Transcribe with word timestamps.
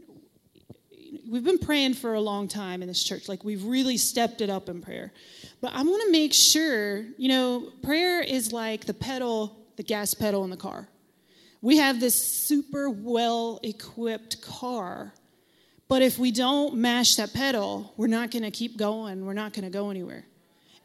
we've 1.28 1.44
been 1.44 1.58
praying 1.58 1.94
for 1.94 2.14
a 2.14 2.20
long 2.20 2.48
time 2.48 2.82
in 2.82 2.88
this 2.88 3.02
church. 3.02 3.28
Like 3.28 3.44
we've 3.44 3.64
really 3.64 3.96
stepped 3.96 4.40
it 4.40 4.50
up 4.50 4.68
in 4.68 4.80
prayer. 4.80 5.12
But 5.60 5.72
I 5.74 5.82
want 5.82 6.02
to 6.06 6.12
make 6.12 6.32
sure, 6.32 7.04
you 7.16 7.28
know, 7.28 7.72
prayer 7.82 8.20
is 8.20 8.52
like 8.52 8.84
the 8.84 8.94
pedal, 8.94 9.56
the 9.76 9.82
gas 9.82 10.14
pedal 10.14 10.44
in 10.44 10.50
the 10.50 10.56
car. 10.56 10.88
We 11.60 11.78
have 11.78 12.00
this 12.00 12.14
super 12.14 12.88
well 12.88 13.60
equipped 13.62 14.40
car. 14.42 15.12
But 15.88 16.02
if 16.02 16.18
we 16.18 16.30
don't 16.30 16.76
mash 16.76 17.16
that 17.16 17.32
pedal, 17.32 17.94
we're 17.96 18.08
not 18.08 18.30
going 18.30 18.42
to 18.42 18.50
keep 18.50 18.76
going. 18.76 19.24
We're 19.24 19.32
not 19.32 19.54
going 19.54 19.64
to 19.64 19.70
go 19.70 19.90
anywhere. 19.90 20.26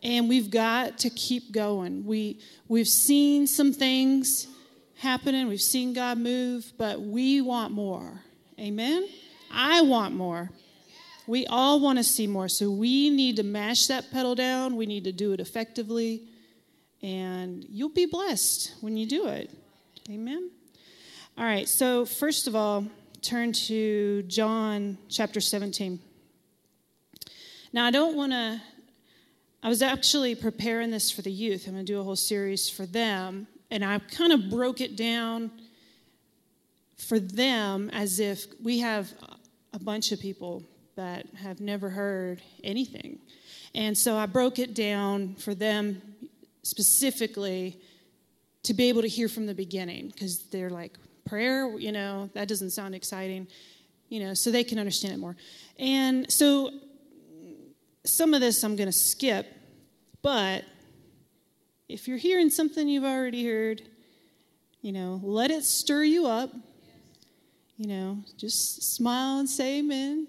And 0.02 0.28
we've 0.28 0.50
got 0.50 1.00
to 1.00 1.10
keep 1.10 1.52
going. 1.52 2.06
We, 2.06 2.40
we've 2.68 2.88
seen 2.88 3.48
some 3.48 3.74
things 3.74 4.48
happening, 5.04 5.48
we've 5.48 5.62
seen 5.62 5.94
God 5.94 6.18
move, 6.18 6.72
but 6.78 7.02
we 7.02 7.42
want 7.42 7.74
more. 7.74 8.22
Amen? 8.58 9.08
I 9.54 9.82
want 9.82 10.16
more. 10.16 10.50
We 11.26 11.46
all 11.46 11.80
want 11.80 12.00
to 12.00 12.04
see 12.04 12.28
more. 12.28 12.50
So 12.50 12.70
we 12.70 13.10
need 13.10 13.38
to 13.38 13.44
mash 13.44 13.88
that 13.88 14.12
pedal 14.12 14.36
down. 14.36 14.76
We 14.76 14.86
need 14.86 15.06
to 15.06 15.12
do 15.12 15.32
it 15.32 15.40
effectively. 15.40 16.24
And 17.02 17.66
you'll 17.70 17.90
be 17.90 18.06
blessed 18.06 18.76
when 18.82 18.98
you 18.98 19.06
do 19.06 19.28
it. 19.28 19.50
Amen. 20.10 20.52
All 21.38 21.46
right. 21.46 21.68
So, 21.68 22.06
first 22.06 22.48
of 22.48 22.56
all, 22.56 22.86
turn 23.22 23.54
to 23.54 24.24
John 24.24 24.98
chapter 25.10 25.40
17. 25.40 26.00
Now, 27.72 27.86
I 27.86 27.92
don't 27.92 28.16
want 28.16 28.34
to, 28.34 28.62
I 29.64 29.70
was 29.70 29.82
actually 29.82 30.36
preparing 30.36 30.92
this 30.92 31.10
for 31.10 31.22
the 31.22 31.32
youth. 31.32 31.68
I'm 31.68 31.74
going 31.74 31.86
to 31.86 31.92
do 31.92 32.00
a 32.00 32.04
whole 32.04 32.16
series 32.16 32.70
for 32.70 32.86
them. 32.86 33.48
And 33.72 33.84
I 33.84 33.98
kind 34.00 34.32
of 34.32 34.50
broke 34.50 34.82
it 34.82 34.96
down 34.96 35.52
for 36.98 37.20
them 37.20 37.90
as 37.92 38.20
if 38.20 38.46
we 38.62 38.80
have 38.80 39.12
a 39.74 39.80
bunch 39.80 40.12
of 40.12 40.20
people 40.20 40.64
that 40.96 41.26
have 41.36 41.60
never 41.60 41.90
heard 41.90 42.42
anything. 42.64 43.20
And 43.74 43.98
so 43.98 44.16
I 44.16 44.28
broke 44.28 44.60
it 44.60 44.74
down 44.74 45.36
for 45.36 45.56
them 45.56 46.02
specifically 46.62 47.80
to 48.64 48.74
be 48.74 48.90
able 48.90 49.02
to 49.02 49.08
hear 49.08 49.28
from 49.28 49.46
the 49.46 49.54
beginning 49.56 50.08
because 50.08 50.44
they're 50.52 50.70
like, 50.70 50.98
prayer, 51.26 51.78
you 51.78 51.92
know, 51.92 52.30
that 52.34 52.48
doesn't 52.48 52.72
sound 52.72 52.96
exciting, 52.96 53.48
you 54.10 54.20
know, 54.20 54.34
so 54.34 54.52
they 54.52 54.64
can 54.64 54.78
understand 54.78 55.14
it 55.14 55.18
more. 55.18 55.36
And 55.80 56.32
so 56.32 56.72
some 58.06 58.34
of 58.34 58.42
this 58.42 58.64
I'm 58.64 58.76
going 58.76 58.90
to 58.90 58.98
skip, 58.98 59.48
but 60.22 60.64
if 61.90 62.08
you're 62.08 62.18
hearing 62.18 62.50
something 62.50 62.88
you've 62.88 63.04
already 63.04 63.46
heard, 63.46 63.82
you 64.82 64.92
know, 64.92 65.20
let 65.24 65.52
it 65.52 65.64
stir 65.64 66.04
you 66.04 66.28
up. 66.28 66.52
You 67.78 67.88
know, 67.88 68.18
just 68.38 68.96
smile 68.96 69.40
and 69.40 69.50
say 69.50 69.80
amen. 69.80 70.28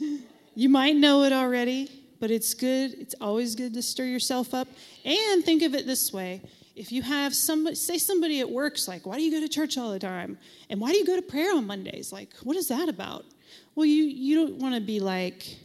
You 0.56 0.68
might 0.68 0.94
know 0.94 1.24
it 1.24 1.32
already, 1.32 1.90
but 2.20 2.30
it's 2.30 2.54
good. 2.54 2.94
It's 2.94 3.16
always 3.20 3.56
good 3.56 3.74
to 3.74 3.82
stir 3.82 4.04
yourself 4.04 4.54
up. 4.54 4.68
And 5.04 5.44
think 5.44 5.62
of 5.62 5.74
it 5.74 5.84
this 5.84 6.12
way 6.12 6.42
if 6.76 6.90
you 6.90 7.02
have 7.02 7.34
somebody, 7.34 7.76
say 7.76 7.98
somebody 7.98 8.40
at 8.40 8.50
work's 8.50 8.88
like, 8.88 9.06
why 9.06 9.16
do 9.16 9.22
you 9.22 9.30
go 9.30 9.40
to 9.40 9.48
church 9.48 9.78
all 9.78 9.92
the 9.92 9.98
time? 9.98 10.38
And 10.70 10.80
why 10.80 10.90
do 10.90 10.98
you 10.98 11.06
go 11.06 11.16
to 11.16 11.22
prayer 11.22 11.54
on 11.54 11.66
Mondays? 11.66 12.12
Like, 12.12 12.34
what 12.42 12.56
is 12.56 12.68
that 12.68 12.88
about? 12.88 13.24
Well, 13.74 13.86
you, 13.86 14.04
you 14.04 14.34
don't 14.36 14.56
want 14.56 14.74
to 14.74 14.80
be 14.80 14.98
like, 15.00 15.56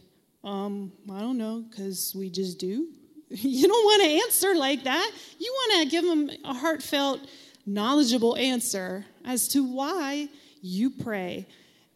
um, 0.44 0.92
I 1.12 1.20
don't 1.20 1.38
know, 1.38 1.64
because 1.68 2.14
we 2.16 2.30
just 2.30 2.58
do. 2.58 2.88
you 3.28 3.66
don't 3.66 3.84
want 3.84 4.02
to 4.02 4.08
answer 4.08 4.54
like 4.54 4.84
that. 4.84 5.10
You 5.38 5.52
want 5.52 5.82
to 5.82 5.90
give 5.90 6.04
them 6.04 6.30
a 6.44 6.54
heartfelt, 6.54 7.20
knowledgeable 7.66 8.36
answer 8.36 9.04
as 9.24 9.48
to 9.48 9.64
why 9.64 10.28
you 10.60 10.90
pray. 10.90 11.46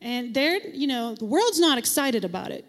And 0.00 0.34
they're, 0.34 0.58
you 0.68 0.86
know, 0.86 1.14
the 1.14 1.24
world's 1.24 1.60
not 1.60 1.78
excited 1.78 2.24
about 2.24 2.50
it 2.50 2.64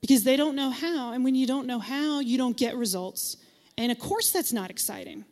because 0.00 0.24
they 0.24 0.36
don't 0.36 0.56
know 0.56 0.70
how. 0.70 1.12
And 1.12 1.24
when 1.24 1.34
you 1.34 1.46
don't 1.46 1.66
know 1.66 1.78
how, 1.78 2.20
you 2.20 2.38
don't 2.38 2.56
get 2.56 2.76
results. 2.76 3.36
And 3.76 3.90
of 3.90 3.98
course, 3.98 4.30
that's 4.30 4.52
not 4.52 4.70
exciting. 4.70 5.24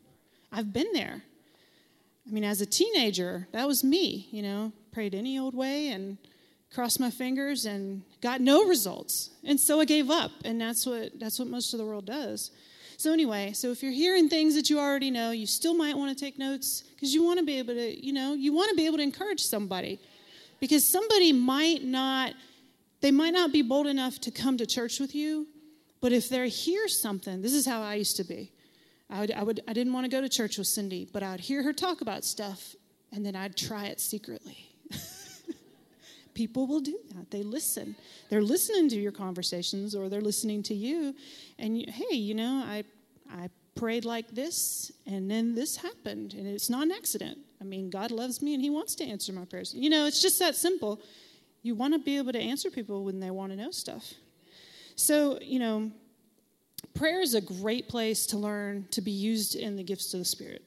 I've 0.51 0.73
been 0.73 0.93
there. 0.93 1.23
I 2.27 2.31
mean, 2.31 2.45
as 2.45 2.61
a 2.61 2.67
teenager, 2.67 3.49
that 3.53 3.67
was 3.67 3.83
me, 3.83 4.29
you 4.31 4.43
know, 4.43 4.73
prayed 4.93 5.15
any 5.15 5.39
old 5.39 5.55
way 5.55 5.89
and 5.89 6.19
crossed 6.73 7.01
my 7.01 7.11
fingers 7.11 7.67
and 7.67 8.03
got 8.21 8.41
no 8.41 8.65
results. 8.65 9.31
And 9.45 9.59
so 9.59 9.81
I 9.81 9.85
gave 9.85 10.11
up. 10.11 10.31
And 10.45 10.61
that's 10.61 10.87
what, 10.87 11.19
that's 11.19 11.39
what 11.39 11.49
most 11.49 11.75
of 11.75 11.79
the 11.79 11.87
world 11.87 12.07
does. 12.07 12.51
So, 13.03 13.13
anyway, 13.13 13.51
so 13.53 13.73
if 13.73 13.83
you're 13.83 13.91
hearing 13.91 14.29
things 14.29 14.55
that 14.55 14.71
you 14.71 14.79
already 14.79 15.11
know, 15.11 15.33
you 15.33 15.45
still 15.45 15.75
might 15.75 15.99
want 15.99 16.17
to 16.17 16.25
take 16.25 16.39
notes 16.39 16.85
because 16.95 17.13
you 17.13 17.25
want 17.25 17.41
to 17.41 17.45
be 17.45 17.59
able 17.59 17.75
to, 17.75 18.07
you 18.07 18.13
know, 18.13 18.33
you 18.35 18.53
want 18.53 18.71
to 18.71 18.77
be 18.77 18.87
able 18.87 18.99
to 18.99 19.03
encourage 19.03 19.41
somebody. 19.41 19.99
Because 20.61 20.87
somebody 20.87 21.33
might 21.33 21.83
not 21.83 22.35
they 23.01 23.11
might 23.11 23.33
not 23.33 23.51
be 23.51 23.61
bold 23.63 23.89
enough 23.89 24.21
to 24.21 24.31
come 24.31 24.57
to 24.57 24.67
church 24.67 25.01
with 25.01 25.17
you 25.17 25.49
but 26.01 26.13
if 26.13 26.29
they 26.29 26.49
hear 26.49 26.87
something 26.87 27.43
this 27.43 27.55
is 27.55 27.67
how 27.67 27.83
i 27.83 27.95
used 27.97 28.17
to 28.19 28.25
be. 28.25 28.53
I, 29.11 29.21
would, 29.21 29.33
I, 29.33 29.43
would, 29.43 29.61
I 29.67 29.73
didn't 29.73 29.93
want 29.93 30.05
to 30.05 30.09
go 30.09 30.21
to 30.21 30.29
church 30.29 30.57
with 30.57 30.69
cindy 30.69 31.09
but 31.13 31.25
i 31.25 31.33
would 31.33 31.41
hear 31.41 31.65
her 31.65 31.73
talk 31.73 32.03
about 32.03 32.25
stuff 32.25 32.77
and 33.11 33.27
then 33.27 33.35
i'd 33.35 33.57
try 33.57 33.87
it 33.87 34.01
secretly. 34.01 34.69
People 36.35 36.67
will 36.67 36.81
do 36.81 36.99
that. 37.15 37.31
They 37.31 37.43
listen. 37.43 37.95
They're 38.31 38.41
listening 38.41 38.89
to 38.89 38.97
your 38.97 39.13
conversations 39.13 39.95
or 39.95 40.09
they're 40.09 40.23
listening 40.23 40.63
to 40.65 40.75
you 40.75 41.15
and 41.59 41.79
you, 41.79 41.87
hey 41.89 42.17
you 42.17 42.35
know 42.35 42.63
i 42.65 42.85
i 43.33 43.49
prayed 43.75 44.05
like 44.05 44.29
this 44.31 44.93
and 45.07 45.31
then 45.31 45.55
this 45.55 45.77
happened 45.77 46.35
and 46.35 46.47
it's 46.47 46.69
not 46.71 46.85
an 46.85 46.93
accident 46.93 47.39
I 47.63 47.65
mean, 47.65 47.91
God 47.91 48.11
loves 48.11 48.43
me 48.43 48.55
and 48.55 48.63
He 48.63 48.71
wants 48.71 48.97
to 48.97 49.05
answer 49.05 49.33
my 49.33 49.45
prayers. 49.45 49.73
You 49.73 49.89
know, 49.89 50.07
it's 50.07 50.21
just 50.21 50.41
that 50.41 50.57
simple. 50.57 51.01
You 51.63 51.77
want 51.77 51.95
to 51.95 52.01
be 52.01 52.19
able 52.19 52.33
to 52.33 52.41
answer 52.41 52.71
people 52.71 53.05
when 53.05 53.21
they 53.21 53.31
want 53.31 53.53
to 53.53 53.57
know 53.57 53.71
stuff. 53.71 54.15
So, 54.97 55.39
you 55.41 55.61
know, 55.61 55.93
prayer 56.93 57.21
is 57.21 57.35
a 57.35 57.41
great 57.41 57.89
place 57.89 58.27
to 58.27 58.37
learn 58.37 58.89
to 58.91 59.01
be 59.01 59.13
used 59.13 59.55
in 59.55 59.77
the 59.77 59.85
gifts 59.85 60.13
of 60.13 60.19
the 60.19 60.25
Spirit. 60.25 60.65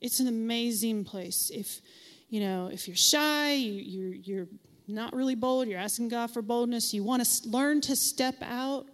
It's 0.00 0.20
an 0.20 0.28
amazing 0.28 1.04
place. 1.04 1.50
If 1.52 1.80
you 2.28 2.38
know, 2.38 2.70
if 2.72 2.86
you're 2.86 2.96
shy, 2.96 3.54
you, 3.54 3.72
you're, 3.72 4.14
you're 4.14 4.48
not 4.86 5.12
really 5.12 5.34
bold, 5.34 5.66
you're 5.66 5.80
asking 5.80 6.10
God 6.10 6.30
for 6.30 6.42
boldness, 6.42 6.94
you 6.94 7.02
want 7.02 7.24
to 7.24 7.48
learn 7.48 7.80
to 7.80 7.96
step 7.96 8.36
out, 8.40 8.86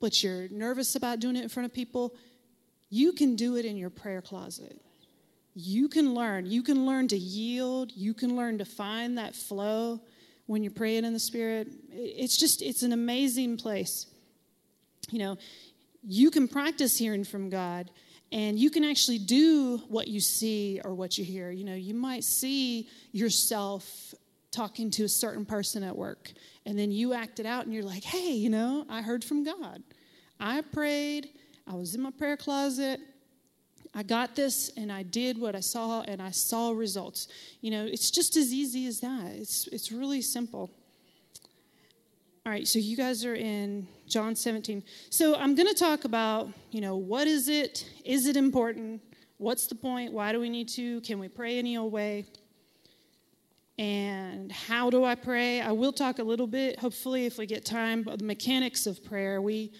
but 0.00 0.22
you're 0.22 0.48
nervous 0.48 0.94
about 0.94 1.20
doing 1.20 1.36
it 1.36 1.42
in 1.42 1.48
front 1.48 1.66
of 1.66 1.72
people, 1.72 2.14
you 2.90 3.12
can 3.12 3.36
do 3.36 3.56
it 3.56 3.64
in 3.64 3.76
your 3.76 3.90
prayer 3.90 4.22
closet. 4.22 4.80
You 5.54 5.88
can 5.88 6.14
learn. 6.14 6.46
You 6.46 6.62
can 6.62 6.86
learn 6.86 7.08
to 7.08 7.18
yield. 7.18 7.92
You 7.94 8.14
can 8.14 8.36
learn 8.36 8.58
to 8.58 8.64
find 8.64 9.18
that 9.18 9.34
flow 9.34 10.00
when 10.46 10.62
you're 10.62 10.72
praying 10.72 11.04
in 11.04 11.12
the 11.12 11.18
Spirit. 11.18 11.68
It's 11.90 12.36
just, 12.36 12.62
it's 12.62 12.82
an 12.82 12.92
amazing 12.92 13.56
place. 13.56 14.06
You 15.10 15.18
know, 15.18 15.38
you 16.02 16.30
can 16.30 16.48
practice 16.48 16.96
hearing 16.96 17.24
from 17.24 17.50
God 17.50 17.90
and 18.30 18.58
you 18.58 18.70
can 18.70 18.84
actually 18.84 19.18
do 19.18 19.78
what 19.88 20.08
you 20.08 20.20
see 20.20 20.80
or 20.84 20.94
what 20.94 21.18
you 21.18 21.24
hear. 21.24 21.50
You 21.50 21.64
know, 21.64 21.74
you 21.74 21.94
might 21.94 22.24
see 22.24 22.88
yourself 23.12 24.14
talking 24.50 24.90
to 24.92 25.04
a 25.04 25.08
certain 25.08 25.44
person 25.44 25.82
at 25.82 25.96
work, 25.96 26.32
and 26.66 26.78
then 26.78 26.90
you 26.90 27.12
act 27.12 27.40
it 27.40 27.46
out 27.46 27.64
and 27.64 27.74
you're 27.74 27.84
like, 27.84 28.04
hey, 28.04 28.32
you 28.32 28.50
know, 28.50 28.84
I 28.88 29.02
heard 29.02 29.24
from 29.24 29.44
God. 29.44 29.82
I 30.40 30.60
prayed, 30.60 31.30
I 31.66 31.74
was 31.74 31.94
in 31.94 32.00
my 32.00 32.10
prayer 32.10 32.36
closet, 32.36 33.00
I 33.94 34.02
got 34.02 34.36
this 34.36 34.70
and 34.76 34.92
I 34.92 35.02
did 35.02 35.38
what 35.38 35.56
I 35.56 35.60
saw 35.60 36.02
and 36.02 36.20
I 36.22 36.30
saw 36.30 36.70
results. 36.70 37.28
You 37.60 37.70
know, 37.70 37.84
it's 37.84 38.10
just 38.10 38.36
as 38.36 38.52
easy 38.52 38.86
as 38.86 39.00
that. 39.00 39.32
It's 39.34 39.66
it's 39.68 39.90
really 39.90 40.22
simple. 40.22 40.70
All 42.46 42.52
right, 42.52 42.66
so 42.66 42.78
you 42.78 42.96
guys 42.96 43.24
are 43.24 43.34
in 43.34 43.86
John 44.06 44.34
17. 44.34 44.82
So 45.10 45.34
I'm 45.34 45.54
going 45.54 45.68
to 45.68 45.74
talk 45.74 46.04
about, 46.04 46.48
you 46.70 46.80
know, 46.80 46.96
what 46.96 47.26
is 47.26 47.48
it? 47.48 47.86
Is 48.06 48.26
it 48.26 48.38
important? 48.38 49.02
What's 49.36 49.66
the 49.66 49.74
point? 49.74 50.14
Why 50.14 50.32
do 50.32 50.40
we 50.40 50.48
need 50.48 50.68
to? 50.70 51.02
Can 51.02 51.18
we 51.18 51.28
pray 51.28 51.58
any 51.58 51.76
old 51.76 51.92
way? 51.92 52.24
And 53.78 54.50
how 54.50 54.90
do 54.90 55.04
I 55.04 55.14
pray? 55.14 55.60
I 55.60 55.70
will 55.72 55.92
talk 55.92 56.18
a 56.18 56.24
little 56.24 56.48
bit, 56.48 56.80
hopefully, 56.80 57.26
if 57.26 57.38
we 57.38 57.46
get 57.46 57.64
time, 57.64 58.00
about 58.00 58.18
the 58.18 58.24
mechanics 58.24 58.86
of 58.86 59.04
prayer. 59.04 59.40
We 59.40 59.72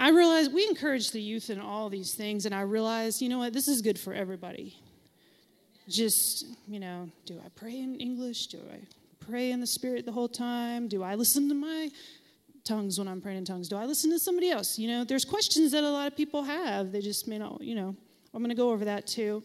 I 0.00 0.08
realize 0.08 0.48
we 0.48 0.66
encourage 0.66 1.10
the 1.10 1.20
youth 1.20 1.50
in 1.50 1.60
all 1.60 1.90
these 1.90 2.14
things, 2.14 2.46
and 2.46 2.54
I 2.54 2.62
realize, 2.62 3.20
you 3.20 3.28
know 3.28 3.38
what, 3.38 3.52
this 3.52 3.68
is 3.68 3.82
good 3.82 3.98
for 3.98 4.14
everybody. 4.14 4.74
Just, 5.88 6.46
you 6.66 6.80
know, 6.80 7.10
do 7.26 7.38
I 7.44 7.50
pray 7.50 7.78
in 7.78 7.96
English? 7.96 8.46
Do 8.46 8.60
I 8.72 8.78
pray 9.18 9.50
in 9.50 9.60
the 9.60 9.66
Spirit 9.66 10.06
the 10.06 10.12
whole 10.12 10.28
time? 10.28 10.88
Do 10.88 11.02
I 11.02 11.16
listen 11.16 11.50
to 11.50 11.54
my 11.54 11.90
tongues 12.64 12.98
when 12.98 13.08
I'm 13.08 13.20
praying 13.20 13.38
in 13.38 13.44
tongues? 13.44 13.68
Do 13.68 13.76
I 13.76 13.84
listen 13.84 14.10
to 14.10 14.18
somebody 14.18 14.50
else? 14.50 14.78
You 14.78 14.88
know, 14.88 15.04
there's 15.04 15.26
questions 15.26 15.72
that 15.72 15.84
a 15.84 15.90
lot 15.90 16.06
of 16.06 16.16
people 16.16 16.44
have. 16.44 16.92
They 16.92 17.00
just 17.02 17.28
may 17.28 17.36
not, 17.36 17.60
you 17.60 17.74
know, 17.74 17.94
I'm 18.32 18.40
going 18.40 18.48
to 18.48 18.56
go 18.56 18.70
over 18.70 18.86
that 18.86 19.06
too. 19.06 19.44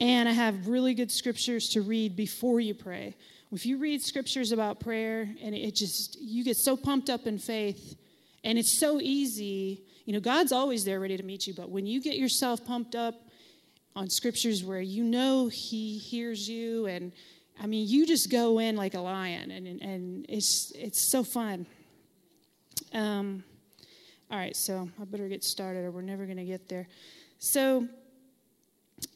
And 0.00 0.28
I 0.28 0.32
have 0.32 0.66
really 0.66 0.94
good 0.94 1.10
scriptures 1.10 1.68
to 1.70 1.82
read 1.82 2.16
before 2.16 2.58
you 2.58 2.74
pray. 2.74 3.16
If 3.52 3.66
you 3.66 3.78
read 3.78 4.00
scriptures 4.00 4.52
about 4.52 4.80
prayer 4.80 5.28
and 5.42 5.54
it 5.54 5.74
just, 5.74 6.18
you 6.20 6.42
get 6.42 6.56
so 6.56 6.76
pumped 6.76 7.10
up 7.10 7.26
in 7.26 7.38
faith 7.38 7.96
and 8.42 8.58
it's 8.58 8.70
so 8.70 9.00
easy. 9.00 9.82
You 10.06 10.14
know, 10.14 10.20
God's 10.20 10.52
always 10.52 10.84
there 10.84 11.00
ready 11.00 11.16
to 11.16 11.22
meet 11.22 11.46
you, 11.46 11.54
but 11.54 11.68
when 11.68 11.86
you 11.86 12.00
get 12.00 12.16
yourself 12.16 12.64
pumped 12.64 12.94
up 12.94 13.28
on 13.94 14.08
scriptures 14.08 14.64
where 14.64 14.80
you 14.80 15.04
know 15.04 15.48
He 15.48 15.98
hears 15.98 16.48
you, 16.48 16.86
and 16.86 17.12
I 17.60 17.66
mean, 17.66 17.86
you 17.88 18.06
just 18.06 18.30
go 18.30 18.58
in 18.58 18.76
like 18.76 18.94
a 18.94 19.00
lion, 19.00 19.50
and, 19.50 19.66
and 19.82 20.26
it's, 20.28 20.72
it's 20.74 21.00
so 21.00 21.22
fun. 21.22 21.66
Um, 22.94 23.44
all 24.30 24.38
right, 24.38 24.56
so 24.56 24.88
I 25.00 25.04
better 25.04 25.28
get 25.28 25.44
started, 25.44 25.84
or 25.84 25.90
we're 25.90 26.02
never 26.02 26.24
going 26.24 26.38
to 26.38 26.44
get 26.44 26.68
there. 26.68 26.88
So, 27.38 27.88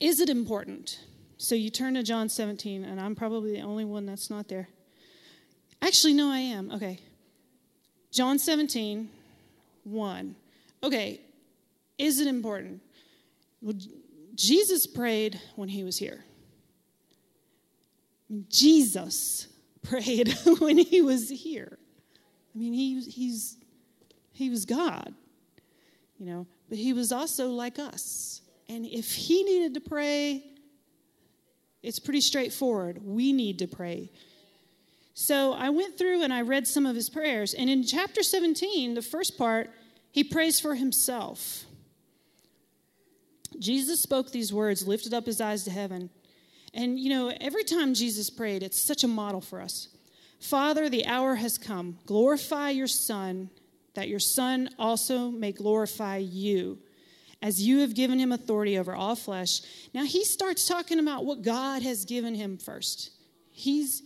is 0.00 0.20
it 0.20 0.28
important? 0.28 1.00
So 1.36 1.54
you 1.54 1.70
turn 1.70 1.94
to 1.94 2.02
John 2.02 2.28
17, 2.28 2.84
and 2.84 3.00
I'm 3.00 3.14
probably 3.14 3.52
the 3.52 3.62
only 3.62 3.84
one 3.84 4.06
that's 4.06 4.31
not 4.31 4.48
there. 4.48 4.69
Actually, 5.82 6.14
no, 6.14 6.31
I 6.31 6.38
am. 6.38 6.70
Okay. 6.70 7.00
John 8.12 8.38
17, 8.38 9.10
1. 9.84 10.36
Okay, 10.82 11.20
is 11.98 12.20
it 12.20 12.28
important? 12.28 12.81
Well, 13.60 13.75
Jesus 14.34 14.86
prayed 14.86 15.40
when 15.56 15.69
he 15.69 15.84
was 15.84 15.98
here. 15.98 16.25
Jesus 18.48 19.48
prayed 19.82 20.36
when 20.58 20.78
he 20.78 21.02
was 21.02 21.28
here. 21.28 21.78
I 22.54 22.58
mean, 22.58 22.72
he, 22.72 23.00
he's, 23.00 23.56
he 24.32 24.48
was 24.50 24.64
God, 24.64 25.12
you 26.19 26.26
know, 26.26 26.46
but 26.69 26.78
he 26.78 26.92
was 26.92 27.10
also 27.10 27.48
like 27.48 27.78
us. 27.78 28.42
And 28.69 28.87
if 28.87 29.12
he 29.12 29.43
needed 29.43 29.75
to 29.75 29.81
pray, 29.81 30.44
it's 31.82 31.99
pretty 31.99 32.20
straightforward. 32.20 33.05
We 33.05 33.32
need 33.32 33.58
to 33.58 33.66
pray. 33.66 34.11
So 35.12 35.52
I 35.52 35.70
went 35.70 35.96
through 35.96 36.22
and 36.22 36.32
I 36.32 36.40
read 36.40 36.66
some 36.66 36.87
of 36.87 36.96
his 36.96 37.08
prayers. 37.08 37.55
And 37.55 37.70
in 37.70 37.84
chapter 37.84 38.22
17, 38.22 38.94
the 38.94 39.02
first 39.02 39.38
part, 39.38 39.70
he 40.11 40.25
prays 40.25 40.58
for 40.61 40.75
himself. 40.75 41.64
Jesus 43.58 44.00
spoke 44.00 44.32
these 44.32 44.52
words, 44.52 44.87
lifted 44.87 45.14
up 45.14 45.26
his 45.26 45.40
eyes 45.40 45.64
to 45.64 45.70
heaven. 45.70 46.10
And 46.72 46.99
you 46.99 47.10
know, 47.10 47.32
every 47.40 47.64
time 47.64 47.94
Jesus 47.94 48.31
prayed, 48.31 48.62
it's 48.62 48.81
such 48.81 49.05
a 49.05 49.08
model 49.08 49.40
for 49.40 49.60
us. 49.60 49.88
Father, 50.40 50.88
the 50.88 51.06
hour 51.06 51.37
has 51.37 51.56
come. 51.56 51.99
Glorify 52.06 52.70
your 52.70 52.88
Son, 52.88 53.50
that 53.94 54.08
your 54.08 54.19
Son 54.19 54.69
also 54.78 55.31
may 55.31 55.52
glorify 55.52 56.17
you, 56.17 56.78
as 57.44 57.62
you 57.62 57.79
have 57.79 57.94
given 57.94 58.19
him 58.19 58.32
authority 58.32 58.76
over 58.76 58.93
all 58.93 59.14
flesh. 59.14 59.61
Now 59.94 60.05
he 60.05 60.25
starts 60.25 60.67
talking 60.67 60.99
about 60.99 61.25
what 61.25 61.43
God 61.43 61.82
has 61.82 62.05
given 62.05 62.35
him 62.35 62.58
first. 62.58 63.11
He's 63.52 64.02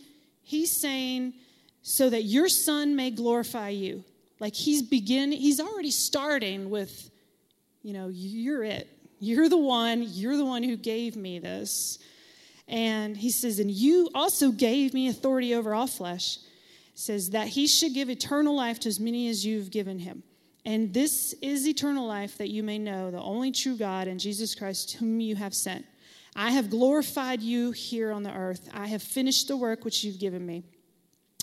He's 0.49 0.71
saying, 0.71 1.35
so 1.83 2.09
that 2.09 2.23
your 2.23 2.49
son 2.49 2.95
may 2.95 3.11
glorify 3.11 3.69
you. 3.69 4.03
Like 4.39 4.55
he's 4.55 4.81
begin, 4.81 5.31
he's 5.31 5.59
already 5.59 5.91
starting 5.91 6.71
with, 6.71 7.11
you 7.83 7.93
know, 7.93 8.07
you're 8.11 8.63
it. 8.63 8.89
You're 9.19 9.47
the 9.47 9.59
one, 9.59 10.01
you're 10.01 10.37
the 10.37 10.45
one 10.45 10.63
who 10.63 10.75
gave 10.75 11.15
me 11.15 11.37
this. 11.37 11.99
And 12.67 13.15
he 13.15 13.29
says, 13.29 13.59
and 13.59 13.69
you 13.69 14.09
also 14.15 14.49
gave 14.49 14.95
me 14.95 15.07
authority 15.07 15.53
over 15.53 15.75
all 15.75 15.85
flesh. 15.85 16.39
says 16.95 17.29
that 17.29 17.49
he 17.49 17.67
should 17.67 17.93
give 17.93 18.09
eternal 18.09 18.55
life 18.55 18.79
to 18.79 18.89
as 18.89 18.99
many 18.99 19.29
as 19.29 19.45
you've 19.45 19.69
given 19.69 19.99
him. 19.99 20.23
And 20.65 20.93
this 20.93 21.33
is 21.41 21.67
eternal 21.67 22.05
life 22.05 22.37
that 22.37 22.49
you 22.49 22.63
may 22.63 22.77
know 22.77 23.11
the 23.11 23.21
only 23.21 23.51
true 23.51 23.77
God 23.77 24.07
and 24.07 24.19
Jesus 24.19 24.55
Christ, 24.55 24.93
whom 24.93 25.19
you 25.19 25.35
have 25.35 25.53
sent. 25.53 25.85
I 26.35 26.51
have 26.51 26.69
glorified 26.69 27.41
you 27.41 27.71
here 27.71 28.11
on 28.11 28.23
the 28.23 28.33
earth. 28.33 28.69
I 28.73 28.87
have 28.87 29.01
finished 29.01 29.47
the 29.47 29.57
work 29.57 29.83
which 29.83 30.03
you've 30.03 30.19
given 30.19 30.45
me. 30.45 30.63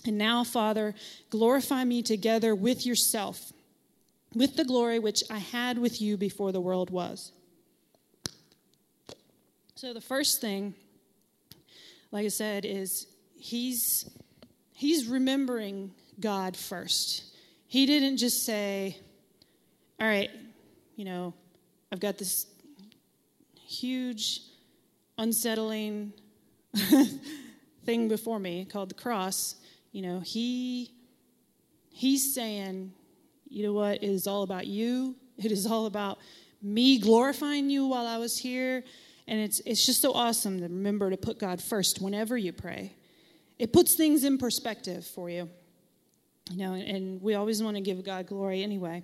And 0.05 0.17
now, 0.17 0.43
Father, 0.43 0.95
glorify 1.29 1.83
me 1.83 2.01
together 2.01 2.55
with 2.55 2.85
yourself, 2.85 3.51
with 4.33 4.55
the 4.55 4.63
glory 4.63 4.99
which 4.99 5.23
I 5.29 5.39
had 5.39 5.77
with 5.77 6.01
you 6.01 6.15
before 6.17 6.51
the 6.51 6.61
world 6.61 6.89
was. 6.89 7.31
So, 9.75 9.93
the 9.93 10.01
first 10.01 10.41
thing, 10.41 10.73
like 12.11 12.25
I 12.25 12.29
said, 12.29 12.65
is 12.65 13.07
he's, 13.37 14.09
he's 14.73 15.07
remembering 15.07 15.91
God 16.19 16.55
first. 16.55 17.23
He 17.67 17.85
didn't 17.85 18.17
just 18.17 18.45
say, 18.45 18.97
All 19.99 20.07
right, 20.07 20.29
you 20.95 21.05
know, 21.05 21.33
I've 21.91 21.99
got 21.99 22.17
this 22.17 22.45
huge 23.65 24.41
unsettling 25.17 26.13
thing 27.85 28.07
before 28.07 28.39
me 28.39 28.65
called 28.65 28.89
the 28.89 28.95
cross, 28.95 29.55
you 29.91 30.01
know, 30.01 30.19
he 30.19 30.91
he's 31.89 32.35
saying, 32.35 32.93
you 33.49 33.63
know 33.63 33.73
what, 33.73 34.03
it 34.03 34.09
is 34.09 34.27
all 34.27 34.43
about 34.43 34.67
you. 34.67 35.15
It 35.37 35.51
is 35.51 35.65
all 35.65 35.87
about 35.87 36.19
me 36.61 36.99
glorifying 36.99 37.69
you 37.69 37.87
while 37.87 38.05
I 38.05 38.17
was 38.17 38.37
here. 38.37 38.83
And 39.27 39.39
it's 39.39 39.59
it's 39.65 39.85
just 39.85 40.01
so 40.01 40.13
awesome 40.13 40.59
to 40.59 40.63
remember 40.63 41.09
to 41.09 41.17
put 41.17 41.39
God 41.39 41.61
first 41.61 42.01
whenever 42.01 42.37
you 42.37 42.53
pray. 42.53 42.93
It 43.57 43.73
puts 43.73 43.95
things 43.95 44.23
in 44.23 44.37
perspective 44.37 45.05
for 45.05 45.29
you. 45.29 45.49
You 46.51 46.57
know, 46.57 46.73
and 46.73 47.21
we 47.21 47.33
always 47.33 47.61
want 47.61 47.75
to 47.75 47.81
give 47.81 48.03
God 48.05 48.27
glory 48.27 48.63
anyway. 48.63 49.03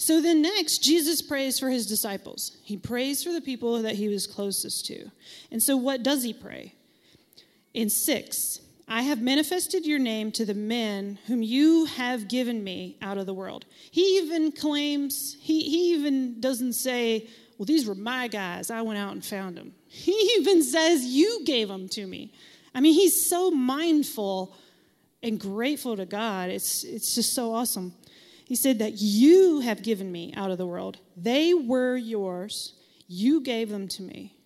So 0.00 0.22
then, 0.22 0.42
next, 0.42 0.78
Jesus 0.78 1.20
prays 1.20 1.58
for 1.58 1.70
his 1.70 1.84
disciples. 1.86 2.56
He 2.62 2.76
prays 2.76 3.24
for 3.24 3.32
the 3.32 3.40
people 3.40 3.82
that 3.82 3.96
he 3.96 4.08
was 4.08 4.28
closest 4.28 4.86
to. 4.86 5.10
And 5.50 5.60
so, 5.60 5.76
what 5.76 6.04
does 6.04 6.22
he 6.22 6.32
pray? 6.32 6.74
In 7.74 7.90
six, 7.90 8.60
I 8.86 9.02
have 9.02 9.20
manifested 9.20 9.84
your 9.84 9.98
name 9.98 10.30
to 10.32 10.46
the 10.46 10.54
men 10.54 11.18
whom 11.26 11.42
you 11.42 11.86
have 11.86 12.28
given 12.28 12.62
me 12.62 12.96
out 13.02 13.18
of 13.18 13.26
the 13.26 13.34
world. 13.34 13.66
He 13.90 14.18
even 14.18 14.52
claims, 14.52 15.36
he, 15.40 15.60
he 15.60 15.94
even 15.94 16.40
doesn't 16.40 16.74
say, 16.74 17.28
Well, 17.58 17.66
these 17.66 17.84
were 17.84 17.96
my 17.96 18.28
guys. 18.28 18.70
I 18.70 18.82
went 18.82 19.00
out 19.00 19.12
and 19.12 19.24
found 19.24 19.56
them. 19.56 19.74
He 19.90 20.12
even 20.38 20.62
says, 20.62 21.04
You 21.04 21.44
gave 21.44 21.66
them 21.66 21.88
to 21.90 22.06
me. 22.06 22.32
I 22.72 22.80
mean, 22.80 22.94
he's 22.94 23.28
so 23.28 23.50
mindful 23.50 24.54
and 25.24 25.40
grateful 25.40 25.96
to 25.96 26.06
God. 26.06 26.50
It's, 26.50 26.84
it's 26.84 27.16
just 27.16 27.34
so 27.34 27.52
awesome. 27.52 27.92
He 28.48 28.56
said 28.56 28.78
that 28.78 28.94
you 28.94 29.60
have 29.60 29.82
given 29.82 30.10
me 30.10 30.32
out 30.34 30.50
of 30.50 30.56
the 30.56 30.66
world. 30.66 30.96
They 31.18 31.52
were 31.52 31.98
yours. 31.98 32.72
You 33.06 33.42
gave 33.42 33.68
them 33.68 33.88
to 33.88 34.02
me. 34.02 34.38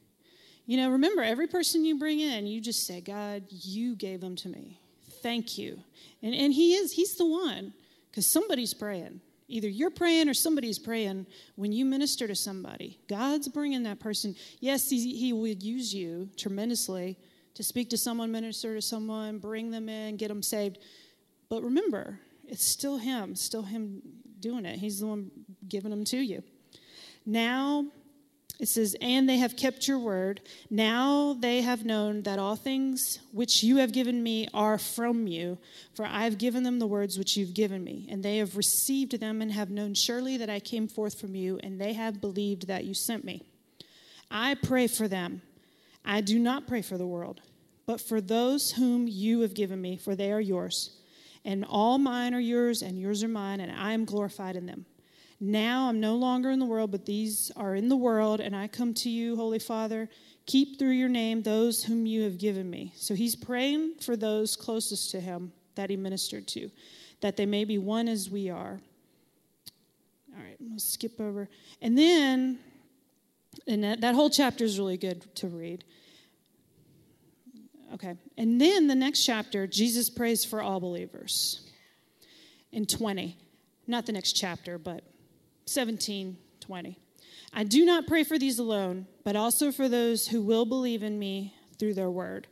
You 0.67 0.77
know, 0.77 0.91
remember, 0.91 1.23
every 1.23 1.47
person 1.47 1.85
you 1.85 2.01
bring 2.01 2.19
in, 2.19 2.49
you 2.49 2.61
just 2.61 2.85
say, 2.85 3.01
God, 3.01 3.45
you 3.49 3.95
gave 3.95 4.21
them 4.21 4.35
to 4.37 4.49
me. 4.49 4.81
Thank 5.23 5.57
you. 5.57 5.79
And, 6.21 6.35
and 6.35 6.53
He 6.53 6.75
is, 6.75 6.93
He's 6.93 7.15
the 7.15 7.25
one, 7.25 7.75
because 8.11 8.27
somebody's 8.27 8.75
praying. 8.75 9.21
Either 9.47 9.69
you're 9.69 9.89
praying 9.89 10.29
or 10.29 10.35
somebody's 10.35 10.81
praying 10.81 11.25
when 11.55 11.71
you 11.71 11.85
minister 11.85 12.27
to 12.27 12.35
somebody. 12.35 12.99
God's 13.09 13.47
bringing 13.47 13.85
that 13.85 14.01
person. 14.01 14.35
Yes, 14.59 14.91
He, 14.91 15.17
he 15.17 15.33
would 15.33 15.63
use 15.63 15.95
you 15.95 16.29
tremendously 16.37 17.17
to 17.55 17.63
speak 17.63 17.89
to 17.91 17.97
someone, 17.97 18.33
minister 18.33 18.75
to 18.75 18.83
someone, 18.83 19.39
bring 19.39 19.71
them 19.71 19.89
in, 19.89 20.17
get 20.17 20.27
them 20.27 20.43
saved. 20.43 20.79
But 21.49 21.63
remember, 21.63 22.19
it's 22.53 22.65
still 22.65 22.99
Him, 22.99 23.35
still 23.35 23.63
Him 23.63 24.03
doing 24.39 24.67
it. 24.67 24.79
He's 24.79 25.01
the 25.01 25.07
one 25.07 25.31
giving 25.67 25.91
them 25.91 26.05
to 26.05 26.19
you. 26.19 26.43
Now, 27.25 27.87
it 28.61 28.69
says, 28.69 28.95
And 29.01 29.27
they 29.27 29.39
have 29.39 29.57
kept 29.57 29.89
your 29.89 29.99
word. 29.99 30.43
Now 30.69 31.35
they 31.41 31.63
have 31.63 31.87
known 31.87 32.23
that 32.25 32.39
all 32.39 32.55
things 32.55 33.21
which 33.33 33.63
you 33.63 33.79
have 33.79 33.93
given 33.93 34.23
me 34.23 34.49
are 34.53 34.77
from 34.77 35.27
you, 35.27 35.57
for 35.95 36.05
I 36.05 36.25
have 36.25 36.37
given 36.37 36.63
them 36.63 36.79
the 36.79 36.87
words 36.87 37.17
which 37.17 37.39
you've 37.39 37.55
given 37.55 37.83
me. 37.83 38.07
And 38.11 38.23
they 38.23 38.37
have 38.37 38.55
received 38.55 39.19
them 39.19 39.41
and 39.41 39.51
have 39.51 39.71
known 39.71 39.95
surely 39.95 40.37
that 40.37 40.51
I 40.51 40.61
came 40.61 40.89
forth 40.89 41.19
from 41.19 41.35
you, 41.35 41.59
and 41.63 41.81
they 41.81 41.95
have 41.95 42.21
believed 42.21 42.67
that 42.67 42.85
you 42.85 42.93
sent 42.93 43.25
me. 43.25 43.43
I 44.31 44.57
pray 44.57 44.89
for 44.89 45.09
them. 45.09 45.41
I 46.05 46.21
do 46.21 46.39
not 46.39 46.67
pray 46.67 46.83
for 46.83 46.99
the 46.99 47.07
world, 47.07 47.41
but 47.87 47.99
for 47.99 48.21
those 48.21 48.73
whom 48.73 49.09
you 49.09 49.41
have 49.41 49.55
given 49.55 49.81
me, 49.81 49.97
for 49.97 50.15
they 50.15 50.31
are 50.31 50.41
yours. 50.41 50.99
And 51.45 51.65
all 51.69 51.99
mine 51.99 52.35
are 52.35 52.41
yours, 52.41 52.83
and 52.83 52.99
yours 52.99 53.25
are 53.25 53.29
mine, 53.29 53.61
and 53.61 53.73
I 53.73 53.93
am 53.93 54.05
glorified 54.05 54.57
in 54.57 54.67
them. 54.67 54.87
Now 55.41 55.89
I'm 55.89 55.99
no 55.99 56.15
longer 56.15 56.51
in 56.51 56.61
the 56.61 56.67
world, 56.67 56.93
but 56.93 57.05
these 57.05 57.51
are 57.57 57.75
in 57.75 57.89
the 57.89 57.97
world, 57.97 58.41
and 58.41 58.55
I 58.55 58.69
come 58.69 58.95
to 58.95 59.11
you, 59.11 59.35
Holy 59.35 59.59
Father. 59.59 60.09
Keep 60.47 60.79
through 60.79 60.91
your 60.93 61.09
name 61.09 61.43
those 61.43 61.83
whom 61.83 62.07
you 62.07 62.23
have 62.23 62.39
given 62.39 62.71
me. 62.71 62.93
So 62.95 63.15
he's 63.15 63.35
praying 63.35 63.95
for 64.01 64.17
those 64.17 64.55
closest 64.55 65.11
to 65.11 65.21
him 65.21 65.53
that 65.75 65.91
he 65.91 65.97
ministered 65.97 66.47
to, 66.49 66.71
that 67.23 67.37
they 67.37 67.47
may 67.47 67.65
be 67.65 67.77
one 67.79 68.07
as 68.07 68.31
we 68.31 68.51
are. 68.51 68.81
All 70.37 70.45
right, 70.45 70.57
let's 70.71 70.85
skip 70.85 71.21
over. 71.21 71.49
And 71.81 71.99
then, 71.99 72.61
and 73.67 73.83
that, 73.83 74.01
that 74.01 74.15
whole 74.15 74.31
chapter 74.31 74.63
is 74.63 74.79
really 74.79 74.97
good 74.97 75.35
to 75.37 75.49
read. 75.49 75.85
Okay, 77.95 78.15
and 78.39 78.61
then 78.61 78.87
the 78.87 78.95
next 78.95 79.25
chapter, 79.25 79.67
Jesus 79.67 80.09
prays 80.09 80.45
for 80.45 80.63
all 80.63 80.81
believers 80.81 81.61
in 82.73 82.87
20. 82.87 83.37
Not 83.87 84.07
the 84.07 84.13
next 84.13 84.33
chapter, 84.33 84.79
but 84.79 85.03
17, 85.67 86.37
20. 86.61 86.99
I 87.53 87.65
do 87.65 87.85
not 87.85 88.07
pray 88.07 88.25
for 88.25 88.39
these 88.39 88.59
alone, 88.59 89.07
but 89.25 89.37
also 89.37 89.71
for 89.71 89.89
those 89.89 90.29
who 90.29 90.41
will 90.41 90.65
believe 90.65 91.03
in 91.03 91.19
me 91.19 91.55
through 91.79 91.95
their 91.95 92.11
word, 92.11 92.47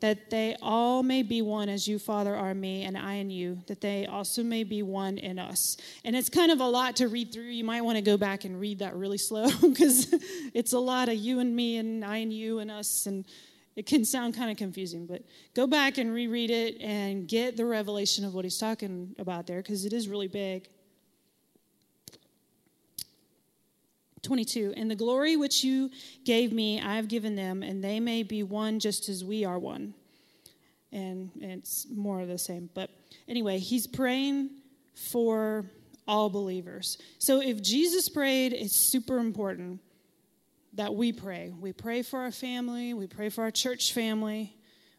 that 0.00 0.28
they 0.30 0.56
all 0.60 1.02
may 1.02 1.22
be 1.22 1.40
one 1.40 1.68
as 1.68 1.88
you, 1.88 1.98
Father, 1.98 2.34
are 2.34 2.52
me, 2.52 2.82
and 2.84 2.98
I 2.98 3.14
in 3.14 3.30
you, 3.30 3.60
that 3.68 3.80
they 3.80 4.04
also 4.04 4.42
may 4.42 4.64
be 4.64 4.82
one 4.82 5.16
in 5.16 5.38
us. 5.38 5.78
And 6.04 6.14
it's 6.14 6.28
kind 6.28 6.52
of 6.52 6.60
a 6.60 6.66
lot 6.66 6.96
to 6.96 7.08
read 7.08 7.32
through. 7.32 7.44
You 7.44 7.64
might 7.64 7.82
want 7.82 7.96
to 7.96 8.02
go 8.02 8.18
back 8.18 8.44
and 8.44 8.60
read 8.60 8.80
that 8.80 8.94
really 8.94 9.16
slow 9.16 9.48
because 9.62 10.12
it's 10.52 10.72
a 10.72 10.78
lot 10.78 11.08
of 11.08 11.14
you 11.14 11.38
and 11.38 11.54
me, 11.56 11.78
and 11.78 12.04
I 12.04 12.18
and 12.18 12.32
you 12.32 12.58
and 12.58 12.70
us, 12.70 13.06
and 13.06 13.24
it 13.74 13.86
can 13.86 14.04
sound 14.04 14.34
kind 14.34 14.50
of 14.50 14.56
confusing, 14.56 15.06
but 15.06 15.22
go 15.54 15.66
back 15.66 15.98
and 15.98 16.12
reread 16.12 16.50
it 16.50 16.80
and 16.80 17.26
get 17.26 17.56
the 17.56 17.64
revelation 17.64 18.24
of 18.24 18.34
what 18.34 18.44
he's 18.44 18.58
talking 18.58 19.14
about 19.18 19.46
there 19.46 19.62
because 19.62 19.84
it 19.84 19.92
is 19.92 20.08
really 20.08 20.28
big. 20.28 20.68
22 24.22 24.72
and 24.76 24.90
the 24.90 24.94
glory 24.94 25.36
which 25.36 25.64
you 25.64 25.90
gave 26.24 26.52
me 26.52 26.80
i 26.80 26.94
have 26.94 27.08
given 27.08 27.34
them 27.34 27.62
and 27.62 27.82
they 27.82 27.98
may 27.98 28.22
be 28.22 28.44
one 28.44 28.78
just 28.78 29.08
as 29.08 29.24
we 29.24 29.44
are 29.44 29.58
one. 29.58 29.94
And, 30.92 31.30
it's 31.40 31.86
more 31.90 32.20
of 32.20 32.28
the 32.28 32.38
same 32.38 32.70
but 32.72 32.90
anyway 33.26 33.58
he's 33.58 33.86
praying 33.86 34.50
for 35.10 35.64
all 36.06 36.30
believers. 36.30 36.98
So 37.18 37.40
if 37.40 37.62
jesus 37.62 38.08
prayed 38.08 38.52
it's 38.52 38.90
super 38.92 39.18
important 39.18 39.80
that 40.74 40.94
we 40.94 41.12
pray 41.12 41.52
we 41.60 41.72
pray 41.72 42.02
for 42.02 42.20
our 42.20 42.32
family 42.32 42.94
we 42.94 43.06
pray 43.06 43.28
for 43.28 43.42
our 43.42 43.50
church 43.50 43.92
family 43.92 44.56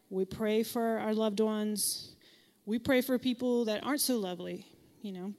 we 0.10 0.26
pray 0.26 0.64
for 0.64 1.00
our 1.00 1.14
loved 1.14 1.40
ones 1.40 2.16
we 2.66 2.80
pray 2.80 3.02
for 3.02 3.18
people 3.18 3.66
that 3.66 3.84
aren't 3.84 4.02
so 4.02 4.18
lovely 4.18 4.66
you 5.02 5.12
know 5.12 5.34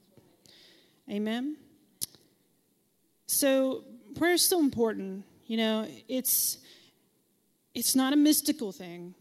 amen 1.09 1.55
so 3.27 3.83
prayer 4.15 4.33
is 4.33 4.47
so 4.47 4.59
important. 4.59 5.23
You 5.45 5.57
know, 5.57 5.87
it's 6.07 6.57
it's 7.73 7.95
not 7.95 8.13
a 8.13 8.15
mystical 8.15 8.71
thing. 8.71 9.13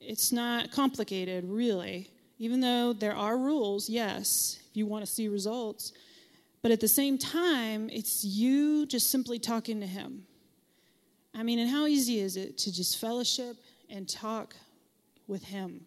It's 0.00 0.32
not 0.32 0.70
complicated, 0.70 1.44
really. 1.44 2.10
Even 2.38 2.60
though 2.60 2.92
there 2.92 3.16
are 3.16 3.36
rules, 3.36 3.88
yes, 3.88 4.58
if 4.70 4.76
you 4.76 4.86
want 4.86 5.04
to 5.04 5.10
see 5.10 5.26
results. 5.28 5.92
But 6.62 6.70
at 6.70 6.80
the 6.80 6.88
same 6.88 7.18
time, 7.18 7.90
it's 7.92 8.24
you 8.24 8.86
just 8.86 9.10
simply 9.10 9.38
talking 9.38 9.80
to 9.80 9.86
him. 9.86 10.24
I 11.38 11.44
mean, 11.44 11.60
and 11.60 11.70
how 11.70 11.86
easy 11.86 12.18
is 12.18 12.36
it 12.36 12.58
to 12.58 12.72
just 12.72 12.98
fellowship 12.98 13.56
and 13.88 14.08
talk 14.08 14.56
with 15.28 15.44
him? 15.44 15.86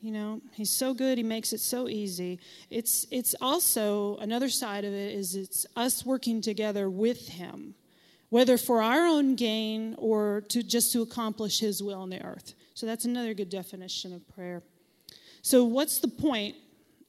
You 0.00 0.12
know, 0.12 0.40
he's 0.52 0.70
so 0.70 0.94
good, 0.94 1.18
he 1.18 1.24
makes 1.24 1.52
it 1.52 1.58
so 1.58 1.88
easy. 1.88 2.38
It's 2.70 3.04
it's 3.10 3.34
also 3.40 4.16
another 4.18 4.48
side 4.48 4.84
of 4.84 4.92
it 4.92 5.12
is 5.12 5.34
it's 5.34 5.66
us 5.74 6.06
working 6.06 6.40
together 6.40 6.88
with 6.88 7.30
him, 7.30 7.74
whether 8.28 8.56
for 8.56 8.80
our 8.80 9.06
own 9.06 9.34
gain 9.34 9.96
or 9.98 10.42
to 10.50 10.62
just 10.62 10.92
to 10.92 11.02
accomplish 11.02 11.58
his 11.58 11.82
will 11.82 11.98
on 11.98 12.10
the 12.10 12.24
earth. 12.24 12.54
So 12.74 12.86
that's 12.86 13.04
another 13.04 13.34
good 13.34 13.50
definition 13.50 14.12
of 14.12 14.28
prayer. 14.36 14.62
So 15.42 15.64
what's 15.64 15.98
the 15.98 16.08
point 16.08 16.54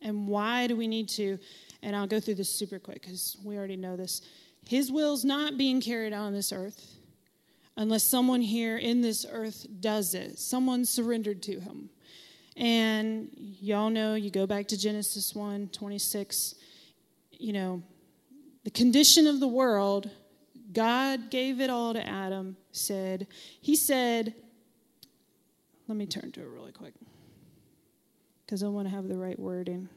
and 0.01 0.27
why 0.27 0.65
do 0.65 0.75
we 0.75 0.87
need 0.87 1.09
to 1.09 1.37
and 1.83 1.95
I'll 1.95 2.07
go 2.07 2.19
through 2.19 2.35
this 2.35 2.49
super 2.49 2.79
quick 2.79 3.03
cuz 3.03 3.37
we 3.43 3.55
already 3.55 3.75
know 3.75 3.95
this. 3.95 4.21
His 4.65 4.91
will's 4.91 5.23
not 5.23 5.59
being 5.59 5.79
carried 5.79 6.13
out 6.13 6.25
on 6.25 6.33
this 6.33 6.51
earth 6.51 6.99
unless 7.75 8.03
someone 8.03 8.41
here 8.41 8.77
in 8.77 9.01
this 9.01 9.25
earth 9.29 9.65
does 9.79 10.13
it. 10.13 10.39
Someone 10.39 10.85
surrendered 10.85 11.41
to 11.43 11.59
him. 11.59 11.89
And 12.55 13.29
y'all 13.33 13.89
know, 13.89 14.15
you 14.15 14.29
go 14.29 14.45
back 14.45 14.67
to 14.67 14.77
Genesis 14.77 15.33
1 15.33 15.69
26, 15.69 16.55
you 17.31 17.53
know, 17.53 17.81
the 18.63 18.69
condition 18.69 19.27
of 19.27 19.39
the 19.39 19.47
world, 19.47 20.09
God 20.71 21.29
gave 21.29 21.59
it 21.59 21.69
all 21.69 21.93
to 21.93 22.07
Adam, 22.07 22.57
said, 22.71 23.27
He 23.59 23.75
said, 23.75 24.35
let 25.87 25.97
me 25.97 26.05
turn 26.05 26.31
to 26.31 26.41
it 26.41 26.47
really 26.47 26.71
quick 26.71 26.93
because 28.45 28.63
I 28.63 28.67
want 28.67 28.87
to 28.87 28.95
have 28.95 29.07
the 29.07 29.17
right 29.17 29.37
wording. 29.37 29.89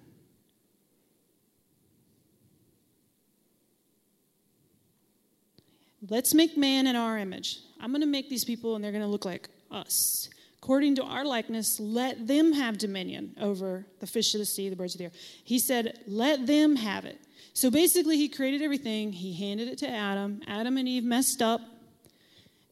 Let's 6.08 6.34
make 6.34 6.56
man 6.56 6.86
in 6.86 6.96
our 6.96 7.18
image. 7.18 7.60
I'm 7.80 7.90
going 7.90 8.00
to 8.00 8.06
make 8.06 8.28
these 8.28 8.44
people 8.44 8.74
and 8.74 8.84
they're 8.84 8.92
going 8.92 9.04
to 9.04 9.08
look 9.08 9.24
like 9.24 9.48
us 9.70 10.28
according 10.66 10.96
to 10.96 11.04
our 11.04 11.24
likeness, 11.24 11.78
let 11.78 12.26
them 12.26 12.52
have 12.52 12.76
dominion 12.76 13.32
over 13.40 13.86
the 14.00 14.06
fish 14.06 14.34
of 14.34 14.40
the 14.40 14.44
sea, 14.44 14.68
the 14.68 14.74
birds 14.74 14.96
of 14.96 14.98
the 14.98 15.04
air. 15.04 15.12
He 15.44 15.60
said, 15.60 16.00
let 16.08 16.44
them 16.44 16.74
have 16.74 17.04
it. 17.04 17.20
So 17.52 17.70
basically, 17.70 18.16
he 18.16 18.28
created 18.28 18.62
everything, 18.62 19.12
he 19.12 19.32
handed 19.32 19.68
it 19.68 19.78
to 19.78 19.88
Adam. 19.88 20.40
Adam 20.48 20.76
and 20.76 20.88
Eve 20.88 21.04
messed 21.04 21.40
up, 21.40 21.60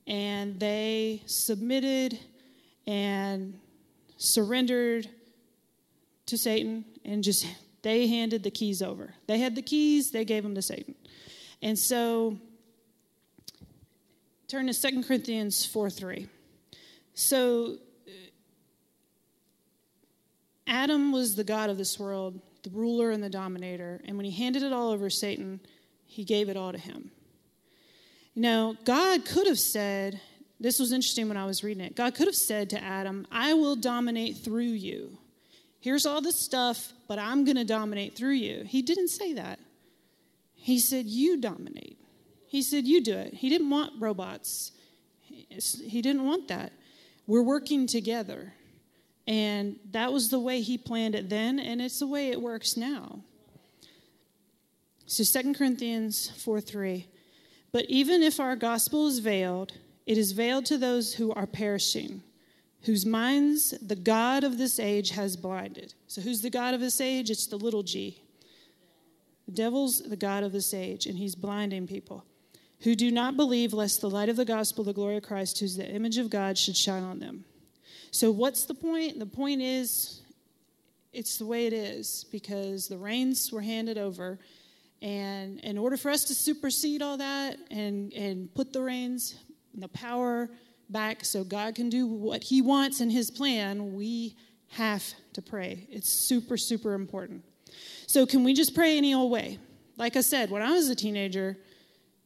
and 0.09 0.59
they 0.59 1.23
submitted 1.27 2.19
and 2.85 3.61
surrendered 4.17 5.09
to 6.27 6.37
Satan 6.37 6.85
and 7.05 7.23
just 7.23 7.47
they 7.83 8.09
handed 8.09 8.43
the 8.43 8.51
keys 8.51 8.83
over. 8.83 9.15
They 9.29 9.39
had 9.39 9.55
the 9.55 9.63
keys, 9.63 10.11
they 10.11 10.25
gave 10.25 10.43
them 10.43 10.57
to 10.57 10.63
Satan. 10.63 10.97
And 11.63 11.79
so 11.79 12.39
turn 14.49 14.67
to 14.67 14.75
2 14.75 15.03
Corinthians 15.03 15.65
4 15.67 15.91
3. 15.91 16.29
So 17.15 17.77
uh, 18.07 18.11
Adam 20.67 21.13
was 21.13 21.37
the 21.37 21.45
God 21.45 21.71
of 21.71 21.79
this 21.79 21.99
world, 21.99 22.41
the 22.63 22.71
ruler 22.71 23.11
and 23.11 23.23
the 23.23 23.31
dominator. 23.31 24.01
And 24.05 24.17
when 24.17 24.27
he 24.27 24.33
handed 24.33 24.63
it 24.63 24.73
all 24.73 24.91
over 24.91 25.09
Satan, 25.11 25.61
he 26.07 26.25
gave 26.25 26.49
it 26.49 26.57
all 26.57 26.73
to 26.73 26.79
him. 26.79 27.11
Know, 28.37 28.77
God 28.85 29.25
could 29.25 29.47
have 29.47 29.61
said, 29.61 30.21
this 30.59 30.81
was 30.81 30.93
interesting 30.93 31.29
when 31.29 31.37
I 31.37 31.47
was 31.47 31.63
reading 31.63 31.85
it. 31.85 31.95
God 31.95 32.15
could 32.15 32.27
have 32.27 32.35
said 32.35 32.71
to 32.71 32.83
Adam, 32.83 33.27
I 33.31 33.55
will 33.55 33.77
dominate 33.77 34.39
through 34.39 34.65
you. 34.65 35.19
Here's 35.81 36.07
all 36.07 36.21
this 36.21 36.41
stuff, 36.41 36.93
but 37.07 37.19
I'm 37.19 37.45
going 37.45 37.57
to 37.57 37.65
dominate 37.65 38.17
through 38.17 38.33
you. 38.33 38.65
He 38.65 38.83
didn't 38.83 39.09
say 39.09 39.35
that. 39.35 39.59
He 40.55 40.79
said, 40.79 41.05
You 41.05 41.37
dominate. 41.39 41.99
He 42.55 42.63
said, 42.63 42.87
You 42.87 43.01
do 43.01 43.19
it. 43.19 43.35
He 43.35 43.49
didn't 43.49 43.69
want 43.69 43.95
robots, 43.99 44.71
he 45.27 46.01
didn't 46.01 46.25
want 46.25 46.47
that. 46.47 46.73
We're 47.27 47.43
working 47.43 47.89
together. 47.89 48.53
And 49.27 49.81
that 49.91 50.13
was 50.13 50.29
the 50.29 50.39
way 50.39 50.61
he 50.61 50.79
planned 50.79 51.17
it 51.17 51.29
then, 51.29 51.59
and 51.59 51.83
it's 51.83 51.99
the 51.99 52.07
way 52.07 52.31
it 52.31 52.41
works 52.41 52.77
now. 52.77 53.25
So 55.07 55.25
2 55.25 55.55
Corinthians 55.55 56.31
4 56.45 56.61
3. 56.61 57.09
But 57.73 57.87
even 57.89 58.23
if 58.23 58.39
our 58.39 58.55
gospel 58.55 59.09
is 59.09 59.19
veiled, 59.19 59.73
It 60.07 60.17
is 60.17 60.31
veiled 60.31 60.65
to 60.67 60.79
those 60.79 61.15
who 61.15 61.33
are 61.33 61.49
perishing, 61.49 62.23
whose 62.83 63.05
minds 63.05 63.75
the 63.83 63.97
God 63.97 64.45
of 64.45 64.59
this 64.59 64.79
age 64.79 65.11
has 65.11 65.37
blinded. 65.37 65.95
So, 66.07 66.21
who's 66.21 66.41
the 66.41 66.51
God 66.51 66.73
of 66.73 66.81
this 66.81 67.01
age? 67.01 67.31
It's 67.31 67.49
the 67.49 67.57
little 67.57 67.83
g. 67.83 68.23
The 69.47 69.53
devil's 69.53 70.03
the 70.03 70.17
God 70.17 70.45
of 70.45 70.53
this 70.53 70.73
age, 70.73 71.07
and 71.07 71.19
he's 71.19 71.35
blinding 71.35 71.89
people 71.89 72.25
who 72.81 72.95
do 72.95 73.11
not 73.11 73.37
believe, 73.37 73.73
lest 73.73 74.01
the 74.01 74.11
light 74.11 74.29
of 74.29 74.37
the 74.37 74.45
gospel, 74.45 74.85
the 74.85 74.93
glory 74.93 75.17
of 75.17 75.23
Christ, 75.23 75.59
who's 75.61 75.77
the 75.77 75.89
image 75.89 76.19
of 76.19 76.31
God, 76.31 76.59
should 76.59 76.77
shine 76.77 77.03
on 77.03 77.19
them. 77.19 77.45
So, 78.11 78.31
what's 78.31 78.65
the 78.65 78.75
point? 78.75 79.19
The 79.19 79.27
point 79.27 79.63
is, 79.63 80.23
it's 81.13 81.39
the 81.39 81.47
way 81.47 81.67
it 81.67 81.73
is 81.73 82.27
because 82.31 82.89
the 82.89 82.99
reins 82.99 83.51
were 83.53 83.61
handed 83.61 83.99
over. 83.99 84.39
And 85.01 85.61
in 85.61 85.79
order 85.79 85.97
for 85.97 86.11
us 86.11 86.25
to 86.25 86.35
supersede 86.35 87.03
all 87.03 87.19
that 87.19 87.59
and, 87.71 88.13
and 88.15 88.53
put 88.55 88.73
the 88.73 88.83
reins, 88.83 89.37
and 89.73 89.83
the 89.83 89.89
power 89.89 90.49
back 90.89 91.25
so 91.25 91.45
God 91.45 91.75
can 91.75 91.89
do 91.89 92.07
what 92.07 92.43
He 92.43 92.63
wants 92.63 93.01
in 93.01 93.11
His 93.11 93.31
plan, 93.31 93.95
we 93.95 94.37
have 94.69 95.05
to 95.33 95.43
pray. 95.43 95.87
It's 95.91 96.09
super, 96.09 96.57
super 96.57 96.95
important. 96.95 97.45
So, 98.07 98.27
can 98.27 98.45
we 98.45 98.55
just 98.55 98.75
pray 98.75 98.97
any 98.97 99.15
old 99.15 99.31
way? 99.31 99.59
Like 99.97 100.17
I 100.17 100.21
said, 100.21 100.51
when 100.51 100.63
I 100.63 100.73
was 100.73 100.89
a 100.89 100.95
teenager, 100.95 101.57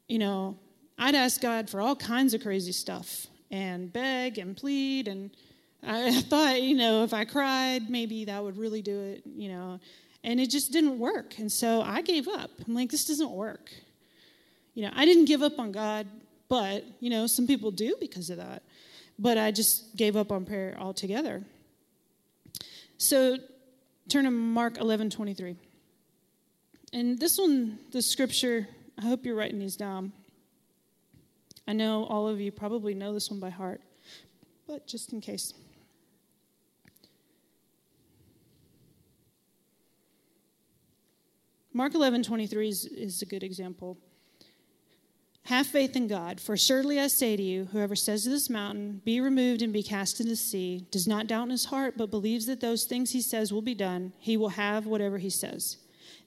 you 0.08 0.18
know, 0.18 0.56
I'd 0.98 1.14
ask 1.14 1.40
God 1.40 1.70
for 1.70 1.80
all 1.80 1.94
kinds 1.94 2.34
of 2.34 2.42
crazy 2.42 2.72
stuff 2.72 3.26
and 3.50 3.92
beg 3.92 4.38
and 4.38 4.56
plead. 4.56 5.06
And 5.06 5.30
I 5.86 6.20
thought, 6.22 6.62
you 6.62 6.74
know, 6.74 7.04
if 7.04 7.14
I 7.14 7.24
cried, 7.24 7.88
maybe 7.88 8.24
that 8.24 8.42
would 8.42 8.56
really 8.56 8.82
do 8.82 8.98
it, 9.00 9.22
you 9.24 9.48
know. 9.48 9.78
And 10.24 10.40
it 10.40 10.50
just 10.50 10.72
didn't 10.72 10.98
work. 10.98 11.38
And 11.38 11.50
so 11.50 11.80
I 11.82 12.02
gave 12.02 12.26
up. 12.26 12.50
I'm 12.66 12.74
like, 12.74 12.90
this 12.90 13.04
doesn't 13.04 13.30
work. 13.30 13.70
You 14.74 14.82
know, 14.84 14.92
I 14.94 15.04
didn't 15.04 15.26
give 15.26 15.42
up 15.42 15.58
on 15.58 15.72
God, 15.72 16.06
but, 16.48 16.84
you 17.00 17.10
know, 17.10 17.26
some 17.26 17.46
people 17.46 17.70
do 17.70 17.94
because 18.00 18.30
of 18.30 18.38
that. 18.38 18.62
But 19.18 19.38
I 19.38 19.50
just 19.50 19.96
gave 19.96 20.16
up 20.16 20.32
on 20.32 20.44
prayer 20.44 20.76
altogether. 20.78 21.42
So 22.96 23.38
turn 24.08 24.24
to 24.24 24.30
Mark 24.30 24.78
11 24.78 25.10
23. 25.10 25.56
And 26.92 27.18
this 27.18 27.38
one, 27.38 27.78
the 27.92 28.00
scripture, 28.02 28.66
I 28.98 29.02
hope 29.02 29.24
you're 29.24 29.36
writing 29.36 29.60
these 29.60 29.76
down. 29.76 30.12
I 31.68 31.72
know 31.72 32.04
all 32.04 32.26
of 32.26 32.40
you 32.40 32.50
probably 32.50 32.94
know 32.94 33.14
this 33.14 33.30
one 33.30 33.38
by 33.38 33.50
heart, 33.50 33.80
but 34.66 34.88
just 34.88 35.12
in 35.12 35.20
case. 35.20 35.54
Mark 41.72 41.94
11, 41.94 42.24
23 42.24 42.68
is, 42.68 42.86
is 42.86 43.22
a 43.22 43.26
good 43.26 43.44
example. 43.44 43.98
Have 45.44 45.68
faith 45.68 45.94
in 45.94 46.08
God, 46.08 46.40
for 46.40 46.56
surely 46.56 46.98
I 46.98 47.06
say 47.06 47.36
to 47.36 47.42
you, 47.42 47.66
whoever 47.66 47.94
says 47.94 48.24
to 48.24 48.30
this 48.30 48.50
mountain, 48.50 49.00
Be 49.04 49.20
removed 49.20 49.62
and 49.62 49.72
be 49.72 49.82
cast 49.84 50.18
into 50.18 50.30
the 50.30 50.36
sea, 50.36 50.86
does 50.90 51.06
not 51.06 51.28
doubt 51.28 51.44
in 51.44 51.50
his 51.50 51.66
heart, 51.66 51.94
but 51.96 52.10
believes 52.10 52.46
that 52.46 52.60
those 52.60 52.84
things 52.84 53.12
he 53.12 53.22
says 53.22 53.52
will 53.52 53.62
be 53.62 53.74
done, 53.74 54.12
he 54.18 54.36
will 54.36 54.50
have 54.50 54.86
whatever 54.86 55.18
he 55.18 55.30
says. 55.30 55.76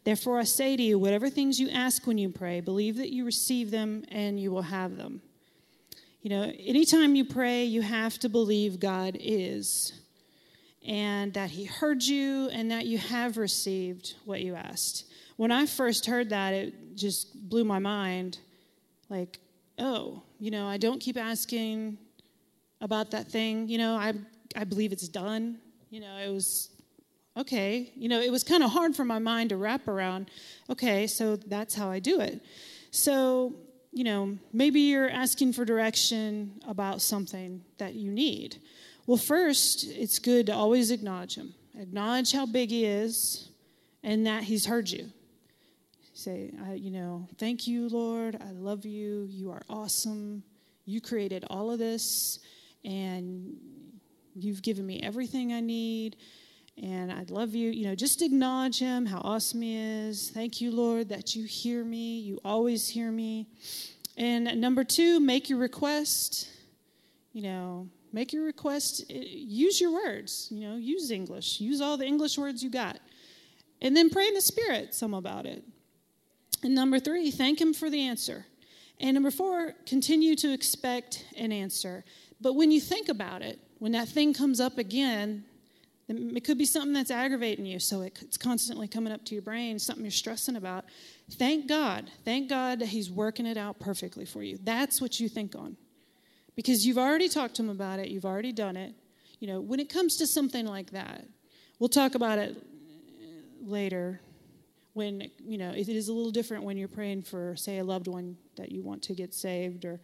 Therefore, 0.03 0.39
I 0.39 0.43
say 0.43 0.75
to 0.75 0.81
you, 0.81 0.97
whatever 0.97 1.29
things 1.29 1.59
you 1.59 1.69
ask 1.69 2.07
when 2.07 2.17
you 2.17 2.29
pray, 2.29 2.59
believe 2.59 2.97
that 2.97 3.11
you 3.11 3.23
receive 3.23 3.69
them 3.69 4.03
and 4.09 4.39
you 4.39 4.51
will 4.51 4.63
have 4.63 4.97
them. 4.97 5.21
You 6.21 6.29
know, 6.29 6.43
anytime 6.43 7.15
you 7.15 7.25
pray, 7.25 7.63
you 7.63 7.81
have 7.81 8.17
to 8.19 8.29
believe 8.29 8.79
God 8.79 9.17
is 9.19 9.93
and 10.85 11.33
that 11.33 11.51
He 11.51 11.65
heard 11.65 12.03
you 12.03 12.49
and 12.49 12.71
that 12.71 12.85
you 12.85 12.97
have 12.97 13.37
received 13.37 14.15
what 14.25 14.41
you 14.41 14.55
asked. 14.55 15.05
When 15.37 15.51
I 15.51 15.65
first 15.65 16.05
heard 16.05 16.29
that, 16.29 16.53
it 16.53 16.95
just 16.95 17.49
blew 17.49 17.63
my 17.63 17.79
mind. 17.79 18.39
Like, 19.09 19.39
oh, 19.77 20.21
you 20.39 20.51
know, 20.51 20.67
I 20.67 20.77
don't 20.77 20.99
keep 20.99 21.17
asking 21.17 21.97
about 22.81 23.11
that 23.11 23.27
thing. 23.27 23.67
You 23.67 23.77
know, 23.77 23.95
I, 23.95 24.13
I 24.55 24.63
believe 24.63 24.91
it's 24.91 25.07
done. 25.07 25.59
You 25.89 26.01
know, 26.01 26.17
it 26.17 26.29
was 26.29 26.69
okay. 27.37 27.91
You 27.95 28.09
know, 28.09 28.21
it 28.21 28.31
was 28.31 28.43
kind 28.43 28.63
of 28.63 28.71
hard 28.71 28.95
for 28.95 29.05
my 29.05 29.19
mind 29.19 29.49
to 29.49 29.57
wrap 29.57 29.87
around, 29.87 30.29
okay, 30.69 31.07
so 31.07 31.35
that's 31.35 31.75
how 31.75 31.89
I 31.89 31.99
do 31.99 32.19
it. 32.19 32.41
So, 32.91 33.55
you 33.91 34.03
know, 34.03 34.37
maybe 34.53 34.81
you're 34.81 35.09
asking 35.09 35.53
for 35.53 35.65
direction 35.65 36.61
about 36.67 37.01
something 37.01 37.63
that 37.77 37.95
you 37.95 38.11
need. 38.11 38.57
Well, 39.07 39.17
first, 39.17 39.85
it's 39.85 40.19
good 40.19 40.45
to 40.45 40.53
always 40.53 40.91
acknowledge 40.91 41.35
Him. 41.35 41.53
Acknowledge 41.77 42.31
how 42.31 42.45
big 42.45 42.69
He 42.69 42.85
is 42.85 43.49
and 44.03 44.25
that 44.27 44.43
He's 44.43 44.65
heard 44.65 44.89
you. 44.89 45.11
Say, 46.13 46.51
you 46.75 46.91
know, 46.91 47.27
thank 47.37 47.65
you, 47.65 47.89
Lord. 47.89 48.37
I 48.39 48.51
love 48.51 48.85
you. 48.85 49.27
You 49.29 49.51
are 49.51 49.63
awesome. 49.69 50.43
You 50.85 51.01
created 51.01 51.45
all 51.49 51.71
of 51.71 51.79
this, 51.79 52.39
and 52.85 53.55
you've 54.35 54.61
given 54.61 54.85
me 54.85 54.99
everything 55.01 55.51
I 55.53 55.61
need 55.61 56.17
and 56.77 57.11
I'd 57.11 57.29
love 57.29 57.53
you, 57.53 57.69
you 57.69 57.85
know, 57.85 57.95
just 57.95 58.21
acknowledge 58.21 58.79
him, 58.79 59.05
how 59.05 59.19
awesome 59.19 59.61
he 59.61 59.77
is. 59.77 60.29
Thank 60.29 60.61
you, 60.61 60.71
Lord, 60.71 61.09
that 61.09 61.35
you 61.35 61.45
hear 61.45 61.83
me. 61.83 62.19
You 62.19 62.39
always 62.43 62.87
hear 62.89 63.11
me. 63.11 63.47
And 64.17 64.59
number 64.59 64.83
two, 64.83 65.19
make 65.19 65.49
your 65.49 65.59
request. 65.59 66.49
You 67.33 67.43
know, 67.43 67.89
make 68.13 68.33
your 68.33 68.43
request. 68.43 69.05
Eh, 69.09 69.23
use 69.23 69.79
your 69.79 69.93
words, 69.93 70.47
you 70.51 70.67
know, 70.67 70.75
use 70.75 71.11
English. 71.11 71.59
Use 71.59 71.81
all 71.81 71.97
the 71.97 72.05
English 72.05 72.37
words 72.37 72.63
you 72.63 72.69
got. 72.69 72.99
And 73.81 73.95
then 73.95 74.09
pray 74.09 74.27
in 74.27 74.33
the 74.33 74.41
Spirit 74.41 74.93
some 74.93 75.13
about 75.13 75.45
it. 75.45 75.63
And 76.63 76.75
number 76.75 76.99
three, 76.99 77.31
thank 77.31 77.59
him 77.59 77.73
for 77.73 77.89
the 77.89 78.01
answer. 78.01 78.45
And 78.99 79.15
number 79.15 79.31
four, 79.31 79.73
continue 79.87 80.35
to 80.37 80.53
expect 80.53 81.25
an 81.35 81.51
answer. 81.51 82.03
But 82.39 82.53
when 82.53 82.71
you 82.71 82.79
think 82.79 83.09
about 83.09 83.41
it, 83.41 83.59
when 83.79 83.93
that 83.93 84.07
thing 84.07 84.33
comes 84.33 84.59
up 84.59 84.77
again, 84.77 85.45
it 86.35 86.43
could 86.43 86.57
be 86.57 86.65
something 86.65 86.93
that's 86.93 87.11
aggravating 87.11 87.65
you, 87.65 87.79
so 87.79 88.01
it's 88.01 88.37
constantly 88.37 88.87
coming 88.87 89.13
up 89.13 89.23
to 89.25 89.35
your 89.35 89.41
brain, 89.41 89.79
something 89.79 90.03
you're 90.03 90.11
stressing 90.11 90.55
about. 90.55 90.85
Thank 91.31 91.67
God. 91.67 92.09
Thank 92.25 92.49
God 92.49 92.79
that 92.79 92.87
He's 92.87 93.09
working 93.09 93.45
it 93.45 93.57
out 93.57 93.79
perfectly 93.79 94.25
for 94.25 94.41
you. 94.41 94.57
That's 94.63 95.01
what 95.01 95.19
you 95.19 95.29
think 95.29 95.55
on. 95.55 95.77
Because 96.55 96.85
you've 96.85 96.97
already 96.97 97.29
talked 97.29 97.55
to 97.55 97.63
Him 97.63 97.69
about 97.69 97.99
it, 97.99 98.09
you've 98.09 98.25
already 98.25 98.51
done 98.51 98.75
it. 98.77 98.93
You 99.39 99.47
know, 99.47 99.61
when 99.61 99.79
it 99.79 99.89
comes 99.89 100.17
to 100.17 100.27
something 100.27 100.65
like 100.65 100.91
that, 100.91 101.25
we'll 101.79 101.89
talk 101.89 102.15
about 102.15 102.37
it 102.37 102.55
later 103.61 104.21
when, 104.93 105.29
you 105.43 105.57
know, 105.57 105.71
it 105.71 105.87
is 105.87 106.09
a 106.09 106.13
little 106.13 106.31
different 106.31 106.63
when 106.63 106.77
you're 106.77 106.87
praying 106.87 107.23
for, 107.23 107.55
say, 107.55 107.77
a 107.77 107.83
loved 107.83 108.07
one 108.07 108.37
that 108.57 108.71
you 108.71 108.83
want 108.83 109.01
to 109.03 109.13
get 109.13 109.33
saved 109.33 109.85
or 109.85 109.99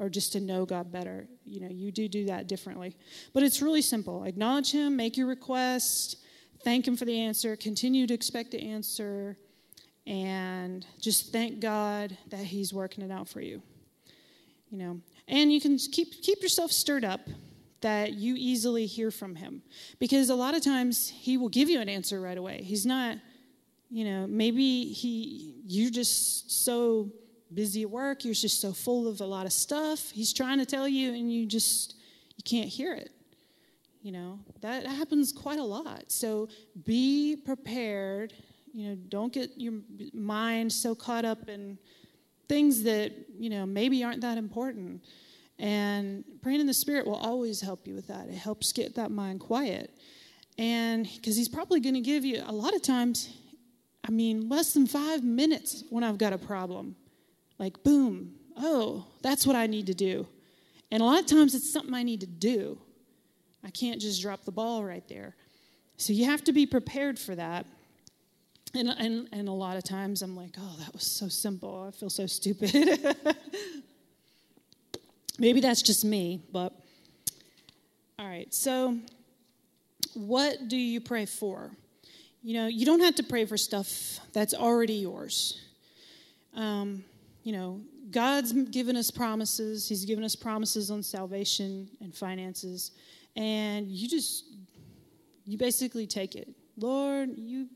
or 0.00 0.08
just 0.08 0.32
to 0.32 0.40
know 0.40 0.64
God 0.64 0.90
better. 0.90 1.28
You 1.44 1.60
know, 1.60 1.68
you 1.68 1.92
do 1.92 2.08
do 2.08 2.24
that 2.24 2.48
differently. 2.48 2.96
But 3.34 3.42
it's 3.42 3.60
really 3.60 3.82
simple. 3.82 4.24
Acknowledge 4.24 4.72
Him, 4.72 4.96
make 4.96 5.16
your 5.16 5.26
request, 5.26 6.16
thank 6.64 6.88
Him 6.88 6.96
for 6.96 7.04
the 7.04 7.20
answer, 7.20 7.54
continue 7.54 8.06
to 8.06 8.14
expect 8.14 8.50
the 8.50 8.70
answer, 8.70 9.36
and 10.06 10.86
just 10.98 11.32
thank 11.32 11.60
God 11.60 12.16
that 12.30 12.40
He's 12.40 12.72
working 12.72 13.04
it 13.04 13.12
out 13.12 13.28
for 13.28 13.42
you. 13.42 13.62
You 14.70 14.78
know, 14.78 15.00
and 15.28 15.52
you 15.52 15.60
can 15.60 15.76
keep 15.76 16.22
keep 16.22 16.42
yourself 16.42 16.72
stirred 16.72 17.04
up 17.04 17.20
that 17.82 18.14
you 18.14 18.34
easily 18.36 18.86
hear 18.86 19.10
from 19.10 19.34
Him, 19.36 19.62
because 19.98 20.30
a 20.30 20.34
lot 20.34 20.54
of 20.54 20.64
times 20.64 21.08
He 21.10 21.36
will 21.36 21.50
give 21.50 21.68
you 21.68 21.80
an 21.80 21.88
answer 21.90 22.20
right 22.20 22.38
away. 22.38 22.62
He's 22.62 22.86
not, 22.86 23.18
you 23.90 24.04
know, 24.04 24.26
maybe 24.26 24.84
He 24.92 25.56
you're 25.66 25.90
just 25.90 26.64
so 26.64 27.10
busy 27.52 27.82
at 27.82 27.90
work, 27.90 28.24
you're 28.24 28.34
just 28.34 28.60
so 28.60 28.72
full 28.72 29.08
of 29.08 29.20
a 29.20 29.26
lot 29.26 29.46
of 29.46 29.52
stuff. 29.52 30.10
He's 30.10 30.32
trying 30.32 30.58
to 30.58 30.66
tell 30.66 30.88
you 30.88 31.12
and 31.14 31.32
you 31.32 31.46
just 31.46 31.94
you 32.36 32.42
can't 32.44 32.68
hear 32.68 32.94
it. 32.94 33.10
You 34.02 34.12
know, 34.12 34.38
that 34.62 34.86
happens 34.86 35.30
quite 35.30 35.58
a 35.58 35.64
lot. 35.64 36.04
So 36.08 36.48
be 36.86 37.36
prepared. 37.36 38.32
You 38.72 38.88
know, 38.88 38.94
don't 39.08 39.32
get 39.32 39.50
your 39.56 39.74
mind 40.14 40.72
so 40.72 40.94
caught 40.94 41.26
up 41.26 41.48
in 41.48 41.78
things 42.48 42.82
that, 42.84 43.12
you 43.38 43.50
know, 43.50 43.66
maybe 43.66 44.02
aren't 44.02 44.22
that 44.22 44.38
important. 44.38 45.04
And 45.58 46.24
praying 46.42 46.60
in 46.60 46.66
the 46.66 46.72
Spirit 46.72 47.06
will 47.06 47.16
always 47.16 47.60
help 47.60 47.86
you 47.86 47.94
with 47.94 48.06
that. 48.06 48.28
It 48.28 48.36
helps 48.36 48.72
get 48.72 48.94
that 48.94 49.10
mind 49.10 49.40
quiet. 49.40 49.90
And 50.56 51.06
because 51.16 51.36
He's 51.36 51.48
probably 51.48 51.80
going 51.80 51.94
to 51.94 52.00
give 52.00 52.24
you, 52.24 52.42
a 52.46 52.52
lot 52.52 52.74
of 52.74 52.80
times, 52.80 53.28
I 54.08 54.10
mean, 54.10 54.48
less 54.48 54.72
than 54.72 54.86
five 54.86 55.22
minutes 55.22 55.84
when 55.90 56.02
I've 56.04 56.16
got 56.16 56.32
a 56.32 56.38
problem 56.38 56.96
like, 57.60 57.84
boom, 57.84 58.32
oh, 58.56 59.04
that's 59.22 59.46
what 59.46 59.54
I 59.54 59.66
need 59.66 59.86
to 59.86 59.94
do. 59.94 60.26
And 60.90 61.02
a 61.02 61.04
lot 61.04 61.20
of 61.20 61.26
times 61.26 61.54
it's 61.54 61.70
something 61.70 61.94
I 61.94 62.02
need 62.02 62.20
to 62.20 62.26
do. 62.26 62.78
I 63.62 63.68
can't 63.70 64.00
just 64.00 64.22
drop 64.22 64.44
the 64.46 64.50
ball 64.50 64.82
right 64.82 65.06
there. 65.08 65.36
So 65.98 66.14
you 66.14 66.24
have 66.24 66.42
to 66.44 66.52
be 66.52 66.64
prepared 66.64 67.18
for 67.18 67.34
that. 67.34 67.66
And, 68.74 68.88
and, 68.88 69.28
and 69.32 69.48
a 69.48 69.52
lot 69.52 69.76
of 69.76 69.84
times 69.84 70.22
I'm 70.22 70.34
like, 70.34 70.54
oh, 70.58 70.76
that 70.78 70.92
was 70.94 71.02
so 71.02 71.28
simple. 71.28 71.84
I 71.86 71.90
feel 71.90 72.08
so 72.08 72.26
stupid. 72.26 72.72
Maybe 75.38 75.60
that's 75.60 75.82
just 75.82 76.02
me, 76.04 76.40
but 76.52 76.72
all 78.18 78.26
right. 78.26 78.52
So, 78.54 78.98
what 80.14 80.68
do 80.68 80.76
you 80.76 81.00
pray 81.00 81.26
for? 81.26 81.70
You 82.42 82.54
know, 82.54 82.66
you 82.68 82.86
don't 82.86 83.00
have 83.00 83.16
to 83.16 83.22
pray 83.22 83.44
for 83.44 83.58
stuff 83.58 84.20
that's 84.32 84.54
already 84.54 84.94
yours. 84.94 85.60
Um, 86.54 87.04
you 87.42 87.52
know, 87.52 87.80
God's 88.10 88.52
given 88.52 88.96
us 88.96 89.10
promises. 89.10 89.88
He's 89.88 90.04
given 90.04 90.24
us 90.24 90.34
promises 90.34 90.90
on 90.90 91.02
salvation 91.02 91.88
and 92.00 92.14
finances. 92.14 92.92
And 93.36 93.88
you 93.88 94.08
just, 94.08 94.44
you 95.46 95.56
basically 95.56 96.06
take 96.06 96.34
it. 96.34 96.48
Lord, 96.76 97.30
you 97.36 97.68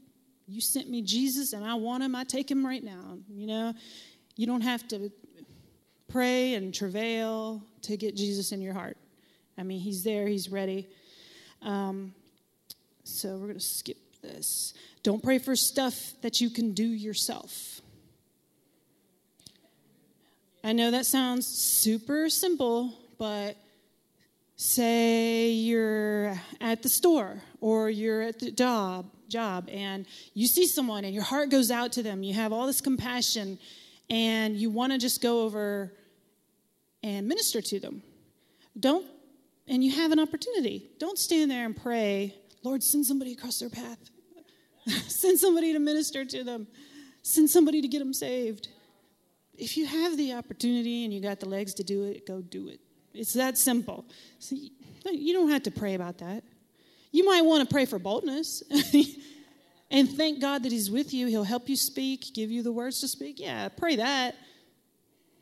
you 0.47 0.61
sent 0.61 0.91
me 0.91 1.03
Jesus 1.03 1.53
and 1.53 1.65
I 1.65 1.75
want 1.75 2.03
him. 2.03 2.15
I 2.15 2.25
take 2.25 2.51
him 2.51 2.67
right 2.67 2.85
now. 2.85 3.19
You 3.31 3.47
know, 3.47 3.75
you 4.37 4.47
don't 4.47 4.61
have 4.61 4.87
to 4.89 5.11
pray 6.09 6.55
and 6.55 6.75
travail 6.75 7.63
to 7.83 7.97
get 7.97 8.15
Jesus 8.15 8.53
in 8.53 8.61
your 8.61 8.75
heart. 8.75 8.97
I 9.57 9.63
mean, 9.63 9.81
he's 9.81 10.03
there, 10.03 10.27
he's 10.27 10.51
ready. 10.51 10.89
Um, 11.63 12.15
so 13.05 13.37
we're 13.37 13.47
going 13.47 13.55
to 13.55 13.61
skip 13.61 13.97
this. 14.21 14.75
Don't 15.03 15.23
pray 15.23 15.39
for 15.39 15.57
stuff 15.57 16.13
that 16.23 16.41
you 16.41 16.51
can 16.51 16.73
do 16.73 16.87
yourself. 16.87 17.81
I 20.67 20.73
know 20.73 20.93
that 20.93 21.05
sounds 21.05 21.47
super 21.47 22.31
simple, 22.31 22.95
but 23.19 23.59
say 24.57 25.51
you're 25.51 26.41
at 26.59 26.83
the 26.83 26.89
store 26.89 27.43
or 27.61 27.91
you're 27.91 28.23
at 28.23 28.39
the 28.39 28.51
job 28.51 29.11
job 29.29 29.69
and 29.71 30.07
you 30.33 30.47
see 30.47 30.67
someone 30.67 31.05
and 31.05 31.13
your 31.13 31.23
heart 31.23 31.51
goes 31.51 31.71
out 31.71 31.91
to 31.91 32.03
them 32.03 32.23
you 32.23 32.33
have 32.33 32.53
all 32.53 32.67
this 32.67 32.81
compassion 32.81 33.59
and 34.09 34.57
you 34.57 34.71
want 34.71 34.93
to 34.93 34.99
just 34.99 35.21
go 35.21 35.43
over 35.43 35.93
and 37.03 37.27
minister 37.27 37.61
to 37.61 37.79
them. 37.79 38.03
Don't 38.79 39.07
and 39.69 39.85
you 39.85 39.93
have 39.93 40.13
an 40.13 40.21
opportunity. 40.21 40.89
Don't 40.99 41.19
stand 41.19 41.51
there 41.51 41.67
and 41.67 41.77
pray 41.77 42.35
lord 42.63 42.83
send 42.83 43.05
somebody 43.05 43.33
across 43.33 43.59
their 43.59 43.69
path. 43.69 43.99
Send 45.09 45.39
somebody 45.39 45.75
to 45.75 45.79
minister 45.79 46.25
to 46.25 46.45
them. 46.45 46.67
Send 47.23 47.51
somebody 47.51 47.83
to 47.83 47.89
get 47.89 47.99
them 47.99 48.15
saved 48.15 48.69
if 49.59 49.77
you 49.77 49.87
have 49.87 50.17
the 50.17 50.35
opportunity 50.35 51.05
and 51.05 51.13
you 51.13 51.21
got 51.21 51.41
the 51.41 51.49
legs 51.49 51.75
to 51.75 51.85
do 51.85 52.05
it, 52.05 52.27
go 52.27 52.41
do 52.41 52.69
it. 52.69 52.81
It's 53.13 53.33
that 53.35 53.57
simple. 53.57 54.05
So 54.39 54.57
you 55.11 55.33
don't 55.33 55.51
have 55.51 55.63
to 55.65 55.71
pray 55.71 55.95
about 55.95 56.19
that. 56.19 56.43
You 57.13 57.25
might 57.25 57.43
want 57.43 57.69
to 57.69 57.73
pray 57.73 57.85
for 57.85 57.99
boldness 57.99 58.63
and 59.91 60.11
thank 60.11 60.41
God 60.41 60.65
that 60.65 60.73
He's 60.73 60.91
with 60.91 61.15
you. 61.15 61.29
He'll 61.29 61.45
help 61.45 61.69
you 61.69 61.77
speak, 61.77 62.35
give 62.35 62.51
you 62.51 62.63
the 62.63 62.73
words 62.73 63.01
to 63.01 63.09
speak. 63.09 63.39
Yeah, 63.39 63.69
pray 63.69 63.97
that. 63.97 64.35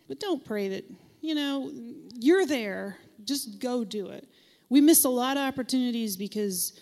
But 0.07 0.21
don't 0.21 0.45
pray 0.45 0.69
that, 0.69 0.85
you 1.23 1.35
know, 1.35 1.71
you're 2.15 2.45
there. 2.45 2.99
Just 3.25 3.59
go 3.59 3.85
do 3.85 4.09
it. 4.09 4.29
We 4.69 4.81
miss 4.81 5.05
a 5.05 5.09
lot 5.09 5.37
of 5.37 5.45
opportunities 5.45 6.17
because 6.17 6.79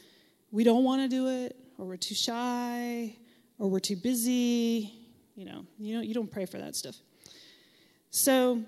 we 0.51 0.65
don't 0.65 0.83
want 0.83 1.03
to 1.03 1.09
do 1.09 1.29
it, 1.29 1.57
or 1.79 1.87
we're 1.87 1.97
too 1.97 2.15
shy, 2.15 3.17
or 3.59 3.69
we're 3.69 3.79
too 3.79 3.97
busy. 3.97 4.93
You 5.37 5.45
know, 5.45 5.67
you 5.79 5.97
know, 5.97 6.03
you 6.03 6.15
don't 6.15 6.31
pray 6.31 6.47
for 6.47 6.59
that 6.59 6.75
stuff. 6.75 6.97
So, 8.11 8.61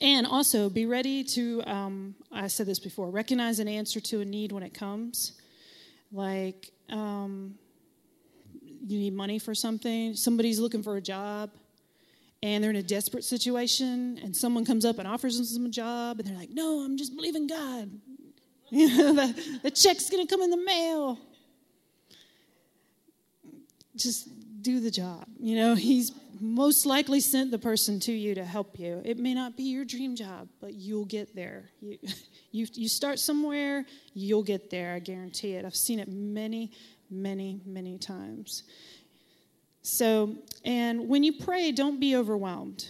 and 0.00 0.26
also 0.26 0.70
be 0.70 0.86
ready 0.86 1.22
to, 1.24 1.62
um, 1.66 2.14
I 2.32 2.46
said 2.46 2.66
this 2.66 2.78
before, 2.78 3.10
recognize 3.10 3.58
an 3.58 3.68
answer 3.68 4.00
to 4.00 4.20
a 4.20 4.24
need 4.24 4.52
when 4.52 4.62
it 4.62 4.72
comes. 4.72 5.32
Like, 6.10 6.70
um, 6.88 7.54
you 8.86 8.98
need 8.98 9.12
money 9.12 9.38
for 9.38 9.54
something, 9.54 10.14
somebody's 10.14 10.58
looking 10.58 10.82
for 10.82 10.96
a 10.96 11.00
job, 11.00 11.50
and 12.42 12.62
they're 12.62 12.70
in 12.70 12.76
a 12.76 12.82
desperate 12.82 13.24
situation, 13.24 14.18
and 14.22 14.34
someone 14.34 14.64
comes 14.64 14.84
up 14.84 14.98
and 14.98 15.06
offers 15.06 15.52
them 15.52 15.66
a 15.66 15.70
job, 15.70 16.18
and 16.18 16.28
they're 16.28 16.36
like, 16.36 16.50
No, 16.50 16.80
I'm 16.80 16.96
just 16.96 17.14
believing 17.14 17.46
God. 17.46 17.90
You 18.70 18.94
know, 18.98 19.14
the, 19.14 19.60
the 19.62 19.70
check's 19.70 20.10
gonna 20.10 20.26
come 20.26 20.42
in 20.42 20.50
the 20.50 20.62
mail. 20.62 21.18
Just 23.96 24.28
do 24.60 24.78
the 24.78 24.90
job. 24.90 25.26
You 25.40 25.56
know, 25.56 25.74
He's 25.74 26.12
most 26.40 26.86
likely 26.86 27.20
sent 27.20 27.50
the 27.50 27.58
person 27.58 28.00
to 28.00 28.12
you 28.12 28.34
to 28.34 28.44
help 28.44 28.78
you. 28.78 29.02
It 29.04 29.18
may 29.18 29.34
not 29.34 29.56
be 29.56 29.64
your 29.64 29.84
dream 29.84 30.16
job, 30.16 30.48
but 30.60 30.74
you'll 30.74 31.04
get 31.04 31.34
there. 31.34 31.70
You, 31.80 31.98
you, 32.50 32.66
you 32.74 32.88
start 32.88 33.18
somewhere, 33.18 33.84
you'll 34.14 34.42
get 34.42 34.70
there. 34.70 34.94
I 34.94 34.98
guarantee 34.98 35.54
it. 35.54 35.64
I've 35.64 35.76
seen 35.76 35.98
it 35.98 36.08
many, 36.08 36.72
many, 37.10 37.60
many 37.64 37.98
times. 37.98 38.64
So, 39.82 40.36
and 40.64 41.08
when 41.08 41.22
you 41.22 41.32
pray, 41.34 41.72
don't 41.72 41.98
be 41.98 42.16
overwhelmed. 42.16 42.86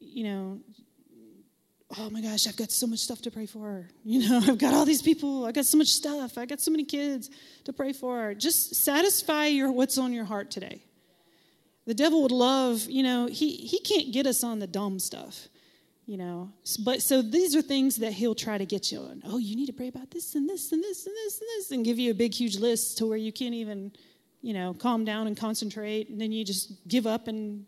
You 0.00 0.24
know, 0.24 0.60
oh 1.98 2.10
my 2.10 2.20
gosh, 2.20 2.46
I've 2.46 2.56
got 2.56 2.70
so 2.70 2.86
much 2.86 3.00
stuff 3.00 3.22
to 3.22 3.30
pray 3.30 3.46
for. 3.46 3.88
You 4.04 4.28
know, 4.28 4.38
I've 4.38 4.58
got 4.58 4.74
all 4.74 4.84
these 4.84 5.02
people, 5.02 5.44
I've 5.46 5.54
got 5.54 5.64
so 5.64 5.78
much 5.78 5.88
stuff, 5.88 6.36
I've 6.36 6.48
got 6.48 6.60
so 6.60 6.70
many 6.70 6.84
kids 6.84 7.30
to 7.64 7.72
pray 7.72 7.92
for. 7.92 8.34
Just 8.34 8.74
satisfy 8.74 9.46
your 9.46 9.70
what's 9.70 9.96
on 9.96 10.12
your 10.12 10.24
heart 10.24 10.50
today. 10.50 10.82
The 11.86 11.94
devil 11.94 12.22
would 12.22 12.32
love, 12.32 12.88
you 12.88 13.02
know, 13.02 13.26
he, 13.26 13.56
he 13.56 13.80
can't 13.80 14.12
get 14.12 14.26
us 14.26 14.44
on 14.44 14.60
the 14.60 14.68
dumb 14.68 14.98
stuff, 15.00 15.48
you 16.06 16.16
know. 16.16 16.52
But 16.84 17.02
so 17.02 17.22
these 17.22 17.56
are 17.56 17.62
things 17.62 17.96
that 17.96 18.12
he'll 18.12 18.36
try 18.36 18.56
to 18.56 18.64
get 18.64 18.92
you 18.92 19.00
on. 19.00 19.22
Oh, 19.24 19.38
you 19.38 19.56
need 19.56 19.66
to 19.66 19.72
pray 19.72 19.88
about 19.88 20.10
this 20.10 20.34
and 20.36 20.48
this 20.48 20.70
and 20.70 20.82
this 20.82 21.06
and 21.06 21.14
this 21.14 21.40
and 21.40 21.48
this 21.56 21.70
and 21.72 21.84
give 21.84 21.98
you 21.98 22.12
a 22.12 22.14
big, 22.14 22.34
huge 22.34 22.56
list 22.56 22.98
to 22.98 23.06
where 23.06 23.18
you 23.18 23.32
can't 23.32 23.54
even, 23.54 23.92
you 24.42 24.54
know, 24.54 24.74
calm 24.74 25.04
down 25.04 25.26
and 25.26 25.36
concentrate. 25.36 26.08
And 26.08 26.20
then 26.20 26.30
you 26.30 26.44
just 26.44 26.86
give 26.86 27.06
up. 27.06 27.26
And, 27.26 27.66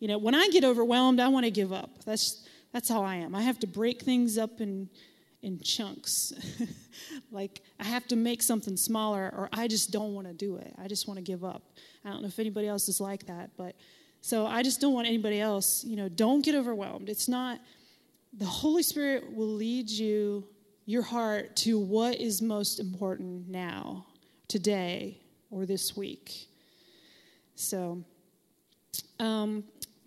you 0.00 0.08
know, 0.08 0.18
when 0.18 0.34
I 0.34 0.48
get 0.48 0.64
overwhelmed, 0.64 1.20
I 1.20 1.28
want 1.28 1.44
to 1.44 1.50
give 1.52 1.72
up. 1.72 2.02
That's, 2.04 2.44
that's 2.72 2.88
how 2.88 3.04
I 3.04 3.16
am. 3.16 3.32
I 3.32 3.42
have 3.42 3.60
to 3.60 3.68
break 3.68 4.02
things 4.02 4.38
up 4.38 4.60
in, 4.60 4.88
in 5.40 5.60
chunks. 5.60 6.32
like 7.30 7.62
I 7.78 7.84
have 7.84 8.08
to 8.08 8.16
make 8.16 8.42
something 8.42 8.76
smaller 8.76 9.32
or 9.36 9.48
I 9.52 9.68
just 9.68 9.92
don't 9.92 10.14
want 10.14 10.26
to 10.26 10.32
do 10.32 10.56
it. 10.56 10.74
I 10.82 10.88
just 10.88 11.06
want 11.06 11.18
to 11.18 11.22
give 11.22 11.44
up. 11.44 11.62
I 12.04 12.10
don't 12.10 12.22
know 12.22 12.28
if 12.28 12.38
anybody 12.38 12.66
else 12.66 12.88
is 12.88 13.00
like 13.00 13.26
that, 13.26 13.50
but 13.56 13.74
so 14.20 14.46
I 14.46 14.62
just 14.62 14.80
don't 14.80 14.94
want 14.94 15.08
anybody 15.08 15.40
else, 15.40 15.84
you 15.84 15.96
know, 15.96 16.08
don't 16.08 16.44
get 16.44 16.54
overwhelmed. 16.54 17.08
It's 17.08 17.28
not, 17.28 17.60
the 18.32 18.44
Holy 18.44 18.82
Spirit 18.82 19.34
will 19.34 19.48
lead 19.48 19.90
you, 19.90 20.46
your 20.86 21.02
heart, 21.02 21.56
to 21.56 21.78
what 21.78 22.20
is 22.20 22.40
most 22.40 22.78
important 22.78 23.48
now, 23.48 24.06
today, 24.46 25.20
or 25.50 25.66
this 25.66 25.96
week. 25.96 26.46
So, 27.56 28.04
um, 29.18 29.64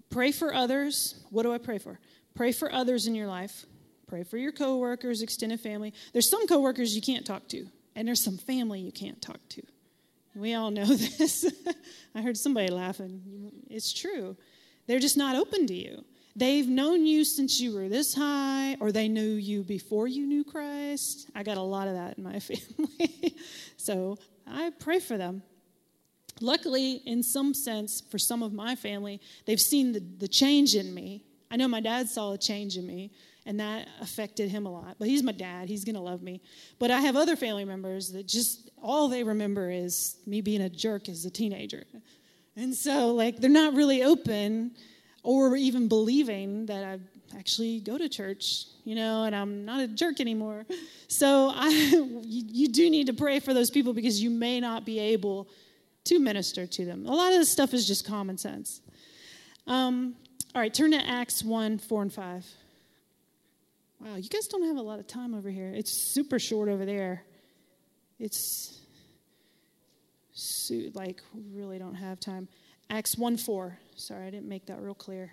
pray 0.10 0.32
for 0.32 0.54
others. 0.54 1.24
What 1.30 1.44
do 1.44 1.54
I 1.54 1.58
pray 1.58 1.78
for? 1.78 2.00
Pray 2.36 2.52
for 2.52 2.72
others 2.72 3.08
in 3.08 3.16
your 3.16 3.28
life. 3.28 3.66
Pray 4.08 4.24
for 4.24 4.38
your 4.38 4.52
coworkers, 4.52 5.22
extended 5.22 5.60
family. 5.60 5.94
There's 6.14 6.30
some 6.30 6.48
coworkers 6.48 6.96
you 6.96 7.02
can't 7.02 7.26
talk 7.26 7.48
to, 7.50 7.66
and 7.96 8.08
there's 8.08 8.24
some 8.24 8.38
family 8.38 8.80
you 8.80 8.92
can't 8.92 9.22
talk 9.22 9.40
to. 9.50 9.62
We 10.36 10.54
all 10.54 10.70
know 10.70 10.86
this. 10.96 11.46
I 12.14 12.22
heard 12.22 12.38
somebody 12.38 12.68
laughing. 12.68 13.52
It's 13.70 13.94
true. 13.94 14.36
They're 14.88 15.00
just 15.00 15.18
not 15.18 15.36
open 15.36 15.66
to 15.68 15.74
you. 15.74 16.04
They've 16.36 16.68
known 16.68 17.06
you 17.06 17.24
since 17.24 17.62
you 17.62 17.74
were 17.74 17.88
this 17.88 18.14
high, 18.14 18.76
or 18.82 18.92
they 18.92 19.08
knew 19.08 19.22
you 19.22 19.64
before 19.64 20.08
you 20.08 20.28
knew 20.28 20.44
Christ. 20.44 21.30
I 21.34 21.44
got 21.44 21.56
a 21.58 21.62
lot 21.62 21.88
of 21.88 21.94
that 21.94 22.18
in 22.18 22.24
my 22.26 22.40
family. 22.42 23.36
so 23.78 24.18
I 24.46 24.72
pray 24.78 25.00
for 25.00 25.18
them. 25.18 25.44
Luckily, 26.42 27.02
in 27.06 27.24
some 27.24 27.54
sense, 27.54 28.02
for 28.12 28.18
some 28.18 28.44
of 28.44 28.52
my 28.52 28.76
family, 28.76 29.22
they've 29.46 29.60
seen 29.60 29.94
the, 29.94 30.02
the 30.02 30.28
change 30.28 30.76
in 30.76 30.94
me. 30.94 31.24
I 31.50 31.56
know 31.56 31.70
my 31.70 31.80
dad 31.80 32.10
saw 32.10 32.34
a 32.34 32.38
change 32.38 32.76
in 32.76 32.86
me, 32.86 33.12
and 33.46 33.60
that 33.60 33.88
affected 34.02 34.50
him 34.50 34.66
a 34.66 34.72
lot. 34.72 34.96
But 34.98 35.08
he's 35.08 35.24
my 35.24 35.32
dad, 35.32 35.70
he's 35.70 35.84
to 35.84 36.00
love 36.00 36.24
me. 36.24 36.42
But 36.80 36.92
I 36.92 37.00
have 37.02 37.16
other 37.16 37.36
family 37.36 37.66
members 37.66 38.12
that 38.14 38.28
just 38.28 38.70
all 38.82 39.08
they 39.08 39.24
remember 39.24 39.70
is 39.70 40.18
me 40.26 40.42
being 40.42 40.62
a 40.62 40.70
jerk 40.70 41.10
as 41.10 41.26
a 41.26 41.30
teenager. 41.30 41.84
And 42.56 42.74
so, 42.74 43.14
like, 43.14 43.38
they're 43.38 43.50
not 43.50 43.74
really 43.74 44.04
open 44.04 44.72
or 45.24 45.56
even 45.56 45.88
believing 45.88 46.66
that 46.68 46.84
I 46.84 47.00
actually 47.38 47.80
go 47.80 47.98
to 47.98 48.08
church, 48.08 48.66
you 48.84 48.96
know, 48.96 49.24
and 49.24 49.36
I'm 49.36 49.66
not 49.66 49.82
a 49.82 49.88
jerk 49.88 50.20
anymore. 50.20 50.66
So, 51.08 51.52
I, 51.54 51.70
you, 51.70 52.20
you 52.24 52.68
do 52.70 52.90
need 52.90 53.08
to 53.08 53.14
pray 53.14 53.40
for 53.40 53.54
those 53.54 53.70
people 53.70 53.94
because 53.94 54.22
you 54.22 54.30
may 54.30 54.60
not 54.60 54.86
be 54.86 55.00
able 55.00 55.50
to 56.06 56.20
minister 56.20 56.66
to 56.66 56.86
them. 56.86 57.06
A 57.06 57.14
lot 57.14 57.34
of 57.34 57.40
this 57.40 57.52
stuff 57.52 57.74
is 57.74 57.88
just 57.88 58.08
common 58.08 58.38
sense. 58.38 58.82
Um, 59.68 60.16
all 60.54 60.62
right, 60.62 60.74
turn 60.74 60.92
to 60.92 60.98
Acts 60.98 61.44
1 61.44 61.80
4 61.80 62.02
and 62.04 62.14
5. 62.14 62.46
Wow, 64.06 64.18
you 64.18 64.30
guys 64.30 64.46
don't 64.46 64.62
have 64.68 64.78
a 64.78 64.84
lot 64.84 65.00
of 65.00 65.08
time 65.08 65.34
over 65.34 65.50
here. 65.50 65.74
It's 65.76 65.92
super 65.92 66.38
short 66.38 66.70
over 66.70 66.86
there. 66.86 67.24
It's 68.20 68.80
like 70.94 71.22
really 71.52 71.80
don't 71.80 71.96
have 71.96 72.20
time. 72.20 72.48
Acts 72.92 73.18
1 73.18 73.38
4. 73.38 73.80
Sorry, 73.96 74.28
I 74.28 74.30
didn't 74.30 74.48
make 74.48 74.68
that 74.68 74.80
real 74.80 74.94
clear. 74.94 75.32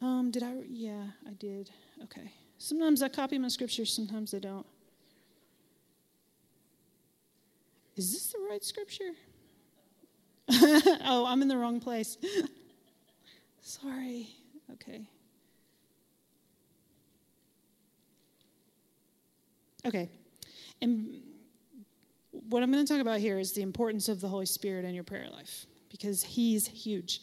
Um, 0.00 0.30
did 0.30 0.42
I? 0.42 0.54
Yeah, 0.70 1.04
I 1.28 1.32
did. 1.32 1.70
Okay. 2.04 2.32
Sometimes 2.56 3.02
I 3.02 3.08
copy 3.08 3.36
my 3.36 3.48
scriptures, 3.48 3.92
sometimes 3.92 4.32
I 4.32 4.38
don't. 4.38 4.66
Is 7.94 8.10
this 8.10 8.32
the 8.32 8.38
right 8.48 8.64
scripture? 8.64 9.12
oh, 10.50 11.26
I'm 11.28 11.42
in 11.42 11.48
the 11.48 11.58
wrong 11.58 11.78
place. 11.78 12.16
Sorry. 13.60 14.30
Okay. 14.72 15.06
Okay. 19.86 20.08
And 20.80 21.20
what 22.30 22.62
I'm 22.62 22.72
going 22.72 22.84
to 22.84 22.92
talk 22.92 23.00
about 23.00 23.20
here 23.20 23.38
is 23.38 23.52
the 23.52 23.62
importance 23.62 24.08
of 24.08 24.20
the 24.20 24.28
Holy 24.28 24.46
Spirit 24.46 24.84
in 24.84 24.94
your 24.94 25.04
prayer 25.04 25.28
life 25.30 25.66
because 25.90 26.22
He's 26.22 26.66
huge. 26.66 27.20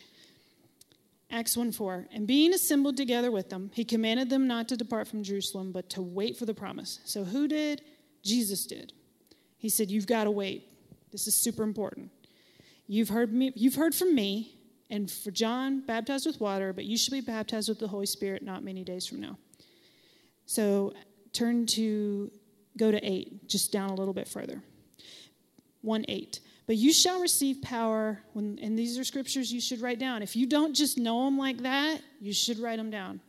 Acts 1.32 1.56
1 1.56 1.72
4. 1.72 2.08
And 2.14 2.28
being 2.28 2.54
assembled 2.54 2.98
together 2.98 3.32
with 3.32 3.50
them, 3.50 3.72
he 3.74 3.86
commanded 3.86 4.30
them 4.30 4.48
not 4.48 4.68
to 4.70 4.78
depart 4.78 5.08
from 5.08 5.24
Jerusalem, 5.24 5.72
but 5.72 5.90
to 5.92 6.02
wait 6.02 6.38
for 6.38 6.46
the 6.46 6.54
promise. 6.54 7.00
So 7.06 7.24
who 7.24 7.48
did? 7.48 7.82
Jesus 8.24 8.66
did. 8.66 8.94
He 9.58 9.70
said, 9.70 9.90
You've 9.90 10.08
got 10.08 10.26
to 10.26 10.32
wait. 10.32 10.68
This 11.12 11.28
is 11.28 11.36
super 11.36 11.64
important. 11.64 12.12
You've 12.88 13.10
heard 13.10 13.34
me, 13.34 13.54
you've 13.56 13.76
heard 13.76 13.96
from 13.96 14.14
me, 14.14 14.58
and 14.90 15.10
for 15.10 15.32
John, 15.32 15.82
baptized 15.86 16.26
with 16.26 16.42
water, 16.42 16.74
but 16.74 16.84
you 16.84 16.98
should 16.98 17.14
be 17.14 17.22
baptized 17.22 17.70
with 17.70 17.80
the 17.80 17.88
Holy 17.88 18.06
Spirit 18.06 18.44
not 18.44 18.64
many 18.64 18.84
days 18.84 19.06
from 19.08 19.22
now. 19.22 19.38
So 20.46 20.94
turn 21.32 21.66
to 21.68 22.30
go 22.78 22.92
to 22.92 23.04
8, 23.04 23.48
just 23.48 23.72
down 23.72 23.90
a 23.90 23.96
little 23.96 24.14
bit 24.14 24.28
further. 24.28 24.62
1 25.82 26.06
8. 26.08 26.40
But 26.68 26.78
you 26.78 26.94
shall 26.94 27.20
receive 27.20 27.62
power 27.62 28.22
when, 28.34 28.60
and 28.62 28.78
these 28.78 28.98
are 28.98 29.04
scriptures 29.04 29.52
you 29.52 29.60
should 29.60 29.82
write 29.82 30.00
down. 30.00 30.22
If 30.22 30.36
you 30.36 30.46
don't 30.46 30.74
just 30.74 30.98
know 30.98 31.26
them 31.26 31.38
like 31.38 31.58
that, 31.64 32.02
you 32.20 32.34
should 32.34 32.60
write 32.60 32.78
them 32.78 32.90
down. 32.90 33.20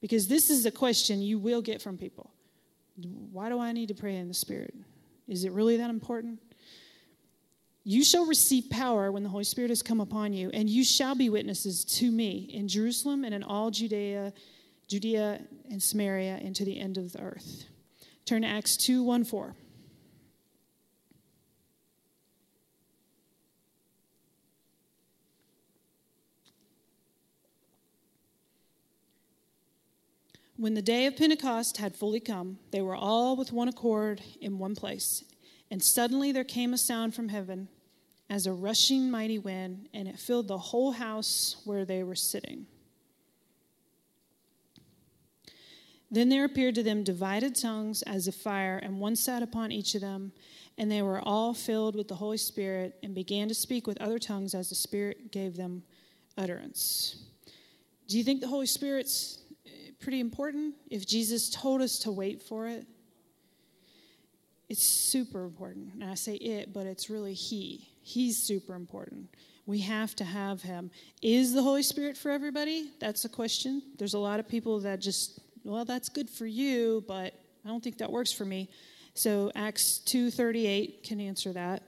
Because 0.00 0.28
this 0.28 0.48
is 0.48 0.64
a 0.64 0.70
question 0.70 1.20
you 1.20 1.38
will 1.38 1.60
get 1.60 1.82
from 1.82 1.98
people. 1.98 2.30
Why 3.32 3.48
do 3.48 3.60
I 3.60 3.72
need 3.72 3.88
to 3.88 3.94
pray 3.94 4.16
in 4.16 4.28
the 4.28 4.34
Spirit? 4.34 4.74
Is 5.28 5.44
it 5.44 5.52
really 5.52 5.76
that 5.76 5.90
important? 5.90 6.40
You 7.84 8.04
shall 8.04 8.26
receive 8.26 8.68
power 8.70 9.10
when 9.10 9.22
the 9.22 9.28
Holy 9.28 9.44
Spirit 9.44 9.70
has 9.70 9.82
come 9.82 10.00
upon 10.00 10.32
you, 10.32 10.50
and 10.52 10.68
you 10.68 10.84
shall 10.84 11.14
be 11.14 11.28
witnesses 11.28 11.84
to 11.96 12.10
me 12.10 12.50
in 12.52 12.68
Jerusalem 12.68 13.24
and 13.24 13.34
in 13.34 13.42
all 13.42 13.70
Judea, 13.70 14.32
Judea 14.86 15.40
and 15.70 15.82
Samaria, 15.82 16.40
and 16.42 16.54
to 16.56 16.64
the 16.64 16.78
end 16.78 16.98
of 16.98 17.12
the 17.12 17.20
earth. 17.20 17.64
Turn 18.30 18.42
to 18.42 18.48
Acts 18.48 18.76
2 18.76 19.02
1 19.02 19.24
4. 19.24 19.56
When 30.56 30.74
the 30.74 30.80
day 30.80 31.06
of 31.06 31.16
Pentecost 31.16 31.78
had 31.78 31.96
fully 31.96 32.20
come, 32.20 32.60
they 32.70 32.80
were 32.80 32.94
all 32.94 33.34
with 33.34 33.50
one 33.50 33.66
accord 33.66 34.22
in 34.40 34.60
one 34.60 34.76
place. 34.76 35.24
And 35.68 35.82
suddenly 35.82 36.30
there 36.30 36.44
came 36.44 36.72
a 36.72 36.78
sound 36.78 37.16
from 37.16 37.30
heaven 37.30 37.66
as 38.28 38.46
a 38.46 38.52
rushing 38.52 39.10
mighty 39.10 39.40
wind, 39.40 39.88
and 39.92 40.06
it 40.06 40.20
filled 40.20 40.46
the 40.46 40.56
whole 40.56 40.92
house 40.92 41.56
where 41.64 41.84
they 41.84 42.04
were 42.04 42.14
sitting. 42.14 42.68
Then 46.10 46.28
there 46.28 46.44
appeared 46.44 46.74
to 46.74 46.82
them 46.82 47.04
divided 47.04 47.54
tongues 47.54 48.02
as 48.02 48.26
of 48.26 48.34
fire, 48.34 48.78
and 48.78 48.98
one 48.98 49.16
sat 49.16 49.42
upon 49.42 49.70
each 49.70 49.94
of 49.94 50.00
them. 50.00 50.32
And 50.78 50.90
they 50.90 51.02
were 51.02 51.20
all 51.20 51.52
filled 51.52 51.94
with 51.94 52.08
the 52.08 52.14
Holy 52.14 52.38
Spirit 52.38 52.96
and 53.02 53.14
began 53.14 53.48
to 53.48 53.54
speak 53.54 53.86
with 53.86 54.00
other 54.00 54.18
tongues 54.18 54.54
as 54.54 54.70
the 54.70 54.74
Spirit 54.74 55.30
gave 55.30 55.56
them 55.56 55.82
utterance. 56.38 57.16
Do 58.08 58.16
you 58.18 58.24
think 58.24 58.40
the 58.40 58.48
Holy 58.48 58.66
Spirit's 58.66 59.38
eh, 59.66 59.90
pretty 60.00 60.20
important. 60.20 60.74
If 60.90 61.06
Jesus 61.06 61.50
told 61.50 61.82
us 61.82 61.98
to 62.00 62.10
wait 62.10 62.42
for 62.42 62.66
it, 62.66 62.86
it's 64.68 64.84
super 64.84 65.44
important. 65.44 65.94
And 65.94 66.04
I 66.04 66.14
say 66.14 66.34
it, 66.36 66.72
but 66.72 66.86
it's 66.86 67.10
really 67.10 67.34
He. 67.34 67.88
He's 68.02 68.38
super 68.38 68.74
important. 68.74 69.28
We 69.66 69.80
have 69.80 70.16
to 70.16 70.24
have 70.24 70.62
Him. 70.62 70.90
Is 71.22 71.52
the 71.52 71.62
Holy 71.62 71.82
Spirit 71.82 72.16
for 72.16 72.30
everybody? 72.30 72.90
That's 73.00 73.24
a 73.24 73.28
question. 73.28 73.82
There's 73.98 74.14
a 74.14 74.18
lot 74.18 74.40
of 74.40 74.48
people 74.48 74.80
that 74.80 75.00
just, 75.00 75.40
well, 75.64 75.84
that's 75.84 76.08
good 76.08 76.30
for 76.30 76.46
you, 76.46 77.04
but 77.06 77.34
I 77.64 77.68
don't 77.68 77.82
think 77.82 77.98
that 77.98 78.10
works 78.10 78.32
for 78.32 78.44
me. 78.44 78.68
So 79.14 79.50
Acts 79.54 79.98
2:38 79.98 81.02
can 81.02 81.20
answer 81.20 81.52
that. 81.52 81.82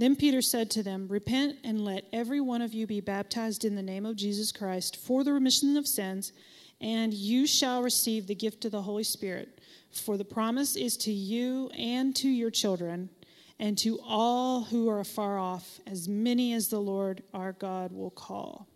Then 0.00 0.16
Peter 0.16 0.40
said 0.40 0.70
to 0.70 0.82
them, 0.82 1.08
Repent 1.08 1.56
and 1.62 1.84
let 1.84 2.06
every 2.10 2.40
one 2.40 2.62
of 2.62 2.72
you 2.72 2.86
be 2.86 3.02
baptized 3.02 3.66
in 3.66 3.74
the 3.74 3.82
name 3.82 4.06
of 4.06 4.16
Jesus 4.16 4.50
Christ 4.50 4.96
for 4.96 5.22
the 5.22 5.34
remission 5.34 5.76
of 5.76 5.86
sins, 5.86 6.32
and 6.80 7.12
you 7.12 7.46
shall 7.46 7.82
receive 7.82 8.26
the 8.26 8.34
gift 8.34 8.64
of 8.64 8.72
the 8.72 8.80
Holy 8.80 9.04
Spirit. 9.04 9.59
For 9.92 10.16
the 10.16 10.24
promise 10.24 10.76
is 10.76 10.96
to 10.98 11.12
you 11.12 11.68
and 11.76 12.14
to 12.16 12.28
your 12.28 12.50
children, 12.50 13.10
and 13.58 13.76
to 13.78 13.98
all 14.06 14.62
who 14.62 14.88
are 14.88 15.00
afar 15.00 15.38
off, 15.38 15.80
as 15.86 16.08
many 16.08 16.54
as 16.54 16.68
the 16.68 16.78
Lord 16.78 17.22
our 17.34 17.52
God 17.52 17.92
will 17.92 18.10
call. 18.10 18.66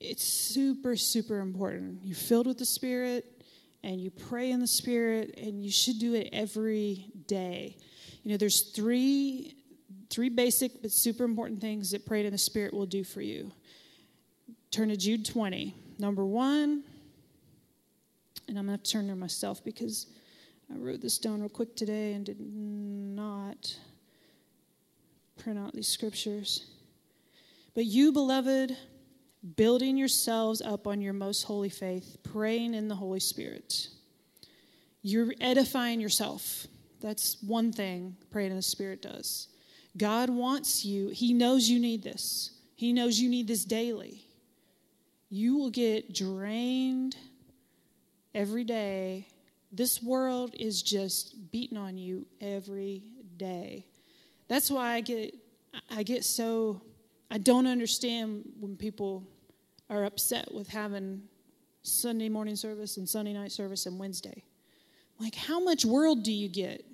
It's 0.00 0.24
super, 0.24 0.96
super 0.96 1.38
important. 1.38 2.00
You're 2.02 2.16
filled 2.16 2.46
with 2.46 2.58
the 2.58 2.66
Spirit, 2.66 3.42
and 3.82 4.00
you 4.00 4.10
pray 4.10 4.50
in 4.50 4.60
the 4.60 4.66
Spirit, 4.66 5.38
and 5.38 5.62
you 5.64 5.70
should 5.70 5.98
do 5.98 6.14
it 6.14 6.30
every 6.32 7.06
day. 7.26 7.76
You 8.22 8.32
know, 8.32 8.36
there's 8.36 8.62
three 8.62 9.56
three 10.10 10.28
basic 10.28 10.80
but 10.80 10.92
super 10.92 11.24
important 11.24 11.60
things 11.60 11.90
that 11.90 12.06
praying 12.06 12.26
in 12.26 12.32
the 12.32 12.38
Spirit 12.38 12.72
will 12.72 12.86
do 12.86 13.02
for 13.02 13.20
you. 13.20 13.50
Turn 14.70 14.88
to 14.88 14.96
Jude 14.96 15.24
20. 15.24 15.74
Number 15.98 16.24
one, 16.24 16.84
and 18.48 18.58
I'm 18.58 18.66
going 18.66 18.78
to 18.78 18.90
turn 18.90 19.08
to 19.08 19.16
myself 19.16 19.64
because 19.64 20.06
I 20.72 20.76
wrote 20.76 21.00
this 21.00 21.18
down 21.18 21.40
real 21.40 21.48
quick 21.48 21.76
today 21.76 22.12
and 22.12 22.24
did 22.24 22.40
not 22.40 23.76
print 25.38 25.58
out 25.58 25.72
these 25.72 25.88
scriptures. 25.88 26.66
But 27.74 27.86
you, 27.86 28.12
beloved, 28.12 28.76
building 29.56 29.96
yourselves 29.96 30.62
up 30.62 30.86
on 30.86 31.00
your 31.00 31.12
most 31.12 31.42
holy 31.42 31.68
faith, 31.68 32.18
praying 32.22 32.74
in 32.74 32.88
the 32.88 32.94
Holy 32.94 33.20
Spirit. 33.20 33.88
You're 35.02 35.34
edifying 35.40 36.00
yourself. 36.00 36.66
That's 37.00 37.36
one 37.42 37.72
thing 37.72 38.16
praying 38.30 38.50
in 38.50 38.56
the 38.56 38.62
Spirit 38.62 39.02
does. 39.02 39.48
God 39.96 40.30
wants 40.30 40.84
you, 40.84 41.08
He 41.08 41.34
knows 41.34 41.68
you 41.68 41.78
need 41.78 42.02
this. 42.02 42.52
He 42.74 42.92
knows 42.92 43.20
you 43.20 43.28
need 43.28 43.46
this 43.46 43.64
daily. 43.64 44.24
You 45.28 45.56
will 45.56 45.70
get 45.70 46.14
drained 46.14 47.16
every 48.34 48.64
day. 48.64 49.28
This 49.72 50.02
world 50.02 50.54
is 50.58 50.82
just 50.82 51.50
beating 51.50 51.78
on 51.78 51.96
you 51.96 52.26
every 52.40 53.02
day. 53.36 53.86
That's 54.48 54.70
why 54.70 54.92
I 54.92 55.00
get 55.00 55.34
I 55.90 56.02
get 56.02 56.24
so 56.24 56.82
I 57.30 57.38
don't 57.38 57.66
understand 57.66 58.44
when 58.60 58.76
people 58.76 59.24
are 59.90 60.04
upset 60.04 60.52
with 60.52 60.68
having 60.68 61.22
Sunday 61.82 62.28
morning 62.28 62.56
service 62.56 62.96
and 62.96 63.08
Sunday 63.08 63.32
night 63.32 63.52
service 63.52 63.86
and 63.86 63.98
Wednesday. 63.98 64.44
Like, 65.20 65.34
how 65.34 65.60
much 65.62 65.84
world 65.84 66.22
do 66.22 66.32
you 66.32 66.48
get? 66.48 66.84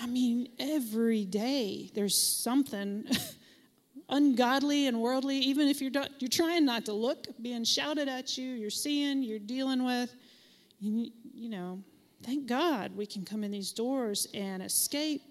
I 0.00 0.06
mean, 0.06 0.48
every 0.58 1.24
day 1.24 1.90
there's 1.94 2.16
something 2.16 3.06
ungodly 4.10 4.86
and 4.86 5.00
worldly, 5.00 5.38
even 5.38 5.68
if 5.68 5.80
you're, 5.80 5.92
you're 6.18 6.28
trying 6.28 6.64
not 6.64 6.84
to 6.86 6.92
look, 6.92 7.26
being 7.40 7.64
shouted 7.64 8.08
at 8.08 8.36
you, 8.36 8.52
you're 8.52 8.70
seeing, 8.70 9.22
you're 9.22 9.38
dealing 9.38 9.84
with. 9.84 10.14
You, 10.78 11.10
you 11.34 11.48
know, 11.50 11.82
thank 12.22 12.46
God 12.46 12.96
we 12.96 13.06
can 13.06 13.24
come 13.24 13.44
in 13.44 13.50
these 13.50 13.72
doors 13.72 14.26
and 14.34 14.62
escape 14.62 15.22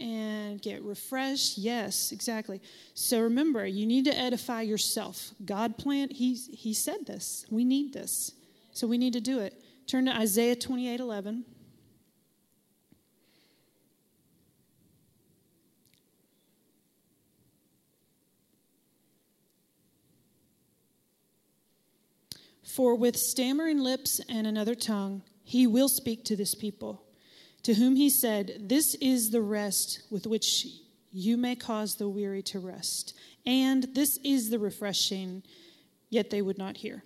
and 0.00 0.60
get 0.60 0.82
refreshed. 0.82 1.58
Yes, 1.58 2.12
exactly. 2.12 2.60
So 2.94 3.20
remember, 3.20 3.66
you 3.66 3.86
need 3.86 4.04
to 4.06 4.16
edify 4.16 4.62
yourself. 4.62 5.30
God 5.44 5.78
planned, 5.78 6.12
he, 6.12 6.34
he 6.34 6.74
said 6.74 7.06
this. 7.06 7.46
We 7.50 7.64
need 7.64 7.92
this. 7.92 8.32
So 8.72 8.86
we 8.86 8.98
need 8.98 9.12
to 9.12 9.20
do 9.20 9.40
it. 9.40 9.60
Turn 9.86 10.06
to 10.06 10.16
Isaiah 10.16 10.56
28 10.56 10.98
11. 11.00 11.44
For 22.74 22.96
with 22.96 23.16
stammering 23.16 23.78
lips 23.78 24.20
and 24.28 24.48
another 24.48 24.74
tongue, 24.74 25.22
he 25.44 25.64
will 25.64 25.88
speak 25.88 26.24
to 26.24 26.34
this 26.34 26.56
people, 26.56 27.04
to 27.62 27.74
whom 27.74 27.94
he 27.94 28.10
said, 28.10 28.68
This 28.68 28.96
is 28.96 29.30
the 29.30 29.42
rest 29.42 30.02
with 30.10 30.26
which 30.26 30.66
you 31.12 31.36
may 31.36 31.54
cause 31.54 31.94
the 31.94 32.08
weary 32.08 32.42
to 32.42 32.58
rest, 32.58 33.14
and 33.46 33.86
this 33.94 34.18
is 34.24 34.50
the 34.50 34.58
refreshing, 34.58 35.44
yet 36.10 36.30
they 36.30 36.42
would 36.42 36.58
not 36.58 36.78
hear. 36.78 37.04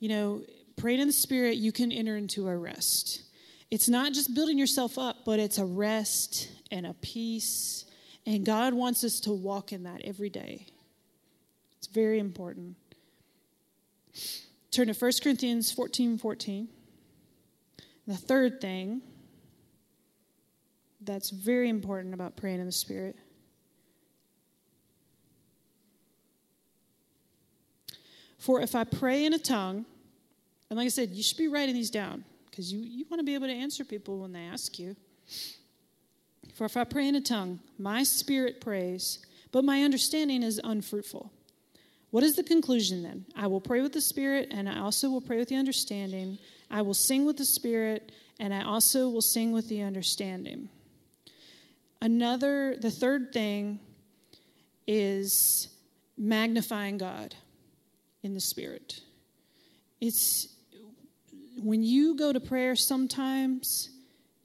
You 0.00 0.08
know, 0.08 0.42
praying 0.74 0.98
in 0.98 1.06
the 1.06 1.12
Spirit, 1.12 1.58
you 1.58 1.70
can 1.70 1.92
enter 1.92 2.16
into 2.16 2.48
a 2.48 2.56
rest. 2.56 3.22
It's 3.70 3.88
not 3.88 4.14
just 4.14 4.34
building 4.34 4.58
yourself 4.58 4.98
up, 4.98 5.18
but 5.24 5.38
it's 5.38 5.58
a 5.58 5.64
rest 5.64 6.50
and 6.72 6.84
a 6.84 6.94
peace. 6.94 7.84
And 8.26 8.44
God 8.44 8.74
wants 8.74 9.04
us 9.04 9.20
to 9.20 9.32
walk 9.32 9.72
in 9.72 9.84
that 9.84 10.00
every 10.02 10.30
day. 10.30 10.66
It's 11.78 11.86
very 11.86 12.18
important. 12.18 12.74
Turn 14.74 14.88
to 14.88 14.92
1 14.94 15.12
Corinthians 15.22 15.70
14 15.72 16.18
14. 16.18 16.68
The 18.06 18.16
third 18.16 18.60
thing 18.60 19.02
that's 21.00 21.30
very 21.30 21.68
important 21.68 22.12
about 22.12 22.36
praying 22.36 22.60
in 22.60 22.66
the 22.66 22.72
Spirit 22.72 23.16
For 28.44 28.60
if 28.60 28.74
I 28.74 28.84
pray 28.84 29.24
in 29.24 29.32
a 29.32 29.38
tongue, 29.38 29.86
and 30.68 30.76
like 30.76 30.84
I 30.84 30.90
said, 30.90 31.12
you 31.12 31.22
should 31.22 31.38
be 31.38 31.48
writing 31.48 31.74
these 31.74 31.88
down 31.88 32.26
because 32.50 32.70
you, 32.70 32.78
you 32.78 33.06
want 33.10 33.20
to 33.20 33.24
be 33.24 33.32
able 33.32 33.46
to 33.46 33.54
answer 33.54 33.86
people 33.86 34.18
when 34.18 34.32
they 34.34 34.42
ask 34.42 34.78
you. 34.78 34.94
For 36.52 36.66
if 36.66 36.76
I 36.76 36.84
pray 36.84 37.08
in 37.08 37.14
a 37.14 37.22
tongue, 37.22 37.60
my 37.78 38.02
spirit 38.02 38.60
prays, 38.60 39.24
but 39.50 39.64
my 39.64 39.82
understanding 39.82 40.42
is 40.42 40.60
unfruitful. 40.62 41.32
What 42.14 42.22
is 42.22 42.36
the 42.36 42.44
conclusion 42.44 43.02
then? 43.02 43.24
I 43.34 43.48
will 43.48 43.60
pray 43.60 43.80
with 43.80 43.92
the 43.92 44.00
spirit, 44.00 44.46
and 44.52 44.68
I 44.68 44.78
also 44.78 45.10
will 45.10 45.20
pray 45.20 45.36
with 45.36 45.48
the 45.48 45.56
understanding. 45.56 46.38
I 46.70 46.80
will 46.80 46.94
sing 46.94 47.24
with 47.24 47.36
the 47.36 47.44
spirit, 47.44 48.12
and 48.38 48.54
I 48.54 48.62
also 48.62 49.08
will 49.08 49.20
sing 49.20 49.50
with 49.50 49.68
the 49.68 49.82
understanding. 49.82 50.68
Another, 52.00 52.76
the 52.80 52.92
third 52.92 53.32
thing 53.32 53.80
is 54.86 55.66
magnifying 56.16 56.98
God 56.98 57.34
in 58.22 58.32
the 58.32 58.40
spirit. 58.40 59.00
It's 60.00 60.54
when 61.60 61.82
you 61.82 62.14
go 62.16 62.32
to 62.32 62.38
prayer, 62.38 62.76
sometimes 62.76 63.90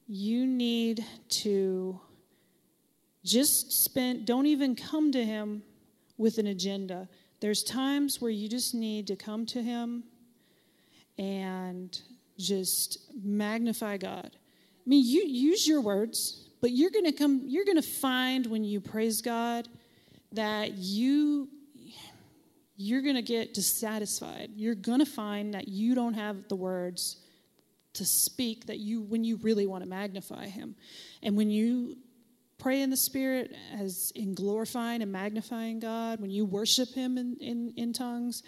you 0.08 0.47
need 0.47 1.05
to 1.43 2.01
just 3.23 3.84
spend, 3.84 4.25
don't 4.25 4.47
even 4.47 4.75
come 4.75 5.12
to 5.12 5.23
Him 5.23 5.62
with 6.17 6.39
an 6.39 6.47
agenda. 6.47 7.08
There's 7.39 7.63
times 7.63 8.21
where 8.21 8.32
you 8.32 8.49
just 8.49 8.73
need 8.75 9.08
to 9.08 9.15
come 9.15 9.45
to 9.47 9.62
Him 9.62 10.04
and 11.17 11.99
just 12.38 12.99
magnify 13.21 13.97
God. 13.97 14.32
I 14.34 14.89
mean, 14.89 15.04
you 15.06 15.23
use 15.25 15.67
your 15.67 15.82
words, 15.82 16.49
but 16.62 16.71
you're 16.71 16.91
going 16.91 17.06
to 17.06 17.12
come, 17.12 17.43
you're 17.45 17.65
going 17.65 17.82
to 17.82 17.82
find 17.82 18.45
when 18.47 18.63
you 18.63 18.82
praise 18.82 19.21
God 19.21 19.67
that 20.32 20.73
you 20.78 21.49
you're 22.82 23.02
going 23.02 23.15
to 23.15 23.21
get 23.21 23.54
dissatisfied. 23.54 24.52
You're 24.56 24.73
going 24.73 24.99
to 24.99 25.06
find 25.06 25.54
that 25.54 25.67
you 25.67 25.95
don't 25.95 26.13
have 26.13 26.47
the 26.47 26.56
words 26.56 27.17
to 27.95 28.06
speak 28.06 28.67
that 28.67 28.80
you 28.80 29.02
when 29.02 29.25
you 29.25 29.36
really 29.38 29.67
want 29.67 29.84
to 29.84 29.89
magnify 29.89 30.47
him. 30.47 30.75
And 31.21 31.36
when 31.36 31.52
you 31.52 31.97
pray 32.60 32.82
in 32.82 32.89
the 32.89 32.98
spirit 32.98 33.56
as 33.80 34.12
in 34.15 34.36
glorifying 34.36 35.02
and 35.02 35.12
magnifying 35.12 35.80
God, 35.80 36.19
when 36.19 36.30
you 36.30 36.45
worship 36.45 36.93
him 36.93 37.17
in, 37.17 37.38
in, 37.39 37.74
in 37.76 37.93
tongues, 37.93 38.43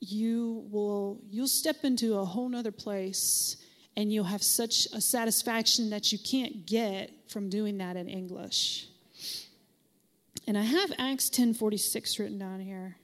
you 0.00 0.64
will 0.70 1.20
you'll 1.28 1.46
step 1.46 1.84
into 1.84 2.16
a 2.16 2.24
whole 2.24 2.48
nother 2.48 2.72
place 2.72 3.58
and 3.96 4.10
you'll 4.10 4.24
have 4.24 4.42
such 4.42 4.86
a 4.94 5.00
satisfaction 5.00 5.90
that 5.90 6.10
you 6.10 6.18
can't 6.18 6.64
get 6.66 7.10
from 7.28 7.50
doing 7.50 7.78
that 7.78 7.96
in 7.96 8.08
English. 8.08 8.88
And 10.46 10.56
I 10.56 10.62
have 10.62 10.90
Acts 10.98 11.28
10:46 11.28 12.18
written 12.18 12.38
down 12.38 12.60
here. 12.60 12.96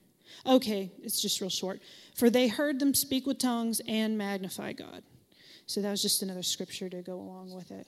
Okay, 0.46 0.90
it's 1.02 1.20
just 1.20 1.40
real 1.40 1.50
short. 1.50 1.80
For 2.14 2.30
they 2.30 2.48
heard 2.48 2.78
them 2.80 2.94
speak 2.94 3.26
with 3.26 3.38
tongues 3.38 3.80
and 3.86 4.16
magnify 4.16 4.72
God. 4.72 5.02
So 5.66 5.82
that 5.82 5.90
was 5.90 6.02
just 6.02 6.22
another 6.22 6.42
scripture 6.42 6.88
to 6.88 7.02
go 7.02 7.14
along 7.14 7.52
with 7.52 7.70
it. 7.70 7.86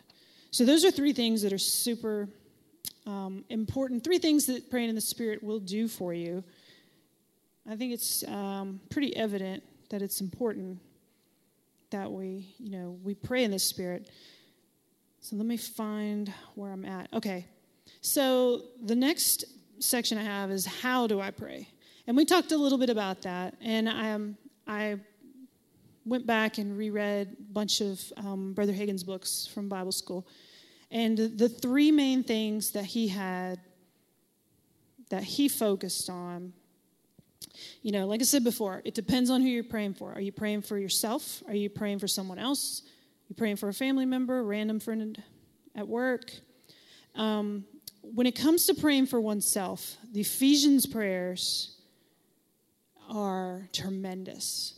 So 0.50 0.64
those 0.64 0.84
are 0.84 0.90
three 0.90 1.12
things 1.12 1.42
that 1.42 1.52
are 1.52 1.58
super 1.58 2.28
um, 3.06 3.44
important. 3.48 4.04
Three 4.04 4.18
things 4.18 4.46
that 4.46 4.70
praying 4.70 4.88
in 4.88 4.94
the 4.94 5.00
Spirit 5.00 5.42
will 5.42 5.60
do 5.60 5.88
for 5.88 6.14
you. 6.14 6.42
I 7.70 7.76
think 7.76 7.92
it's 7.92 8.24
um, 8.24 8.80
pretty 8.90 9.14
evident 9.16 9.62
that 9.90 10.02
it's 10.02 10.20
important 10.20 10.78
that 11.90 12.10
we, 12.10 12.54
you 12.58 12.70
know, 12.70 12.98
we 13.02 13.14
pray 13.14 13.44
in 13.44 13.50
the 13.50 13.58
Spirit. 13.58 14.10
So 15.20 15.36
let 15.36 15.46
me 15.46 15.56
find 15.56 16.32
where 16.54 16.70
I'm 16.70 16.84
at. 16.84 17.12
Okay. 17.12 17.46
So 18.00 18.62
the 18.84 18.94
next 18.94 19.44
section 19.80 20.18
I 20.18 20.22
have 20.22 20.50
is 20.50 20.66
how 20.66 21.06
do 21.06 21.20
I 21.20 21.30
pray? 21.30 21.68
And 22.06 22.16
we 22.16 22.24
talked 22.24 22.52
a 22.52 22.56
little 22.56 22.78
bit 22.78 22.90
about 22.90 23.22
that. 23.22 23.54
And 23.60 23.88
I, 23.88 24.12
um, 24.12 24.36
I 24.66 24.98
went 26.08 26.26
back 26.26 26.58
and 26.58 26.76
reread 26.76 27.36
a 27.38 27.52
bunch 27.52 27.80
of 27.80 28.00
um, 28.16 28.52
Brother 28.54 28.72
Hagin's 28.72 29.04
books 29.04 29.48
from 29.52 29.68
Bible 29.68 29.92
school. 29.92 30.26
And 30.90 31.18
the 31.18 31.48
three 31.48 31.92
main 31.92 32.22
things 32.22 32.70
that 32.72 32.84
he 32.84 33.08
had, 33.08 33.60
that 35.10 35.22
he 35.22 35.48
focused 35.48 36.08
on, 36.08 36.52
you 37.82 37.92
know, 37.92 38.06
like 38.06 38.20
I 38.20 38.24
said 38.24 38.44
before, 38.44 38.80
it 38.84 38.94
depends 38.94 39.30
on 39.30 39.42
who 39.42 39.48
you're 39.48 39.64
praying 39.64 39.94
for. 39.94 40.12
Are 40.12 40.20
you 40.20 40.32
praying 40.32 40.62
for 40.62 40.78
yourself? 40.78 41.42
Are 41.46 41.54
you 41.54 41.68
praying 41.68 41.98
for 41.98 42.08
someone 42.08 42.38
else? 42.38 42.82
Are 42.84 43.26
you 43.28 43.34
praying 43.34 43.56
for 43.56 43.68
a 43.68 43.74
family 43.74 44.06
member, 44.06 44.42
random 44.42 44.80
friend 44.80 45.22
at 45.74 45.86
work? 45.86 46.30
Um, 47.14 47.64
when 48.02 48.26
it 48.26 48.34
comes 48.34 48.66
to 48.66 48.74
praying 48.74 49.06
for 49.06 49.20
oneself, 49.20 49.96
the 50.12 50.20
Ephesians 50.20 50.86
prayers 50.86 51.76
are 53.10 53.68
tremendous. 53.72 54.77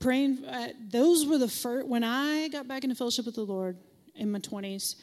Praying, 0.00 0.44
uh, 0.44 0.68
those 0.90 1.26
were 1.26 1.38
the 1.38 1.48
first, 1.48 1.86
when 1.86 2.04
I 2.04 2.48
got 2.48 2.68
back 2.68 2.84
into 2.84 2.96
fellowship 2.96 3.26
with 3.26 3.36
the 3.36 3.44
Lord 3.44 3.76
in 4.14 4.30
my 4.30 4.38
20s, 4.38 4.96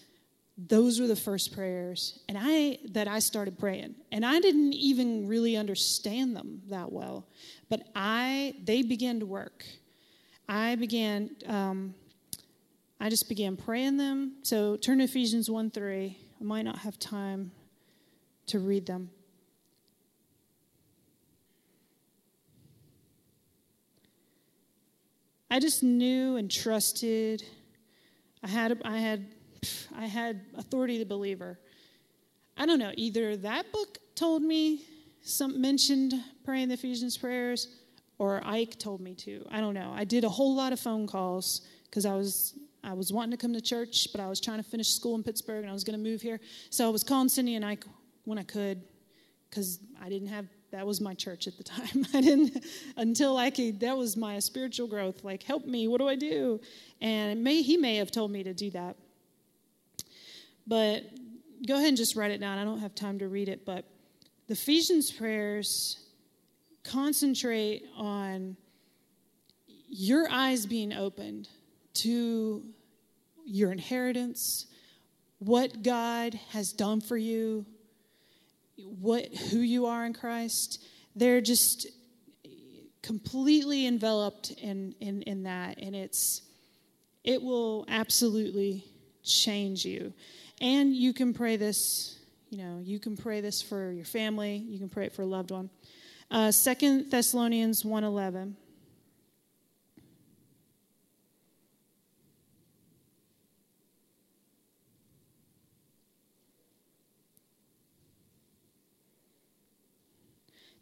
those 0.58 1.00
were 1.00 1.08
the 1.08 1.16
first 1.16 1.54
prayers 1.54 2.20
and 2.28 2.38
i 2.40 2.78
that 2.90 3.08
i 3.08 3.20
started 3.20 3.58
praying. 3.58 3.96
And 4.12 4.26
i 4.26 4.40
didn't 4.40 4.74
even 4.74 5.28
really 5.28 5.56
understand 5.56 6.36
them 6.36 6.62
that 6.70 6.92
well 6.92 7.26
but 7.70 7.88
i 7.96 8.54
they 8.64 8.82
began 8.82 9.20
to 9.20 9.26
work. 9.26 9.66
I 10.48 10.76
began 10.76 11.32
um, 11.48 11.96
i 13.00 13.10
just 13.10 13.30
began 13.30 13.56
praying 13.58 13.98
them. 13.98 14.34
So 14.44 14.76
turn 14.76 15.00
to 15.00 15.06
ephesians 15.06 15.50
1 15.50 15.72
3 15.72 16.18
i 16.40 16.44
might 16.44 16.64
not 16.64 16.80
have 16.80 17.00
time 17.00 17.52
to 18.48 18.60
read 18.60 18.86
them 18.86 19.10
I 25.52 25.60
just 25.60 25.84
knew 25.84 26.38
and 26.38 26.50
trusted. 26.50 27.44
I 28.42 28.48
had, 28.48 28.82
I 28.86 29.00
had, 29.00 29.28
I 29.94 30.06
had 30.06 30.46
authority 30.56 31.00
to 31.00 31.06
believe 31.06 31.40
her. 31.40 31.60
I 32.56 32.66
don't 32.66 32.80
know. 32.80 32.94
Either 32.96 33.36
that 33.36 33.70
book 33.74 33.98
told 34.16 34.44
me 34.44 34.86
some 35.22 35.60
mentioned 35.60 36.14
praying 36.46 36.70
the 36.70 36.76
Ephesians 36.76 37.18
prayers, 37.18 37.68
or 38.18 38.42
Ike 38.46 38.80
told 38.80 39.02
me 39.02 39.14
to. 39.16 39.46
I 39.52 39.60
don't 39.60 39.74
know. 39.74 39.92
I 39.94 40.06
did 40.06 40.24
a 40.24 40.30
whole 40.30 40.56
lot 40.56 40.72
of 40.72 40.80
phone 40.80 41.06
calls 41.06 41.68
because 41.84 42.06
I 42.06 42.16
was 42.16 42.58
I 42.84 42.94
was 42.94 43.12
wanting 43.12 43.32
to 43.32 43.38
come 43.38 43.54
to 43.54 43.62
church, 43.62 44.08
but 44.14 44.22
I 44.22 44.28
was 44.28 44.40
trying 44.40 44.58
to 44.58 44.64
finish 44.64 44.88
school 44.88 45.16
in 45.16 45.22
Pittsburgh 45.22 45.64
and 45.64 45.70
I 45.70 45.74
was 45.74 45.84
going 45.84 46.02
to 46.02 46.10
move 46.10 46.22
here. 46.22 46.40
So 46.70 46.88
I 46.88 46.90
was 46.90 47.04
calling 47.04 47.30
Cindy 47.30 47.56
and 47.56 47.66
Ike 47.66 47.84
when 48.24 48.40
I 48.40 48.44
could 48.44 48.82
because 49.50 49.80
I 50.02 50.08
didn't 50.10 50.30
have 50.30 50.48
that 50.72 50.88
was 50.88 51.02
my 51.02 51.14
church 51.14 51.48
at 51.48 51.58
the 51.58 51.64
time. 51.64 52.06
I 52.14 52.22
didn't 52.22 52.66
until 52.98 53.38
I 53.38 53.50
could. 53.50 53.80
That 53.82 53.98
was 53.98 54.16
my 54.18 54.40
spiritual 54.40 54.88
growth. 54.88 55.24
Like, 55.24 55.44
help 55.44 55.66
me. 55.66 55.88
What 55.88 56.00
do 56.00 56.08
I 56.08 56.16
do? 56.16 56.62
And 57.02 57.44
may 57.44 57.62
he 57.62 57.78
may 57.78 57.98
have 57.98 58.12
told 58.12 58.32
me 58.32 58.44
to 58.44 58.54
do 58.54 58.72
that. 58.72 58.96
But 60.66 61.04
go 61.68 61.76
ahead 61.76 61.90
and 61.90 61.98
just 61.98 62.16
write 62.16 62.32
it 62.32 62.40
down. 62.40 62.58
I 62.58 62.64
don't 62.64 62.80
have 62.80 62.96
time 62.96 63.20
to 63.20 63.28
read 63.28 63.50
it, 63.50 63.66
but 63.66 63.86
the 64.48 64.54
Ephesians 64.54 65.12
prayers 65.12 66.06
concentrate 66.84 67.86
on 67.96 68.56
your 69.90 70.30
eyes 70.32 70.66
being 70.66 70.94
opened 70.94 71.50
to 71.94 72.64
your 73.46 73.72
inheritance, 73.72 74.68
what 75.40 75.84
God 75.84 76.40
has 76.52 76.72
done 76.72 77.02
for 77.02 77.18
you, 77.18 77.66
what 78.78 79.34
who 79.34 79.60
you 79.60 79.86
are 79.86 80.06
in 80.06 80.14
Christ. 80.14 80.84
They're 81.16 81.42
just 81.42 81.88
completely 83.02 83.88
enveloped 83.88 84.52
in, 84.52 84.96
in, 85.00 85.24
in 85.24 85.44
that 85.44 85.78
and 85.80 85.96
it's 85.96 86.42
it 87.24 87.42
will 87.42 87.86
absolutely 87.88 88.86
change 89.24 89.86
you 89.86 90.14
and 90.60 90.96
you 90.96 91.14
can 91.14 91.34
pray 91.34 91.56
this 91.56 92.20
you 92.50 92.58
know 92.60 92.80
you 92.84 93.00
can 93.00 93.18
pray 93.18 93.42
this 93.42 93.62
for 93.62 93.92
your 93.92 94.06
family 94.06 94.56
you 94.56 94.78
can 94.78 94.90
pray 94.90 95.06
it 95.06 95.14
for 95.14 95.24
a 95.24 95.26
loved 95.26 95.52
one 95.52 95.70
uh, 96.30 96.52
2 96.52 97.04
thessalonians 97.04 97.84
1.11 97.84 98.54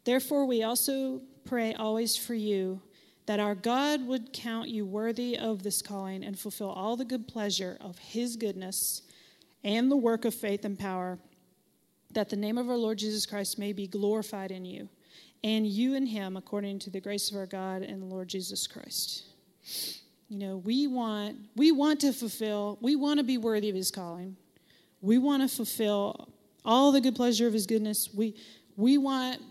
Therefore, 0.03 0.45
we 0.45 0.63
also 0.63 1.21
pray 1.45 1.73
always 1.73 2.15
for 2.15 2.33
you 2.33 2.81
that 3.25 3.39
our 3.39 3.53
God 3.53 4.07
would 4.07 4.33
count 4.33 4.69
you 4.69 4.85
worthy 4.85 5.37
of 5.37 5.61
this 5.61 5.81
calling 5.81 6.23
and 6.23 6.37
fulfill 6.37 6.71
all 6.71 6.95
the 6.95 7.05
good 7.05 7.27
pleasure 7.27 7.77
of 7.79 7.97
his 7.99 8.35
goodness 8.35 9.03
and 9.63 9.91
the 9.91 9.95
work 9.95 10.25
of 10.25 10.33
faith 10.33 10.65
and 10.65 10.79
power, 10.79 11.19
that 12.11 12.29
the 12.29 12.35
name 12.35 12.57
of 12.57 12.69
our 12.69 12.75
Lord 12.75 12.97
Jesus 12.97 13.25
Christ 13.25 13.59
may 13.59 13.71
be 13.71 13.85
glorified 13.85 14.51
in 14.51 14.65
you, 14.65 14.89
and 15.43 15.67
you 15.67 15.93
in 15.93 16.07
him, 16.07 16.37
according 16.37 16.79
to 16.79 16.89
the 16.89 16.99
grace 16.99 17.29
of 17.29 17.37
our 17.37 17.45
God 17.45 17.83
and 17.83 18.01
the 18.01 18.07
Lord 18.07 18.27
Jesus 18.27 18.65
Christ. 18.65 19.25
You 20.27 20.37
know, 20.37 20.57
we 20.57 20.87
want 20.87 21.37
we 21.55 21.71
want 21.71 21.99
to 22.01 22.13
fulfill, 22.13 22.77
we 22.81 22.95
want 22.95 23.19
to 23.19 23.23
be 23.23 23.37
worthy 23.37 23.69
of 23.69 23.75
his 23.75 23.91
calling. 23.91 24.37
We 25.01 25.17
want 25.17 25.47
to 25.47 25.55
fulfill 25.55 26.29
all 26.65 26.91
the 26.91 27.01
good 27.01 27.15
pleasure 27.15 27.47
of 27.47 27.53
his 27.53 27.65
goodness. 27.65 28.09
We 28.13 28.35
we 28.75 28.97
want 28.97 29.41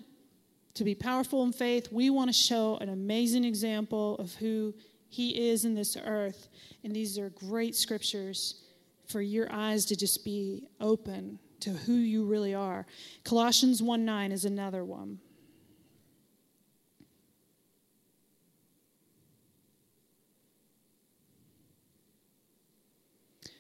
to 0.79 0.85
be 0.85 0.95
powerful 0.95 1.43
in 1.43 1.53
faith. 1.53 1.91
We 1.91 2.09
want 2.09 2.29
to 2.29 2.33
show 2.33 2.77
an 2.77 2.89
amazing 2.89 3.45
example 3.45 4.15
of 4.19 4.33
who 4.37 4.75
He 5.09 5.51
is 5.51 5.65
in 5.65 5.75
this 5.75 5.97
earth. 5.97 6.49
And 6.85 6.95
these 6.95 7.19
are 7.19 7.31
great 7.31 7.75
scriptures 7.75 8.63
for 9.09 9.21
your 9.21 9.53
eyes 9.53 9.85
to 9.87 9.97
just 9.97 10.25
be 10.25 10.69
open 10.81 11.41
to 11.61 11.71
who 11.71 11.95
you 11.95 12.25
really 12.25 12.55
are. 12.55 12.87
Colossians 13.25 13.83
1 13.83 14.05
9 14.05 14.31
is 14.31 14.45
another 14.45 14.85
one. 14.85 15.19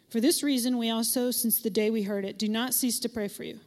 For 0.08 0.20
this 0.20 0.44
reason, 0.44 0.78
we 0.78 0.88
also, 0.88 1.32
since 1.32 1.60
the 1.60 1.68
day 1.68 1.90
we 1.90 2.04
heard 2.04 2.24
it, 2.24 2.38
do 2.38 2.48
not 2.48 2.74
cease 2.74 3.00
to 3.00 3.08
pray 3.08 3.26
for 3.26 3.42
you 3.42 3.58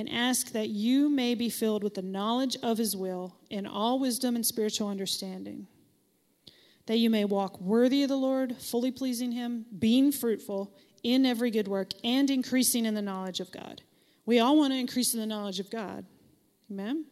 and 0.00 0.10
ask 0.10 0.52
that 0.52 0.70
you 0.70 1.10
may 1.10 1.34
be 1.34 1.50
filled 1.50 1.84
with 1.84 1.94
the 1.94 2.02
knowledge 2.02 2.56
of 2.62 2.78
his 2.78 2.96
will 2.96 3.36
in 3.50 3.66
all 3.66 3.98
wisdom 3.98 4.34
and 4.34 4.44
spiritual 4.44 4.88
understanding, 4.88 5.66
that 6.86 6.96
you 6.96 7.10
may 7.10 7.24
walk 7.24 7.60
worthy 7.60 8.02
of 8.02 8.08
the 8.08 8.16
Lord, 8.16 8.56
fully 8.56 8.90
pleasing 8.90 9.30
him, 9.30 9.66
being 9.78 10.10
fruitful 10.10 10.74
in 11.02 11.26
every 11.26 11.50
good 11.50 11.68
work, 11.68 11.90
and 12.02 12.30
increasing 12.30 12.86
in 12.86 12.94
the 12.94 13.02
knowledge 13.02 13.40
of 13.40 13.52
God. 13.52 13.82
We 14.24 14.38
all 14.38 14.56
want 14.56 14.72
to 14.72 14.78
increase 14.78 15.12
in 15.12 15.20
the 15.20 15.26
knowledge 15.26 15.60
of 15.60 15.70
God. 15.70 16.06
Amen? 16.70 17.04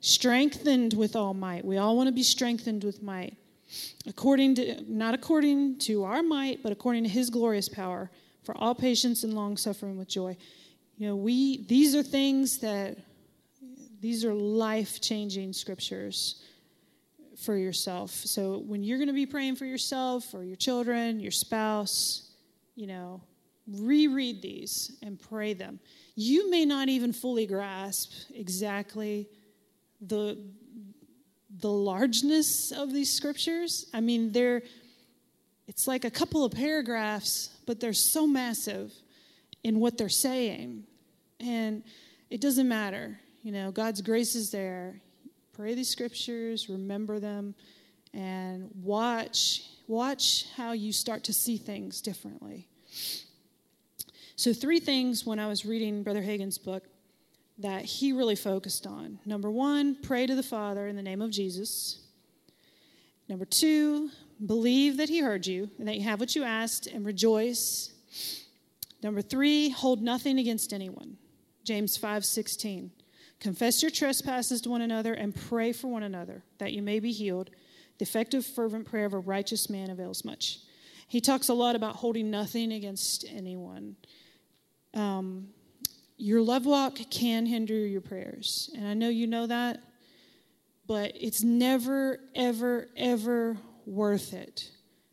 Strengthened 0.00 0.92
with 0.92 1.16
all 1.16 1.32
might. 1.32 1.64
We 1.64 1.78
all 1.78 1.96
want 1.96 2.08
to 2.08 2.12
be 2.12 2.22
strengthened 2.22 2.84
with 2.84 3.02
might. 3.02 3.38
According 4.06 4.56
to, 4.56 4.84
not 4.86 5.14
according 5.14 5.78
to 5.80 6.04
our 6.04 6.22
might, 6.22 6.62
but 6.62 6.72
according 6.72 7.04
to 7.04 7.08
his 7.08 7.30
glorious 7.30 7.70
power, 7.70 8.10
for 8.42 8.54
all 8.58 8.74
patience 8.74 9.24
and 9.24 9.32
long 9.32 9.56
suffering 9.56 9.96
with 9.96 10.08
joy 10.08 10.36
you 10.96 11.08
know, 11.08 11.16
we 11.16 11.64
these 11.66 11.94
are 11.94 12.02
things 12.02 12.58
that 12.58 12.98
these 14.00 14.24
are 14.24 14.34
life-changing 14.34 15.52
scriptures 15.52 16.42
for 17.44 17.56
yourself. 17.56 18.10
So 18.10 18.58
when 18.58 18.84
you're 18.84 18.98
going 18.98 19.08
to 19.08 19.14
be 19.14 19.26
praying 19.26 19.56
for 19.56 19.64
yourself 19.64 20.34
or 20.34 20.44
your 20.44 20.56
children, 20.56 21.20
your 21.20 21.32
spouse, 21.32 22.30
you 22.76 22.86
know, 22.86 23.22
reread 23.66 24.42
these 24.42 24.98
and 25.02 25.18
pray 25.18 25.54
them. 25.54 25.80
You 26.14 26.50
may 26.50 26.64
not 26.64 26.88
even 26.88 27.12
fully 27.12 27.46
grasp 27.46 28.12
exactly 28.34 29.28
the 30.00 30.38
the 31.60 31.70
largeness 31.70 32.72
of 32.72 32.92
these 32.92 33.10
scriptures. 33.12 33.88
I 33.94 34.00
mean, 34.00 34.32
they're 34.32 34.62
it's 35.66 35.86
like 35.86 36.04
a 36.04 36.10
couple 36.10 36.44
of 36.44 36.52
paragraphs, 36.52 37.48
but 37.66 37.80
they're 37.80 37.92
so 37.94 38.26
massive 38.26 38.92
in 39.64 39.80
what 39.80 39.98
they're 39.98 40.08
saying. 40.08 40.84
And 41.40 41.82
it 42.30 42.40
doesn't 42.40 42.68
matter. 42.68 43.18
You 43.42 43.52
know, 43.52 43.72
God's 43.72 44.00
grace 44.00 44.34
is 44.34 44.50
there. 44.50 45.00
Pray 45.52 45.74
these 45.74 45.88
scriptures, 45.88 46.68
remember 46.68 47.18
them, 47.18 47.54
and 48.12 48.70
watch 48.82 49.62
watch 49.86 50.46
how 50.56 50.72
you 50.72 50.92
start 50.92 51.24
to 51.24 51.32
see 51.32 51.56
things 51.56 52.00
differently. 52.00 52.66
So 54.36 54.52
three 54.52 54.80
things 54.80 55.26
when 55.26 55.38
I 55.38 55.46
was 55.46 55.66
reading 55.66 56.02
Brother 56.02 56.22
Hagin's 56.22 56.58
book 56.58 56.84
that 57.58 57.84
he 57.84 58.12
really 58.12 58.34
focused 58.34 58.86
on. 58.86 59.18
Number 59.24 59.50
1, 59.50 59.98
pray 60.02 60.26
to 60.26 60.34
the 60.34 60.42
Father 60.42 60.86
in 60.86 60.96
the 60.96 61.02
name 61.02 61.22
of 61.22 61.30
Jesus. 61.30 62.00
Number 63.28 63.44
2, 63.44 64.10
believe 64.44 64.96
that 64.96 65.08
he 65.08 65.20
heard 65.20 65.46
you 65.46 65.70
and 65.78 65.86
that 65.86 65.96
you 65.96 66.02
have 66.02 66.18
what 66.18 66.34
you 66.34 66.42
asked 66.42 66.86
and 66.86 67.06
rejoice 67.06 67.92
Number 69.04 69.20
three, 69.20 69.68
hold 69.68 70.00
nothing 70.00 70.38
against 70.38 70.72
anyone. 70.72 71.18
James 71.62 71.98
5 71.98 72.24
16. 72.24 72.90
Confess 73.38 73.82
your 73.82 73.90
trespasses 73.90 74.62
to 74.62 74.70
one 74.70 74.80
another 74.80 75.12
and 75.12 75.36
pray 75.36 75.72
for 75.72 75.88
one 75.88 76.02
another 76.02 76.42
that 76.56 76.72
you 76.72 76.80
may 76.80 77.00
be 77.00 77.12
healed. 77.12 77.50
The 77.98 78.04
effective, 78.04 78.46
fervent 78.46 78.86
prayer 78.86 79.04
of 79.04 79.12
a 79.12 79.18
righteous 79.18 79.68
man 79.68 79.90
avails 79.90 80.24
much. 80.24 80.60
He 81.06 81.20
talks 81.20 81.50
a 81.50 81.54
lot 81.54 81.76
about 81.76 81.96
holding 81.96 82.30
nothing 82.30 82.72
against 82.72 83.26
anyone. 83.30 83.96
Um, 84.94 85.48
your 86.16 86.40
love 86.40 86.64
walk 86.64 86.96
can 87.10 87.44
hinder 87.44 87.74
your 87.74 88.00
prayers. 88.00 88.70
And 88.74 88.88
I 88.88 88.94
know 88.94 89.10
you 89.10 89.26
know 89.26 89.46
that, 89.46 89.80
but 90.86 91.12
it's 91.14 91.42
never, 91.42 92.20
ever, 92.34 92.88
ever 92.96 93.58
worth 93.84 94.32
it. 94.32 94.70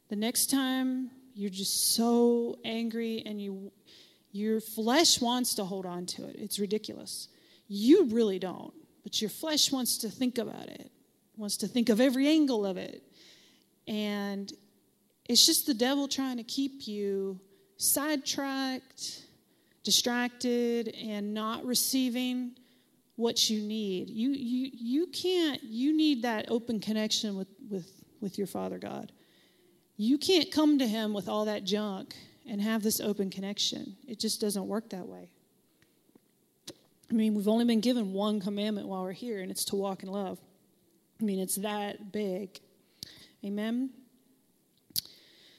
The 0.07 0.15
next 0.15 0.49
time 0.49 1.11
you're 1.33 1.49
just 1.49 1.95
so 1.95 2.59
angry 2.63 3.23
and 3.25 3.41
you 3.41 3.71
your 4.31 4.61
flesh 4.61 5.19
wants 5.19 5.55
to 5.55 5.63
hold 5.63 5.85
on 5.85 6.05
to 6.05 6.25
it. 6.25 6.35
It's 6.39 6.59
ridiculous. 6.59 7.27
You 7.67 8.05
really 8.05 8.39
don't, 8.39 8.73
but 9.03 9.21
your 9.21 9.29
flesh 9.29 9.71
wants 9.71 9.97
to 9.99 10.09
think 10.09 10.37
about 10.37 10.67
it, 10.67 10.91
wants 11.35 11.57
to 11.57 11.67
think 11.67 11.89
of 11.89 11.99
every 11.99 12.27
angle 12.27 12.65
of 12.65 12.77
it. 12.77 13.03
And 13.87 14.51
it's 15.27 15.45
just 15.45 15.65
the 15.67 15.73
devil 15.73 16.07
trying 16.07 16.37
to 16.37 16.43
keep 16.43 16.87
you 16.87 17.39
sidetracked, 17.77 19.23
distracted, 19.83 20.89
and 20.89 21.33
not 21.33 21.65
receiving 21.65 22.51
what 23.15 23.49
you 23.49 23.61
need. 23.61 24.09
You, 24.09 24.29
you, 24.31 24.69
you 24.73 25.07
can't, 25.07 25.61
you 25.63 25.95
need 25.95 26.23
that 26.23 26.45
open 26.49 26.79
connection 26.79 27.37
with, 27.37 27.47
with, 27.69 27.89
with 28.19 28.37
your 28.37 28.47
Father 28.47 28.77
God. 28.77 29.11
You 29.97 30.17
can't 30.17 30.51
come 30.51 30.79
to 30.79 30.87
Him 30.87 31.13
with 31.13 31.27
all 31.27 31.45
that 31.45 31.63
junk 31.63 32.15
and 32.47 32.61
have 32.61 32.83
this 32.83 32.99
open 32.99 33.29
connection. 33.29 33.95
It 34.07 34.19
just 34.19 34.41
doesn't 34.41 34.67
work 34.67 34.89
that 34.89 35.07
way. 35.07 35.29
I 37.09 37.13
mean, 37.13 37.35
we've 37.35 37.47
only 37.47 37.65
been 37.65 37.81
given 37.81 38.13
one 38.13 38.39
commandment 38.39 38.87
while 38.87 39.03
we're 39.03 39.11
here, 39.11 39.41
and 39.41 39.51
it's 39.51 39.65
to 39.65 39.75
walk 39.75 40.03
in 40.03 40.09
love. 40.09 40.39
I 41.19 41.23
mean, 41.23 41.39
it's 41.39 41.57
that 41.57 42.11
big. 42.11 42.59
Amen? 43.43 43.89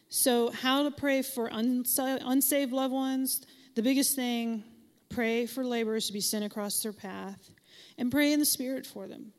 So, 0.09 0.51
how 0.51 0.83
to 0.83 0.91
pray 0.91 1.23
for 1.23 1.49
unsaved 1.53 2.73
loved 2.73 2.95
ones? 2.95 3.45
The 3.75 3.83
biggest 3.83 4.17
thing 4.17 4.65
pray 5.09 5.47
for 5.47 5.65
laborers 5.65 6.07
to 6.07 6.13
be 6.13 6.21
sent 6.21 6.45
across 6.45 6.81
their 6.81 6.93
path 6.93 7.51
and 7.99 8.11
pray 8.11 8.33
in 8.33 8.39
the 8.39 8.47
Spirit 8.47 8.87
for 8.87 9.07
them. 9.07 9.33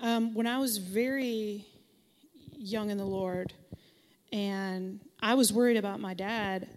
Um, 0.00 0.34
when 0.34 0.46
I 0.46 0.58
was 0.58 0.78
very 0.78 1.66
young 2.56 2.90
in 2.90 2.98
the 2.98 3.04
Lord 3.04 3.52
and 4.32 5.00
I 5.20 5.34
was 5.34 5.52
worried 5.52 5.76
about 5.76 6.00
my 6.00 6.14
dad, 6.14 6.68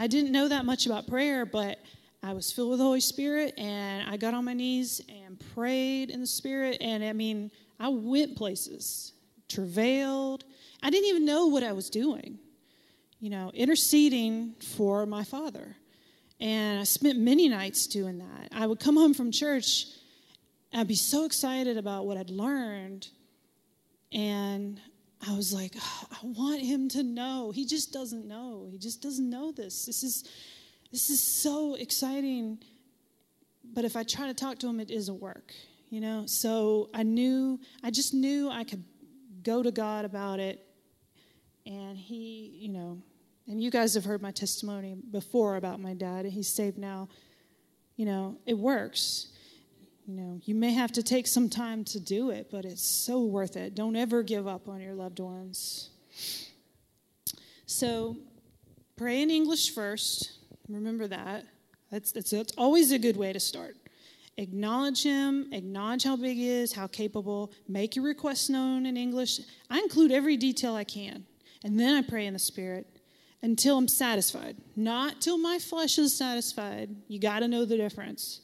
I 0.00 0.06
didn't 0.06 0.30
know 0.30 0.46
that 0.46 0.64
much 0.64 0.86
about 0.86 1.08
prayer, 1.08 1.44
but 1.44 1.80
I 2.22 2.32
was 2.32 2.52
filled 2.52 2.70
with 2.70 2.78
the 2.78 2.84
Holy 2.84 3.00
Spirit 3.00 3.52
and 3.58 4.08
I 4.08 4.16
got 4.16 4.32
on 4.32 4.44
my 4.44 4.52
knees 4.52 5.00
and 5.08 5.42
prayed 5.54 6.10
in 6.10 6.20
the 6.20 6.26
Spirit. 6.26 6.78
And 6.80 7.02
I 7.02 7.12
mean, 7.12 7.50
I 7.80 7.88
went 7.88 8.36
places, 8.36 9.12
travailed. 9.48 10.44
I 10.84 10.90
didn't 10.90 11.08
even 11.08 11.24
know 11.24 11.48
what 11.48 11.64
I 11.64 11.72
was 11.72 11.90
doing, 11.90 12.38
you 13.18 13.28
know, 13.28 13.50
interceding 13.52 14.54
for 14.76 15.04
my 15.04 15.24
father. 15.24 15.74
And 16.38 16.78
I 16.78 16.84
spent 16.84 17.18
many 17.18 17.48
nights 17.48 17.88
doing 17.88 18.18
that. 18.18 18.50
I 18.52 18.68
would 18.68 18.78
come 18.78 18.96
home 18.96 19.14
from 19.14 19.32
church, 19.32 19.86
I'd 20.72 20.86
be 20.86 20.94
so 20.94 21.24
excited 21.24 21.76
about 21.76 22.06
what 22.06 22.16
I'd 22.16 22.30
learned. 22.30 23.08
And 24.12 24.80
I 25.26 25.34
was 25.34 25.52
like, 25.52 25.74
oh, 25.76 26.04
I 26.10 26.18
want 26.22 26.62
him 26.62 26.88
to 26.90 27.02
know. 27.02 27.50
He 27.50 27.64
just 27.64 27.92
doesn't 27.92 28.26
know. 28.26 28.68
He 28.70 28.78
just 28.78 29.02
doesn't 29.02 29.28
know 29.28 29.52
this. 29.52 29.86
This 29.86 30.02
is 30.02 30.28
this 30.90 31.10
is 31.10 31.22
so 31.22 31.74
exciting. 31.74 32.58
But 33.74 33.84
if 33.84 33.96
I 33.96 34.02
try 34.02 34.26
to 34.26 34.34
talk 34.34 34.58
to 34.60 34.68
him, 34.68 34.80
it 34.80 34.88
doesn't 34.88 35.20
work. 35.20 35.52
You 35.90 36.00
know? 36.00 36.26
So 36.26 36.90
I 36.94 37.02
knew, 37.02 37.60
I 37.82 37.90
just 37.90 38.14
knew 38.14 38.50
I 38.50 38.64
could 38.64 38.84
go 39.42 39.62
to 39.62 39.70
God 39.70 40.04
about 40.04 40.40
it. 40.40 40.64
And 41.66 41.96
he, 41.96 42.56
you 42.58 42.70
know, 42.70 43.02
and 43.46 43.62
you 43.62 43.70
guys 43.70 43.94
have 43.94 44.04
heard 44.04 44.22
my 44.22 44.30
testimony 44.30 44.94
before 45.10 45.56
about 45.56 45.80
my 45.80 45.94
dad. 45.94 46.24
He's 46.26 46.48
saved 46.48 46.78
now. 46.78 47.08
You 47.96 48.06
know, 48.06 48.38
it 48.46 48.56
works. 48.56 49.28
You 50.08 50.14
know, 50.14 50.40
you 50.46 50.54
may 50.54 50.72
have 50.72 50.90
to 50.92 51.02
take 51.02 51.26
some 51.26 51.50
time 51.50 51.84
to 51.84 52.00
do 52.00 52.30
it, 52.30 52.48
but 52.50 52.64
it's 52.64 52.82
so 52.82 53.24
worth 53.24 53.58
it. 53.58 53.74
Don't 53.74 53.94
ever 53.94 54.22
give 54.22 54.46
up 54.46 54.66
on 54.66 54.80
your 54.80 54.94
loved 54.94 55.20
ones. 55.20 55.90
So, 57.66 58.16
pray 58.96 59.20
in 59.20 59.30
English 59.30 59.74
first. 59.74 60.32
Remember 60.66 61.06
that. 61.08 61.44
That's, 61.92 62.10
that's, 62.10 62.30
that's 62.30 62.54
always 62.56 62.90
a 62.90 62.98
good 62.98 63.18
way 63.18 63.34
to 63.34 63.40
start. 63.40 63.76
Acknowledge 64.38 65.02
him, 65.02 65.48
acknowledge 65.52 66.04
how 66.04 66.16
big 66.16 66.38
he 66.38 66.48
is, 66.48 66.72
how 66.72 66.86
capable. 66.86 67.52
Make 67.68 67.94
your 67.94 68.06
requests 68.06 68.48
known 68.48 68.86
in 68.86 68.96
English. 68.96 69.40
I 69.68 69.78
include 69.78 70.10
every 70.10 70.38
detail 70.38 70.74
I 70.74 70.84
can. 70.84 71.26
And 71.64 71.78
then 71.78 71.94
I 71.94 72.00
pray 72.00 72.24
in 72.24 72.32
the 72.32 72.38
Spirit 72.38 72.86
until 73.42 73.76
I'm 73.76 73.88
satisfied. 73.88 74.56
Not 74.74 75.20
till 75.20 75.36
my 75.36 75.58
flesh 75.58 75.98
is 75.98 76.16
satisfied. 76.16 76.96
You 77.08 77.20
got 77.20 77.40
to 77.40 77.48
know 77.48 77.66
the 77.66 77.76
difference 77.76 78.40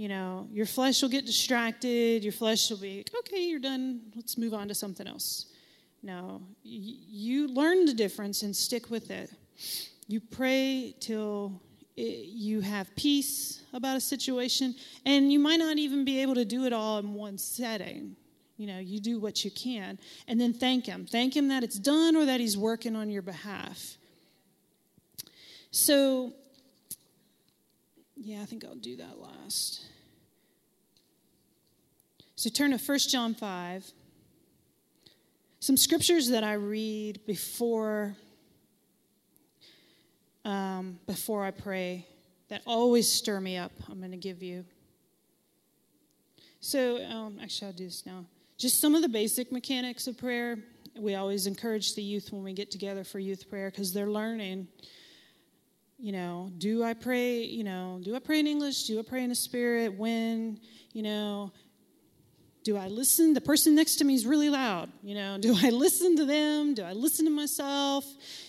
you 0.00 0.08
know, 0.08 0.48
your 0.50 0.64
flesh 0.64 1.02
will 1.02 1.10
get 1.10 1.26
distracted. 1.26 2.24
Your 2.24 2.32
flesh 2.32 2.70
will 2.70 2.78
be, 2.78 3.04
okay, 3.18 3.42
you're 3.42 3.60
done. 3.60 4.00
Let's 4.16 4.38
move 4.38 4.54
on 4.54 4.66
to 4.68 4.74
something 4.74 5.06
else. 5.06 5.52
No, 6.02 6.40
you 6.62 7.48
learn 7.48 7.84
the 7.84 7.92
difference 7.92 8.42
and 8.42 8.56
stick 8.56 8.88
with 8.88 9.10
it. 9.10 9.30
You 10.08 10.20
pray 10.20 10.94
till 11.00 11.60
you 11.96 12.62
have 12.62 12.96
peace 12.96 13.60
about 13.74 13.98
a 13.98 14.00
situation, 14.00 14.74
and 15.04 15.30
you 15.30 15.38
might 15.38 15.58
not 15.58 15.76
even 15.76 16.06
be 16.06 16.22
able 16.22 16.34
to 16.36 16.46
do 16.46 16.64
it 16.64 16.72
all 16.72 16.96
in 16.96 17.12
one 17.12 17.36
setting. 17.36 18.16
You 18.56 18.68
know, 18.68 18.78
you 18.78 19.00
do 19.00 19.20
what 19.20 19.44
you 19.44 19.50
can, 19.50 19.98
and 20.26 20.40
then 20.40 20.54
thank 20.54 20.86
Him. 20.86 21.04
Thank 21.04 21.36
Him 21.36 21.48
that 21.48 21.62
it's 21.62 21.78
done 21.78 22.16
or 22.16 22.24
that 22.24 22.40
He's 22.40 22.56
working 22.56 22.96
on 22.96 23.10
your 23.10 23.20
behalf. 23.20 23.98
So, 25.70 26.32
yeah, 28.22 28.42
I 28.42 28.44
think 28.44 28.64
I'll 28.64 28.74
do 28.74 28.96
that 28.96 29.18
last. 29.18 29.84
So 32.36 32.50
turn 32.50 32.70
to 32.70 32.78
1 32.78 32.98
John 32.98 33.34
5. 33.34 33.92
Some 35.60 35.76
scriptures 35.76 36.28
that 36.28 36.44
I 36.44 36.54
read 36.54 37.20
before 37.26 38.16
um, 40.44 40.98
before 41.06 41.44
I 41.44 41.50
pray 41.50 42.06
that 42.48 42.62
always 42.66 43.10
stir 43.10 43.40
me 43.40 43.56
up. 43.56 43.72
I'm 43.90 43.98
going 43.98 44.10
to 44.10 44.16
give 44.16 44.42
you. 44.42 44.64
So, 46.60 47.02
um, 47.04 47.38
actually, 47.42 47.68
I'll 47.68 47.74
do 47.74 47.84
this 47.84 48.04
now. 48.06 48.24
Just 48.58 48.80
some 48.80 48.94
of 48.94 49.02
the 49.02 49.08
basic 49.08 49.52
mechanics 49.52 50.06
of 50.06 50.18
prayer. 50.18 50.58
We 50.98 51.14
always 51.14 51.46
encourage 51.46 51.94
the 51.94 52.02
youth 52.02 52.32
when 52.32 52.42
we 52.42 52.52
get 52.52 52.70
together 52.70 53.04
for 53.04 53.18
youth 53.18 53.48
prayer 53.48 53.70
because 53.70 53.92
they're 53.92 54.10
learning. 54.10 54.68
You 56.00 56.12
know, 56.12 56.50
do 56.56 56.82
I 56.82 56.94
pray? 56.94 57.42
You 57.42 57.62
know, 57.62 58.00
do 58.02 58.16
I 58.16 58.20
pray 58.20 58.40
in 58.40 58.46
English? 58.46 58.84
Do 58.84 58.98
I 58.98 59.02
pray 59.02 59.22
in 59.22 59.28
the 59.28 59.34
Spirit? 59.34 59.92
When? 59.98 60.58
You 60.92 61.02
know, 61.02 61.52
do 62.64 62.76
I 62.76 62.88
listen? 62.88 63.34
The 63.34 63.40
person 63.40 63.74
next 63.74 63.96
to 63.96 64.04
me 64.04 64.14
is 64.14 64.26
really 64.26 64.48
loud. 64.48 64.90
You 65.02 65.14
know, 65.14 65.36
do 65.38 65.54
I 65.54 65.68
listen 65.70 66.16
to 66.16 66.24
them? 66.24 66.74
Do 66.74 66.84
I 66.84 66.92
listen 66.92 67.26
to 67.26 67.30
myself? 67.30 68.06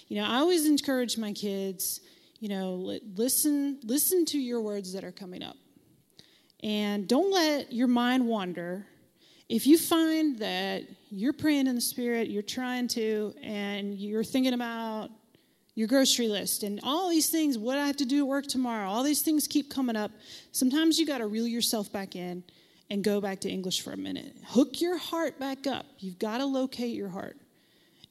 You 0.07 0.21
know, 0.21 0.27
I 0.27 0.37
always 0.37 0.65
encourage 0.65 1.17
my 1.17 1.33
kids, 1.33 2.01
you 2.39 2.47
know, 2.47 2.97
listen 3.15 3.79
listen 3.83 4.25
to 4.25 4.39
your 4.39 4.61
words 4.61 4.93
that 4.93 5.03
are 5.03 5.11
coming 5.11 5.43
up. 5.43 5.57
And 6.63 7.07
don't 7.07 7.31
let 7.31 7.73
your 7.73 7.87
mind 7.87 8.27
wander. 8.27 8.85
If 9.49 9.67
you 9.67 9.77
find 9.77 10.39
that 10.39 10.83
you're 11.09 11.33
praying 11.33 11.67
in 11.67 11.75
the 11.75 11.81
spirit, 11.81 12.29
you're 12.29 12.41
trying 12.43 12.87
to 12.89 13.33
and 13.43 13.93
you're 13.93 14.23
thinking 14.23 14.53
about 14.53 15.09
your 15.75 15.87
grocery 15.87 16.27
list 16.27 16.63
and 16.63 16.79
all 16.83 17.09
these 17.09 17.29
things, 17.29 17.57
what 17.57 17.77
I 17.77 17.87
have 17.87 17.97
to 17.97 18.05
do 18.05 18.19
at 18.19 18.27
work 18.27 18.47
tomorrow, 18.47 18.89
all 18.89 19.03
these 19.03 19.21
things 19.21 19.47
keep 19.47 19.69
coming 19.69 19.95
up. 19.95 20.11
Sometimes 20.51 20.99
you 20.99 21.05
got 21.05 21.19
to 21.19 21.27
reel 21.27 21.47
yourself 21.47 21.91
back 21.91 22.15
in 22.15 22.43
and 22.89 23.03
go 23.03 23.21
back 23.21 23.39
to 23.41 23.49
English 23.49 23.81
for 23.81 23.93
a 23.93 23.97
minute. 23.97 24.35
Hook 24.47 24.81
your 24.81 24.97
heart 24.97 25.39
back 25.39 25.65
up. 25.65 25.85
You've 25.99 26.19
got 26.19 26.39
to 26.39 26.45
locate 26.45 26.95
your 26.95 27.07
heart. 27.07 27.37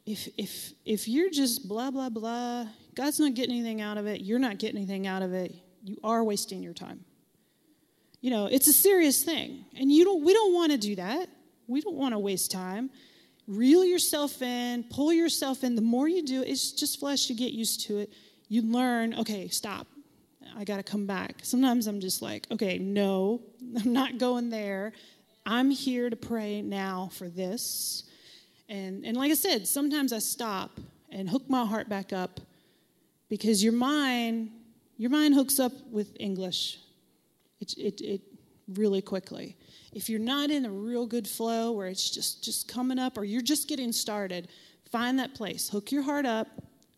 If, 0.06 0.28
if, 0.38 0.72
if 0.86 1.06
you're 1.06 1.30
just 1.30 1.68
blah, 1.68 1.90
blah, 1.90 2.08
blah, 2.08 2.66
God's 2.94 3.20
not 3.20 3.34
getting 3.34 3.54
anything 3.54 3.82
out 3.82 3.98
of 3.98 4.06
it, 4.06 4.22
you're 4.22 4.38
not 4.38 4.58
getting 4.58 4.78
anything 4.78 5.06
out 5.06 5.22
of 5.22 5.34
it, 5.34 5.54
you 5.82 5.98
are 6.02 6.24
wasting 6.24 6.62
your 6.62 6.72
time. 6.72 7.04
You 8.22 8.30
know, 8.30 8.46
it's 8.46 8.68
a 8.68 8.72
serious 8.72 9.22
thing. 9.22 9.64
And 9.78 9.92
you 9.92 10.04
don't, 10.04 10.24
we 10.24 10.32
don't 10.32 10.54
want 10.54 10.72
to 10.72 10.78
do 10.78 10.96
that. 10.96 11.28
We 11.66 11.80
don't 11.80 11.96
want 11.96 12.14
to 12.14 12.18
waste 12.18 12.50
time. 12.50 12.90
Reel 13.50 13.84
yourself 13.84 14.42
in, 14.42 14.84
pull 14.84 15.12
yourself 15.12 15.64
in. 15.64 15.74
The 15.74 15.82
more 15.82 16.06
you 16.06 16.22
do, 16.22 16.40
it's 16.40 16.70
just 16.70 17.00
flesh, 17.00 17.28
you 17.28 17.34
get 17.34 17.50
used 17.50 17.80
to 17.88 17.98
it. 17.98 18.12
You 18.48 18.62
learn, 18.62 19.12
okay, 19.14 19.48
stop. 19.48 19.88
I 20.56 20.62
got 20.62 20.76
to 20.76 20.84
come 20.84 21.04
back. 21.04 21.40
Sometimes 21.42 21.88
I'm 21.88 21.98
just 21.98 22.22
like, 22.22 22.46
okay, 22.52 22.78
no, 22.78 23.42
I'm 23.76 23.92
not 23.92 24.18
going 24.18 24.50
there. 24.50 24.92
I'm 25.44 25.68
here 25.68 26.08
to 26.08 26.14
pray 26.14 26.62
now 26.62 27.10
for 27.12 27.28
this. 27.28 28.04
And, 28.68 29.04
and 29.04 29.16
like 29.16 29.32
I 29.32 29.34
said, 29.34 29.66
sometimes 29.66 30.12
I 30.12 30.20
stop 30.20 30.78
and 31.10 31.28
hook 31.28 31.50
my 31.50 31.66
heart 31.66 31.88
back 31.88 32.12
up 32.12 32.38
because 33.28 33.64
your 33.64 33.72
mind, 33.72 34.50
your 34.96 35.10
mind 35.10 35.34
hooks 35.34 35.58
up 35.58 35.72
with 35.90 36.16
English. 36.20 36.78
It, 37.60 37.74
it, 37.76 38.00
it 38.00 38.20
really 38.68 39.02
quickly. 39.02 39.56
If 39.92 40.08
you're 40.08 40.20
not 40.20 40.50
in 40.50 40.64
a 40.64 40.70
real 40.70 41.06
good 41.06 41.26
flow 41.26 41.72
where 41.72 41.88
it's 41.88 42.10
just, 42.10 42.44
just 42.44 42.68
coming 42.68 42.98
up 42.98 43.18
or 43.18 43.24
you're 43.24 43.42
just 43.42 43.68
getting 43.68 43.92
started, 43.92 44.48
find 44.90 45.18
that 45.18 45.34
place. 45.34 45.68
Hook 45.68 45.90
your 45.90 46.02
heart 46.02 46.26
up 46.26 46.48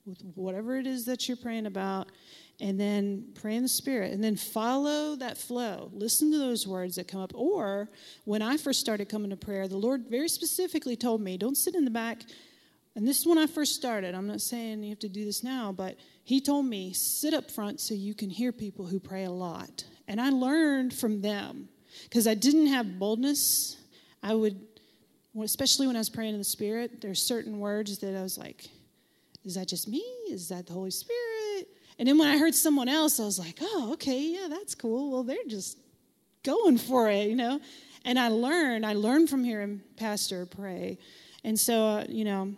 with 0.05 0.21
whatever 0.35 0.77
it 0.77 0.87
is 0.87 1.05
that 1.07 1.29
you're 1.29 1.37
praying 1.37 1.67
about 1.67 2.09
and 2.61 2.79
then 2.79 3.25
pray 3.35 3.57
in 3.57 3.63
the 3.63 3.69
Spirit, 3.69 4.13
and 4.13 4.23
then 4.23 4.37
follow 4.37 5.17
that 5.17 5.37
flow. 5.37 5.91
Listen 5.93 6.31
to 6.31 6.39
those 6.39 6.67
words 6.67 6.95
that 6.95 7.09
come 7.09 7.21
up. 7.21 7.33
Or 7.35 7.89
when 8.25 8.41
I 8.41 8.57
first 8.57 8.79
started 8.79 9.09
coming 9.09 9.31
to 9.31 9.37
prayer, 9.37 9.67
the 9.67 9.77
Lord 9.77 10.07
very 10.09 10.29
specifically 10.29 10.95
told 10.95 11.21
me, 11.21 11.37
don't 11.37 11.57
sit 11.57 11.75
in 11.75 11.85
the 11.85 11.91
back. 11.91 12.23
And 12.95 13.09
this 13.09 13.19
is 13.19 13.27
when 13.27 13.39
I 13.39 13.47
first 13.47 13.75
started. 13.75 14.15
I'm 14.15 14.29
not 14.29 14.41
saying 14.41 14.85
you 14.85 14.91
have 14.91 15.01
to 15.01 15.09
do 15.09 15.25
this 15.25 15.43
now, 15.43 15.73
but 15.73 15.97
He 16.23 16.41
told 16.41 16.67
me, 16.67 16.93
sit 16.93 17.35
up 17.35 17.51
front 17.51 17.81
so 17.81 17.95
you 17.95 18.15
can 18.15 18.31
hear 18.31 18.53
people 18.53 18.87
who 18.87 19.01
pray 19.01 19.25
a 19.25 19.31
lot. 19.31 19.85
And 20.07 20.21
I 20.21 20.31
learned 20.31 20.95
from 20.95 21.21
them 21.21 21.69
because 22.05 22.27
I 22.27 22.35
didn't 22.35 22.67
have 22.67 22.99
boldness. 22.99 23.77
I 24.23 24.35
would, 24.35 24.61
especially 25.41 25.87
when 25.87 25.97
I 25.97 26.01
was 26.01 26.11
praying 26.11 26.35
in 26.35 26.39
the 26.39 26.45
Spirit, 26.45 27.01
there's 27.01 27.21
certain 27.21 27.59
words 27.59 27.99
that 27.99 28.17
I 28.17 28.23
was 28.23 28.39
like, 28.39 28.69
is 29.45 29.55
that 29.55 29.69
just 29.69 29.89
me? 29.89 30.05
Is 30.31 30.49
that 30.49 30.67
the 30.67 30.73
Holy 30.73 30.91
Spirit? 30.91 31.69
And 31.99 32.09
then 32.09 32.19
when 32.19 32.29
I 32.29 32.39
heard 32.39 32.55
someone 32.55 32.89
else, 32.89 33.21
I 33.21 33.25
was 33.25 33.39
like, 33.39 33.59
oh, 33.61 33.91
okay, 33.95 34.21
yeah, 34.21 34.49
that's 34.49 34.75
cool. 34.75 35.11
Well, 35.11 35.23
they're 35.23 35.37
just 35.47 35.79
going 36.43 36.79
for 36.79 37.09
it, 37.11 37.29
you 37.29 37.37
know? 37.37 37.61
And 38.05 38.19
I 38.19 38.29
learned, 38.29 38.85
I 38.85 38.95
learned 38.95 39.31
from 39.31 39.45
hearing 39.45 39.81
Pastor 39.97 40.47
pray. 40.47 40.99
And 41.45 41.59
so, 41.59 41.85
uh, 41.87 42.05
you 42.09 42.25
know, 42.25 42.55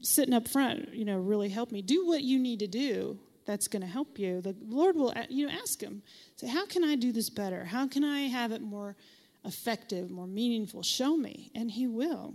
sitting 0.00 0.34
up 0.34 0.48
front, 0.48 0.94
you 0.94 1.04
know, 1.04 1.18
really 1.18 1.48
helped 1.48 1.72
me. 1.72 1.82
Do 1.82 2.06
what 2.06 2.22
you 2.22 2.38
need 2.38 2.60
to 2.60 2.66
do 2.66 3.18
that's 3.46 3.68
going 3.68 3.82
to 3.82 3.88
help 3.88 4.18
you. 4.18 4.40
The 4.40 4.54
Lord 4.66 4.96
will, 4.96 5.12
you 5.28 5.46
know, 5.46 5.52
ask 5.52 5.80
Him, 5.80 6.02
say, 6.36 6.48
how 6.48 6.66
can 6.66 6.84
I 6.84 6.96
do 6.96 7.12
this 7.12 7.30
better? 7.30 7.64
How 7.64 7.86
can 7.86 8.04
I 8.04 8.22
have 8.22 8.52
it 8.52 8.62
more 8.62 8.96
effective, 9.44 10.10
more 10.10 10.26
meaningful? 10.26 10.82
Show 10.82 11.16
me. 11.16 11.50
And 11.54 11.70
He 11.70 11.86
will. 11.86 12.34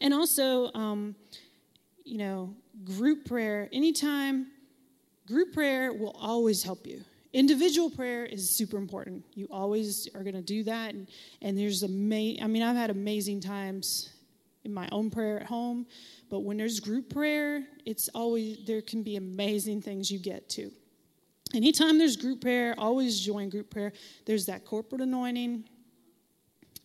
And 0.00 0.14
also, 0.14 0.70
um, 0.74 1.16
you 2.04 2.18
know, 2.18 2.54
group 2.84 3.24
prayer, 3.24 3.68
anytime 3.72 4.46
Group 5.26 5.54
prayer 5.54 5.92
will 5.92 6.14
always 6.20 6.62
help 6.62 6.86
you. 6.86 7.02
Individual 7.32 7.88
prayer 7.88 8.26
is 8.26 8.48
super 8.48 8.76
important. 8.76 9.24
You 9.34 9.48
always 9.50 10.06
are 10.14 10.22
going 10.22 10.34
to 10.34 10.42
do 10.42 10.62
that. 10.64 10.92
And, 10.92 11.08
and 11.40 11.56
there's 11.56 11.82
ama- 11.82 12.40
I 12.42 12.46
mean, 12.46 12.62
I've 12.62 12.76
had 12.76 12.90
amazing 12.90 13.40
times 13.40 14.10
in 14.64 14.72
my 14.72 14.88
own 14.92 15.10
prayer 15.10 15.40
at 15.40 15.46
home, 15.46 15.86
but 16.30 16.40
when 16.40 16.56
there's 16.56 16.80
group 16.80 17.12
prayer, 17.12 17.64
it's 17.84 18.08
always, 18.14 18.58
there 18.66 18.82
can 18.82 19.02
be 19.02 19.16
amazing 19.16 19.82
things 19.82 20.10
you 20.10 20.18
get 20.18 20.48
to. 20.50 20.70
Anytime 21.54 21.98
there's 21.98 22.16
group 22.16 22.40
prayer, 22.40 22.74
always 22.78 23.20
join 23.20 23.48
group 23.48 23.70
prayer. 23.70 23.92
There's 24.26 24.46
that 24.46 24.64
corporate 24.64 25.00
anointing. 25.00 25.64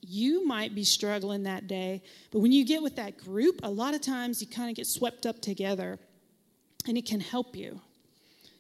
You 0.02 0.46
might 0.46 0.76
be 0.76 0.84
struggling 0.84 1.44
that 1.44 1.68
day, 1.68 2.04
but 2.32 2.40
when 2.40 2.52
you 2.52 2.66
get 2.66 2.82
with 2.82 2.96
that 2.98 3.18
group, 3.18 3.60
a 3.64 3.70
lot 3.70 3.94
of 3.94 4.02
times 4.02 4.42
you 4.42 4.48
kind 4.48 4.70
of 4.70 4.76
get 4.76 4.88
swept 4.88 5.26
up 5.26 5.42
together 5.42 6.00
and 6.88 6.98
it 6.98 7.06
can 7.06 7.20
help 7.20 7.56
you. 7.56 7.82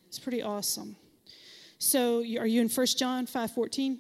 It's 0.07 0.19
pretty 0.19 0.41
awesome. 0.41 0.95
So, 1.77 2.19
are 2.19 2.47
you 2.47 2.61
in 2.61 2.67
1 2.67 2.87
John 2.97 3.25
5 3.25 3.51
14? 3.51 3.99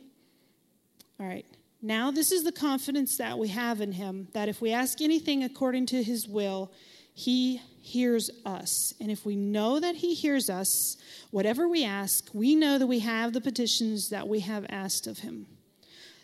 All 1.19 1.25
right. 1.25 1.45
Now, 1.81 2.11
this 2.11 2.31
is 2.31 2.43
the 2.43 2.51
confidence 2.51 3.17
that 3.17 3.39
we 3.39 3.47
have 3.49 3.79
in 3.79 3.93
him 3.93 4.27
that 4.33 4.49
if 4.49 4.61
we 4.61 4.71
ask 4.71 4.99
anything 4.99 5.43
according 5.43 5.85
to 5.87 6.03
his 6.03 6.27
will, 6.27 6.71
he 7.13 7.61
hears 7.81 8.29
us. 8.45 8.93
And 8.99 9.09
if 9.09 9.25
we 9.25 9.35
know 9.35 9.79
that 9.79 9.95
he 9.95 10.13
hears 10.13 10.49
us, 10.49 10.97
whatever 11.31 11.67
we 11.67 11.85
ask, 11.85 12.29
we 12.33 12.55
know 12.55 12.77
that 12.77 12.87
we 12.87 12.99
have 12.99 13.33
the 13.33 13.41
petitions 13.41 14.09
that 14.09 14.27
we 14.27 14.41
have 14.41 14.65
asked 14.69 15.07
of 15.07 15.19
him. 15.19 15.47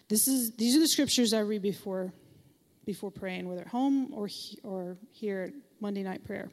This 0.10 0.28
is, 0.28 0.51
these 0.56 0.76
are 0.76 0.80
the 0.80 0.88
scriptures 0.88 1.34
I 1.34 1.39
read 1.39 1.62
before, 1.62 2.14
before 2.86 3.10
praying, 3.10 3.47
whether 3.47 3.62
at 3.62 3.68
home 3.68 4.14
or, 4.14 4.30
or 4.64 4.97
here 5.12 5.43
at 5.43 5.53
Monday 5.80 6.03
night 6.03 6.24
prayer. 6.26 6.51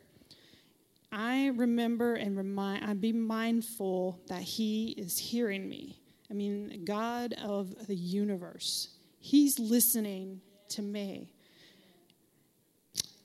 I 1.10 1.48
remember 1.48 2.14
and 2.14 2.36
remind, 2.36 2.84
I 2.84 2.94
be 2.94 3.12
mindful 3.12 4.18
that 4.28 4.40
He 4.40 4.94
is 4.96 5.18
hearing 5.18 5.68
me. 5.68 6.01
I 6.32 6.34
mean, 6.34 6.86
God 6.86 7.34
of 7.44 7.86
the 7.86 7.94
universe, 7.94 8.88
He's 9.18 9.58
listening 9.58 10.40
to 10.70 10.80
me. 10.80 11.30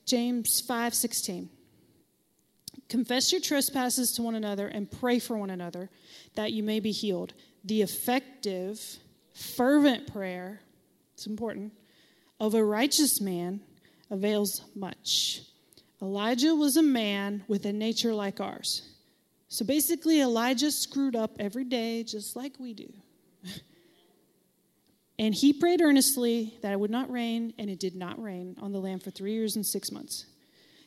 James 0.04 0.60
5 0.60 0.94
16. 0.94 1.48
Confess 2.90 3.32
your 3.32 3.40
trespasses 3.40 4.12
to 4.12 4.22
one 4.22 4.34
another 4.34 4.68
and 4.68 4.90
pray 4.90 5.18
for 5.18 5.38
one 5.38 5.48
another 5.48 5.88
that 6.34 6.52
you 6.52 6.62
may 6.62 6.80
be 6.80 6.92
healed. 6.92 7.32
The 7.64 7.80
effective, 7.80 8.78
fervent 9.32 10.12
prayer, 10.12 10.60
it's 11.14 11.26
important, 11.26 11.72
of 12.38 12.54
a 12.54 12.62
righteous 12.62 13.22
man 13.22 13.60
avails 14.10 14.62
much. 14.74 15.40
Elijah 16.02 16.54
was 16.54 16.76
a 16.76 16.82
man 16.82 17.42
with 17.48 17.64
a 17.64 17.72
nature 17.72 18.12
like 18.12 18.38
ours. 18.38 18.82
So 19.48 19.64
basically, 19.64 20.20
Elijah 20.20 20.70
screwed 20.70 21.16
up 21.16 21.36
every 21.38 21.64
day 21.64 22.04
just 22.04 22.36
like 22.36 22.54
we 22.58 22.74
do. 22.74 22.92
and 25.18 25.34
he 25.34 25.52
prayed 25.52 25.80
earnestly 25.80 26.54
that 26.62 26.72
it 26.72 26.80
would 26.80 26.90
not 26.90 27.10
rain, 27.10 27.54
and 27.58 27.70
it 27.70 27.80
did 27.80 27.96
not 27.96 28.22
rain 28.22 28.56
on 28.60 28.72
the 28.72 28.78
land 28.78 29.02
for 29.02 29.10
three 29.10 29.32
years 29.32 29.56
and 29.56 29.64
six 29.64 29.90
months. 29.90 30.26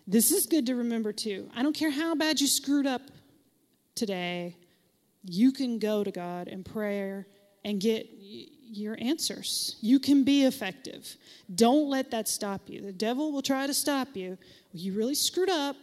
This 0.08 0.32
is 0.32 0.46
good 0.46 0.66
to 0.68 0.76
remember 0.76 1.12
too. 1.12 1.50
I 1.56 1.64
don't 1.64 1.76
care 1.76 1.92
how 1.92 2.16
bad 2.16 2.40
you 2.40 2.48
screwed 2.48 2.86
up 2.86 3.02
today, 3.96 4.56
you 5.24 5.52
can 5.52 5.80
go 5.80 6.04
to 6.04 6.12
God 6.12 6.48
in 6.48 6.64
prayer 6.64 7.28
and 7.64 7.80
get 7.80 8.08
your 8.10 8.98
answers. 9.00 9.76
You 9.82 10.00
can 10.00 10.24
be 10.24 10.46
effective. 10.46 11.16
Don't 11.54 11.90
let 11.90 12.12
that 12.12 12.28
stop 12.28 12.62
you. 12.68 12.82
The 12.82 12.94
devil 12.94 13.32
will 13.32 13.42
try 13.42 13.68
to 13.68 13.74
stop 13.74 14.16
you. 14.16 14.38
You 14.72 14.94
really 14.94 15.16
screwed 15.16 15.50
up, 15.50 15.76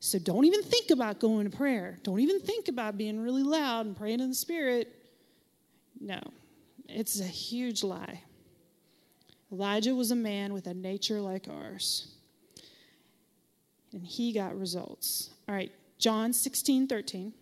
so 0.00 0.18
don't 0.18 0.46
even 0.46 0.62
think 0.62 0.90
about 0.90 1.20
going 1.20 1.48
to 1.48 1.54
prayer. 1.54 1.98
Don't 2.02 2.20
even 2.20 2.40
think 2.40 2.68
about 2.68 2.96
being 2.96 3.20
really 3.20 3.42
loud 3.42 3.84
and 3.84 3.94
praying 3.94 4.20
in 4.20 4.30
the 4.30 4.34
spirit. 4.34 4.88
No, 6.00 6.20
it's 6.88 7.20
a 7.20 7.24
huge 7.24 7.82
lie. 7.82 8.22
Elijah 9.52 9.94
was 9.94 10.10
a 10.10 10.16
man 10.16 10.54
with 10.54 10.66
a 10.66 10.74
nature 10.74 11.20
like 11.20 11.48
ours, 11.48 12.08
and 13.92 14.06
he 14.06 14.32
got 14.32 14.58
results. 14.58 15.30
All 15.46 15.54
right, 15.54 15.72
John 15.98 16.32
16 16.32 16.88
13. 16.88 17.34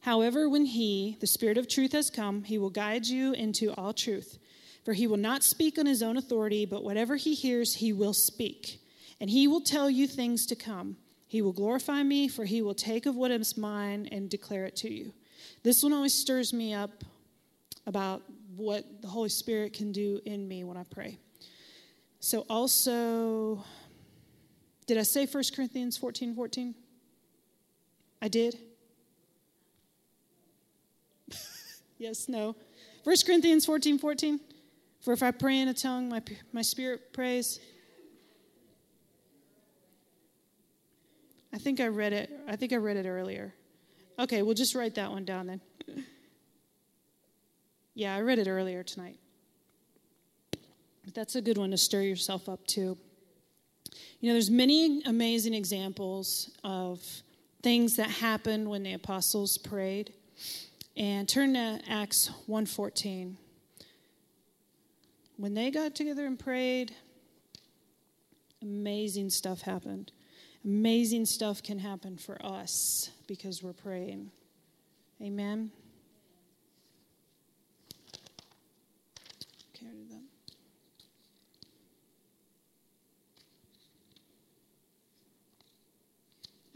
However, 0.00 0.50
when 0.50 0.66
he, 0.66 1.16
the 1.20 1.26
Spirit 1.26 1.56
of 1.56 1.66
truth, 1.66 1.92
has 1.92 2.10
come, 2.10 2.44
he 2.44 2.58
will 2.58 2.68
guide 2.68 3.06
you 3.06 3.32
into 3.32 3.72
all 3.72 3.94
truth. 3.94 4.38
For 4.84 4.92
he 4.92 5.06
will 5.06 5.16
not 5.16 5.42
speak 5.42 5.78
on 5.78 5.86
his 5.86 6.02
own 6.02 6.18
authority, 6.18 6.66
but 6.66 6.84
whatever 6.84 7.16
he 7.16 7.32
hears, 7.32 7.76
he 7.76 7.90
will 7.90 8.12
speak. 8.12 8.83
And 9.20 9.30
he 9.30 9.46
will 9.48 9.60
tell 9.60 9.88
you 9.88 10.06
things 10.06 10.46
to 10.46 10.56
come. 10.56 10.96
He 11.26 11.42
will 11.42 11.52
glorify 11.52 12.02
me, 12.02 12.28
for 12.28 12.44
he 12.44 12.62
will 12.62 12.74
take 12.74 13.06
of 13.06 13.16
what 13.16 13.30
is 13.30 13.56
mine 13.56 14.08
and 14.12 14.28
declare 14.28 14.66
it 14.66 14.76
to 14.76 14.92
you. 14.92 15.12
This 15.62 15.82
one 15.82 15.92
always 15.92 16.14
stirs 16.14 16.52
me 16.52 16.74
up 16.74 17.04
about 17.86 18.22
what 18.56 19.02
the 19.02 19.08
Holy 19.08 19.28
Spirit 19.28 19.72
can 19.72 19.92
do 19.92 20.20
in 20.24 20.46
me 20.46 20.64
when 20.64 20.76
I 20.76 20.84
pray. 20.84 21.18
So, 22.20 22.46
also, 22.48 23.64
did 24.86 24.96
I 24.96 25.02
say 25.02 25.26
1 25.26 25.44
Corinthians 25.54 25.96
14 25.96 26.34
14? 26.34 26.74
I 28.22 28.28
did? 28.28 28.58
Yes, 31.96 32.28
no. 32.28 32.56
1 33.04 33.16
Corinthians 33.24 33.64
14 33.64 33.98
14. 33.98 34.40
For 35.00 35.12
if 35.12 35.22
I 35.22 35.30
pray 35.30 35.60
in 35.60 35.68
a 35.68 35.74
tongue, 35.74 36.08
my, 36.08 36.22
my 36.52 36.62
spirit 36.62 37.12
prays. 37.12 37.60
I 41.54 41.58
think 41.58 41.78
I 41.78 41.86
read 41.86 42.12
it. 42.12 42.30
I 42.48 42.56
think 42.56 42.72
I 42.72 42.76
read 42.76 42.96
it 42.96 43.06
earlier. 43.06 43.54
Okay, 44.18 44.42
we'll 44.42 44.54
just 44.54 44.74
write 44.74 44.96
that 44.96 45.12
one 45.12 45.24
down 45.24 45.46
then. 45.46 45.60
Yeah, 47.94 48.16
I 48.16 48.22
read 48.22 48.40
it 48.40 48.48
earlier 48.48 48.82
tonight. 48.82 49.20
But 51.04 51.14
that's 51.14 51.36
a 51.36 51.40
good 51.40 51.56
one 51.56 51.70
to 51.70 51.76
stir 51.76 52.02
yourself 52.02 52.48
up 52.48 52.66
to. 52.68 52.98
You 54.18 54.28
know, 54.28 54.32
there's 54.32 54.50
many 54.50 55.02
amazing 55.04 55.54
examples 55.54 56.50
of 56.64 57.00
things 57.62 57.94
that 57.96 58.10
happened 58.10 58.68
when 58.68 58.82
the 58.82 58.94
apostles 58.94 59.56
prayed. 59.56 60.12
And 60.96 61.28
turn 61.28 61.54
to 61.54 61.80
Acts 61.88 62.30
1:14. 62.48 63.36
When 65.36 65.54
they 65.54 65.70
got 65.70 65.94
together 65.94 66.26
and 66.26 66.36
prayed, 66.36 66.96
amazing 68.60 69.30
stuff 69.30 69.60
happened. 69.62 70.10
Amazing 70.64 71.26
stuff 71.26 71.62
can 71.62 71.78
happen 71.78 72.16
for 72.16 72.44
us 72.44 73.10
because 73.26 73.62
we're 73.62 73.74
praying. 73.74 74.30
Amen. 75.20 75.70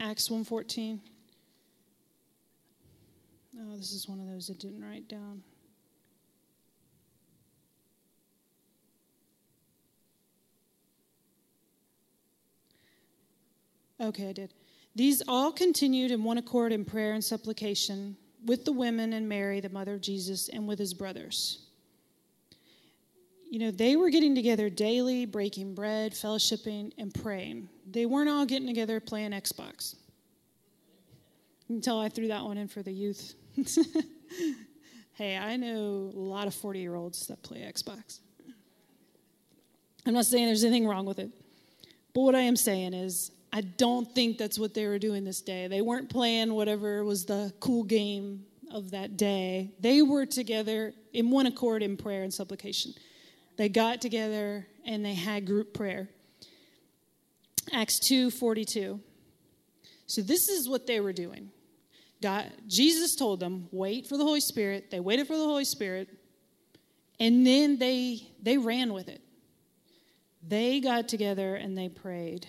Acts 0.01 0.29
1:14. 0.29 1.01
Oh, 3.59 3.75
this 3.75 3.91
is 3.91 4.07
one 4.07 4.19
of 4.19 4.27
those 4.27 4.49
I 4.49 4.53
didn't 4.53 4.81
write 4.81 5.07
down. 5.07 5.43
Okay, 14.01 14.29
I 14.29 14.33
did. 14.33 14.53
These 14.95 15.21
all 15.27 15.51
continued 15.51 16.11
in 16.11 16.23
one 16.23 16.37
accord 16.37 16.71
in 16.71 16.85
prayer 16.85 17.13
and 17.13 17.23
supplication 17.23 18.15
with 18.45 18.65
the 18.65 18.71
women 18.71 19.13
and 19.13 19.27
Mary, 19.27 19.59
the 19.59 19.69
mother 19.69 19.93
of 19.93 20.01
Jesus, 20.01 20.49
and 20.49 20.67
with 20.67 20.79
his 20.79 20.93
brothers. 20.93 21.65
You 23.49 23.59
know, 23.59 23.71
they 23.71 23.95
were 23.95 24.09
getting 24.09 24.35
together 24.35 24.69
daily, 24.69 25.25
breaking 25.25 25.73
bread, 25.73 26.13
fellowshipping, 26.13 26.93
and 26.97 27.13
praying. 27.13 27.67
They 27.89 28.05
weren't 28.05 28.29
all 28.29 28.45
getting 28.45 28.67
together 28.67 28.99
playing 28.99 29.31
Xbox. 29.31 29.95
Until 31.67 31.99
I 31.99 32.09
threw 32.09 32.27
that 32.27 32.43
one 32.43 32.57
in 32.57 32.67
for 32.67 32.83
the 32.83 32.91
youth. 32.91 33.35
hey, 35.13 35.37
I 35.37 35.55
know 35.55 36.11
a 36.13 36.19
lot 36.19 36.47
of 36.47 36.53
40 36.53 36.79
year 36.79 36.95
olds 36.95 37.27
that 37.27 37.41
play 37.41 37.59
Xbox. 37.59 38.19
I'm 40.05 40.13
not 40.13 40.25
saying 40.25 40.45
there's 40.45 40.63
anything 40.63 40.87
wrong 40.87 41.05
with 41.05 41.19
it. 41.19 41.29
But 42.13 42.21
what 42.21 42.35
I 42.35 42.41
am 42.41 42.55
saying 42.55 42.93
is, 42.93 43.31
I 43.51 43.61
don't 43.61 44.13
think 44.13 44.37
that's 44.37 44.59
what 44.59 44.73
they 44.73 44.85
were 44.85 44.99
doing 44.99 45.23
this 45.23 45.41
day. 45.41 45.67
They 45.67 45.81
weren't 45.81 46.09
playing 46.09 46.53
whatever 46.53 47.03
was 47.03 47.25
the 47.25 47.51
cool 47.59 47.83
game 47.83 48.45
of 48.71 48.91
that 48.91 49.17
day. 49.17 49.71
They 49.79 50.01
were 50.01 50.25
together 50.25 50.93
in 51.13 51.31
one 51.31 51.47
accord 51.47 51.81
in 51.81 51.97
prayer 51.97 52.23
and 52.23 52.33
supplication. 52.33 52.93
They 53.57 53.69
got 53.69 54.01
together 54.01 54.67
and 54.85 55.03
they 55.03 55.15
had 55.15 55.45
group 55.45 55.73
prayer. 55.73 56.09
Acts 57.71 57.99
2:42. 57.99 58.99
So 60.07 60.21
this 60.21 60.49
is 60.49 60.67
what 60.67 60.87
they 60.87 60.99
were 60.99 61.13
doing. 61.13 61.51
God, 62.21 62.51
Jesus 62.67 63.15
told 63.15 63.39
them, 63.39 63.67
wait 63.71 64.07
for 64.07 64.17
the 64.17 64.23
Holy 64.23 64.41
Spirit. 64.41 64.91
They 64.91 64.99
waited 64.99 65.27
for 65.27 65.37
the 65.37 65.43
Holy 65.43 65.65
Spirit, 65.65 66.09
and 67.19 67.45
then 67.45 67.77
they 67.77 68.27
they 68.41 68.57
ran 68.57 68.93
with 68.93 69.07
it. 69.07 69.21
They 70.45 70.79
got 70.79 71.07
together 71.07 71.55
and 71.55 71.77
they 71.77 71.89
prayed. 71.89 72.47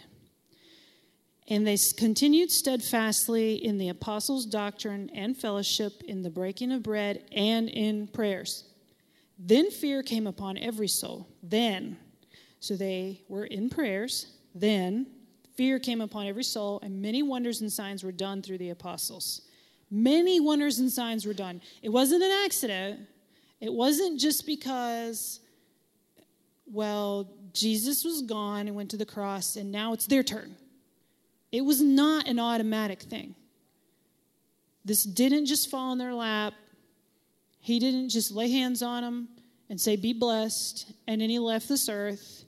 And 1.50 1.66
they 1.66 1.76
continued 1.96 2.52
steadfastly 2.52 3.56
in 3.56 3.76
the 3.76 3.88
apostles' 3.88 4.46
doctrine 4.46 5.10
and 5.12 5.36
fellowship, 5.36 6.00
in 6.04 6.22
the 6.22 6.30
breaking 6.30 6.70
of 6.70 6.84
bread, 6.84 7.24
and 7.32 7.68
in 7.68 8.06
prayers. 8.06 8.64
Then 9.36 9.70
fear 9.72 10.04
came 10.04 10.28
upon 10.28 10.56
every 10.58 10.86
soul. 10.86 11.26
Then, 11.42 11.98
so 12.60 12.76
they 12.76 13.22
were 13.28 13.46
in 13.46 13.68
prayers. 13.68 14.26
Then 14.54 15.08
fear 15.56 15.80
came 15.80 16.00
upon 16.00 16.28
every 16.28 16.44
soul, 16.44 16.78
and 16.84 17.02
many 17.02 17.22
wonders 17.24 17.60
and 17.62 17.72
signs 17.72 18.04
were 18.04 18.12
done 18.12 18.42
through 18.42 18.58
the 18.58 18.70
apostles. 18.70 19.42
Many 19.90 20.38
wonders 20.38 20.78
and 20.78 20.90
signs 20.90 21.26
were 21.26 21.34
done. 21.34 21.60
It 21.82 21.88
wasn't 21.88 22.22
an 22.22 22.30
accident. 22.44 23.00
It 23.60 23.72
wasn't 23.72 24.20
just 24.20 24.46
because, 24.46 25.40
well, 26.64 27.28
Jesus 27.52 28.04
was 28.04 28.22
gone 28.22 28.68
and 28.68 28.76
went 28.76 28.90
to 28.92 28.96
the 28.96 29.04
cross 29.04 29.56
and 29.56 29.72
now 29.72 29.92
it's 29.92 30.06
their 30.06 30.22
turn. 30.22 30.54
It 31.52 31.64
was 31.64 31.80
not 31.80 32.28
an 32.28 32.38
automatic 32.38 33.02
thing. 33.02 33.34
This 34.84 35.04
didn't 35.04 35.46
just 35.46 35.70
fall 35.70 35.92
in 35.92 35.98
their 35.98 36.14
lap. 36.14 36.54
He 37.60 37.78
didn't 37.78 38.08
just 38.08 38.30
lay 38.32 38.50
hands 38.50 38.82
on 38.82 39.02
them 39.02 39.28
and 39.68 39.80
say, 39.80 39.96
Be 39.96 40.12
blessed, 40.12 40.92
and 41.06 41.20
then 41.20 41.30
he 41.30 41.38
left 41.38 41.68
this 41.68 41.88
earth. 41.88 42.44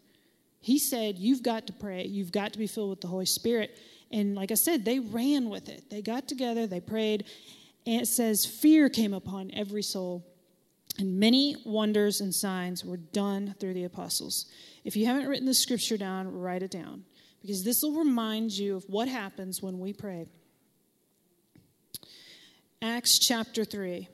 He 0.60 0.78
said, 0.78 1.18
You've 1.18 1.42
got 1.42 1.66
to 1.66 1.72
pray. 1.72 2.04
You've 2.04 2.32
got 2.32 2.52
to 2.52 2.58
be 2.58 2.66
filled 2.66 2.90
with 2.90 3.00
the 3.00 3.08
Holy 3.08 3.26
Spirit. 3.26 3.78
And 4.10 4.34
like 4.34 4.50
I 4.50 4.54
said, 4.54 4.84
they 4.84 4.98
ran 4.98 5.48
with 5.48 5.68
it. 5.68 5.90
They 5.90 6.02
got 6.02 6.28
together, 6.28 6.66
they 6.66 6.80
prayed, 6.80 7.24
and 7.86 8.00
it 8.00 8.06
says, 8.06 8.46
Fear 8.46 8.90
came 8.90 9.12
upon 9.12 9.50
every 9.54 9.82
soul, 9.82 10.24
and 10.98 11.18
many 11.18 11.56
wonders 11.64 12.20
and 12.20 12.34
signs 12.34 12.84
were 12.84 12.98
done 12.98 13.54
through 13.58 13.74
the 13.74 13.84
apostles. 13.84 14.46
If 14.84 14.96
you 14.96 15.06
haven't 15.06 15.28
written 15.28 15.46
the 15.46 15.54
scripture 15.54 15.96
down, 15.96 16.32
write 16.32 16.62
it 16.62 16.70
down, 16.70 17.04
because 17.42 17.64
this 17.64 17.82
will 17.82 17.98
remind 17.98 18.52
you 18.52 18.76
of 18.76 18.84
what 18.88 19.08
happens 19.08 19.60
when 19.60 19.78
we 19.78 19.92
pray. 19.92 20.26
Acts 22.80 23.18
chapter 23.18 23.64
3. 23.64 24.08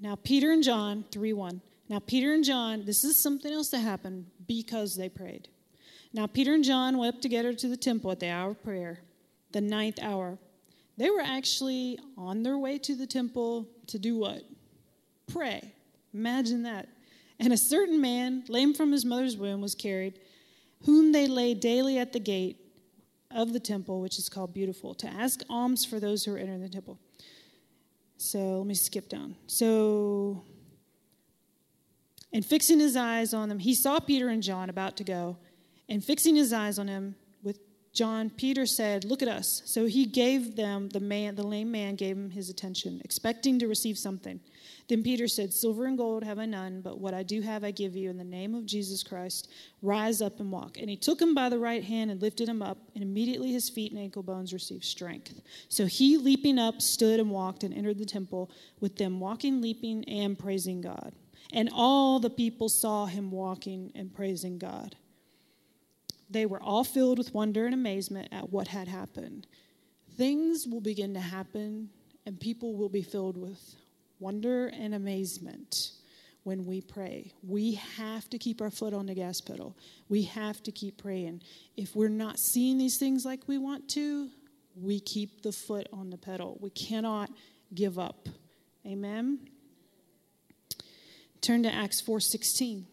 Now, 0.00 0.16
Peter 0.16 0.50
and 0.50 0.62
John, 0.62 1.04
3 1.10 1.32
1. 1.32 1.60
Now, 1.88 1.98
Peter 1.98 2.34
and 2.34 2.44
John, 2.44 2.84
this 2.84 3.04
is 3.04 3.22
something 3.22 3.52
else 3.52 3.70
that 3.70 3.78
happened 3.78 4.26
because 4.46 4.96
they 4.96 5.08
prayed. 5.08 5.48
Now, 6.12 6.26
Peter 6.26 6.54
and 6.54 6.62
John 6.62 6.98
went 6.98 7.16
up 7.16 7.22
together 7.22 7.52
to 7.54 7.68
the 7.68 7.76
temple 7.76 8.10
at 8.10 8.20
the 8.20 8.28
hour 8.28 8.50
of 8.50 8.62
prayer, 8.62 9.00
the 9.52 9.60
ninth 9.60 9.98
hour. 10.00 10.38
They 10.96 11.10
were 11.10 11.20
actually 11.20 11.98
on 12.16 12.42
their 12.42 12.56
way 12.56 12.78
to 12.78 12.94
the 12.94 13.06
temple 13.06 13.68
to 13.88 13.98
do 13.98 14.16
what? 14.16 14.42
Pray. 15.26 15.72
Imagine 16.12 16.62
that. 16.62 16.88
And 17.40 17.52
a 17.52 17.56
certain 17.56 18.00
man, 18.00 18.44
lame 18.48 18.74
from 18.74 18.92
his 18.92 19.04
mother's 19.04 19.36
womb, 19.36 19.60
was 19.60 19.74
carried, 19.74 20.20
whom 20.84 21.12
they 21.12 21.26
laid 21.26 21.60
daily 21.60 21.98
at 21.98 22.12
the 22.12 22.20
gate 22.20 22.60
of 23.30 23.52
the 23.52 23.60
temple, 23.60 24.00
which 24.00 24.18
is 24.18 24.28
called 24.28 24.54
Beautiful, 24.54 24.94
to 24.94 25.08
ask 25.08 25.42
alms 25.50 25.84
for 25.84 25.98
those 25.98 26.24
who 26.24 26.30
were 26.30 26.38
entering 26.38 26.62
the 26.62 26.68
temple. 26.68 27.00
So 28.16 28.58
let 28.58 28.66
me 28.66 28.74
skip 28.74 29.08
down. 29.08 29.34
So 29.48 30.44
And 32.32 32.44
fixing 32.44 32.80
his 32.80 32.96
eyes 32.96 33.32
on 33.32 33.48
them, 33.48 33.60
he 33.60 33.74
saw 33.74 34.00
Peter 34.00 34.28
and 34.28 34.42
John 34.42 34.68
about 34.68 34.96
to 34.98 35.04
go. 35.04 35.36
And 35.88 36.02
fixing 36.02 36.34
his 36.34 36.52
eyes 36.52 36.78
on 36.78 36.88
him 36.88 37.14
John, 37.94 38.28
Peter 38.28 38.66
said, 38.66 39.04
Look 39.04 39.22
at 39.22 39.28
us. 39.28 39.62
So 39.66 39.86
he 39.86 40.04
gave 40.04 40.56
them, 40.56 40.88
the 40.88 40.98
man, 40.98 41.36
the 41.36 41.46
lame 41.46 41.70
man 41.70 41.94
gave 41.94 42.16
him 42.16 42.30
his 42.30 42.50
attention, 42.50 43.00
expecting 43.04 43.56
to 43.60 43.68
receive 43.68 43.96
something. 43.96 44.40
Then 44.88 45.04
Peter 45.04 45.28
said, 45.28 45.52
Silver 45.52 45.86
and 45.86 45.96
gold 45.96 46.24
have 46.24 46.40
I 46.40 46.46
none, 46.46 46.80
but 46.80 46.98
what 46.98 47.14
I 47.14 47.22
do 47.22 47.40
have 47.42 47.62
I 47.62 47.70
give 47.70 47.94
you. 47.94 48.10
In 48.10 48.18
the 48.18 48.24
name 48.24 48.56
of 48.56 48.66
Jesus 48.66 49.04
Christ, 49.04 49.48
rise 49.80 50.20
up 50.20 50.40
and 50.40 50.50
walk. 50.50 50.76
And 50.76 50.90
he 50.90 50.96
took 50.96 51.22
him 51.22 51.36
by 51.36 51.48
the 51.48 51.58
right 51.58 51.84
hand 51.84 52.10
and 52.10 52.20
lifted 52.20 52.48
him 52.48 52.62
up, 52.62 52.78
and 52.94 53.02
immediately 53.04 53.52
his 53.52 53.70
feet 53.70 53.92
and 53.92 54.00
ankle 54.00 54.24
bones 54.24 54.52
received 54.52 54.84
strength. 54.84 55.40
So 55.68 55.86
he, 55.86 56.16
leaping 56.16 56.58
up, 56.58 56.82
stood 56.82 57.20
and 57.20 57.30
walked 57.30 57.62
and 57.62 57.72
entered 57.72 57.98
the 57.98 58.04
temple 58.04 58.50
with 58.80 58.96
them, 58.96 59.20
walking, 59.20 59.62
leaping, 59.62 60.04
and 60.08 60.36
praising 60.36 60.80
God. 60.80 61.12
And 61.52 61.70
all 61.72 62.18
the 62.18 62.30
people 62.30 62.68
saw 62.68 63.06
him 63.06 63.30
walking 63.30 63.92
and 63.94 64.12
praising 64.12 64.58
God. 64.58 64.96
They 66.30 66.46
were 66.46 66.62
all 66.62 66.84
filled 66.84 67.18
with 67.18 67.34
wonder 67.34 67.66
and 67.66 67.74
amazement 67.74 68.28
at 68.32 68.50
what 68.50 68.68
had 68.68 68.88
happened. 68.88 69.46
Things 70.16 70.66
will 70.66 70.80
begin 70.80 71.14
to 71.14 71.20
happen, 71.20 71.90
and 72.24 72.40
people 72.40 72.76
will 72.76 72.88
be 72.88 73.02
filled 73.02 73.36
with 73.36 73.76
wonder 74.18 74.68
and 74.68 74.94
amazement 74.94 75.92
when 76.44 76.66
we 76.66 76.80
pray. 76.80 77.32
We 77.42 77.74
have 77.96 78.28
to 78.30 78.38
keep 78.38 78.60
our 78.60 78.70
foot 78.70 78.94
on 78.94 79.06
the 79.06 79.14
gas 79.14 79.40
pedal. 79.40 79.76
We 80.08 80.22
have 80.22 80.62
to 80.64 80.72
keep 80.72 80.98
praying. 80.98 81.42
If 81.76 81.96
we're 81.96 82.08
not 82.08 82.38
seeing 82.38 82.78
these 82.78 82.98
things 82.98 83.24
like 83.24 83.48
we 83.48 83.58
want 83.58 83.88
to, 83.90 84.28
we 84.76 85.00
keep 85.00 85.42
the 85.42 85.52
foot 85.52 85.88
on 85.92 86.10
the 86.10 86.18
pedal. 86.18 86.58
We 86.60 86.70
cannot 86.70 87.30
give 87.74 87.98
up. 87.98 88.28
Amen. 88.86 89.38
Turn 91.40 91.62
to 91.62 91.74
Acts 91.74 92.00
4:16. 92.02 92.86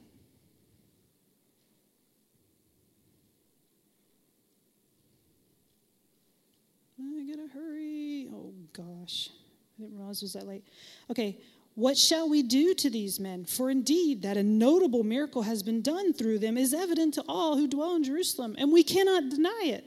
I 7.21 7.23
gotta 7.23 7.47
hurry. 7.53 8.29
Oh 8.33 8.51
gosh. 8.73 9.29
I 9.77 9.83
didn't 9.83 9.95
realize 9.95 10.23
it 10.23 10.25
was 10.25 10.33
that 10.33 10.47
late. 10.47 10.63
Okay, 11.11 11.37
what 11.75 11.95
shall 11.95 12.27
we 12.27 12.41
do 12.41 12.73
to 12.73 12.89
these 12.89 13.19
men? 13.19 13.45
For 13.45 13.69
indeed, 13.69 14.23
that 14.23 14.37
a 14.37 14.43
notable 14.43 15.03
miracle 15.03 15.43
has 15.43 15.61
been 15.61 15.83
done 15.83 16.13
through 16.13 16.39
them 16.39 16.57
is 16.57 16.73
evident 16.73 17.13
to 17.15 17.23
all 17.29 17.57
who 17.57 17.67
dwell 17.67 17.95
in 17.95 18.03
Jerusalem, 18.03 18.55
and 18.57 18.71
we 18.71 18.81
cannot 18.83 19.29
deny 19.29 19.61
it. 19.65 19.85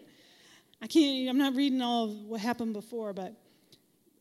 I 0.81 0.87
can't, 0.87 1.29
I'm 1.29 1.37
not 1.37 1.57
reading 1.57 1.83
all 1.83 2.05
of 2.05 2.11
what 2.25 2.41
happened 2.41 2.73
before, 2.73 3.13
but 3.13 3.35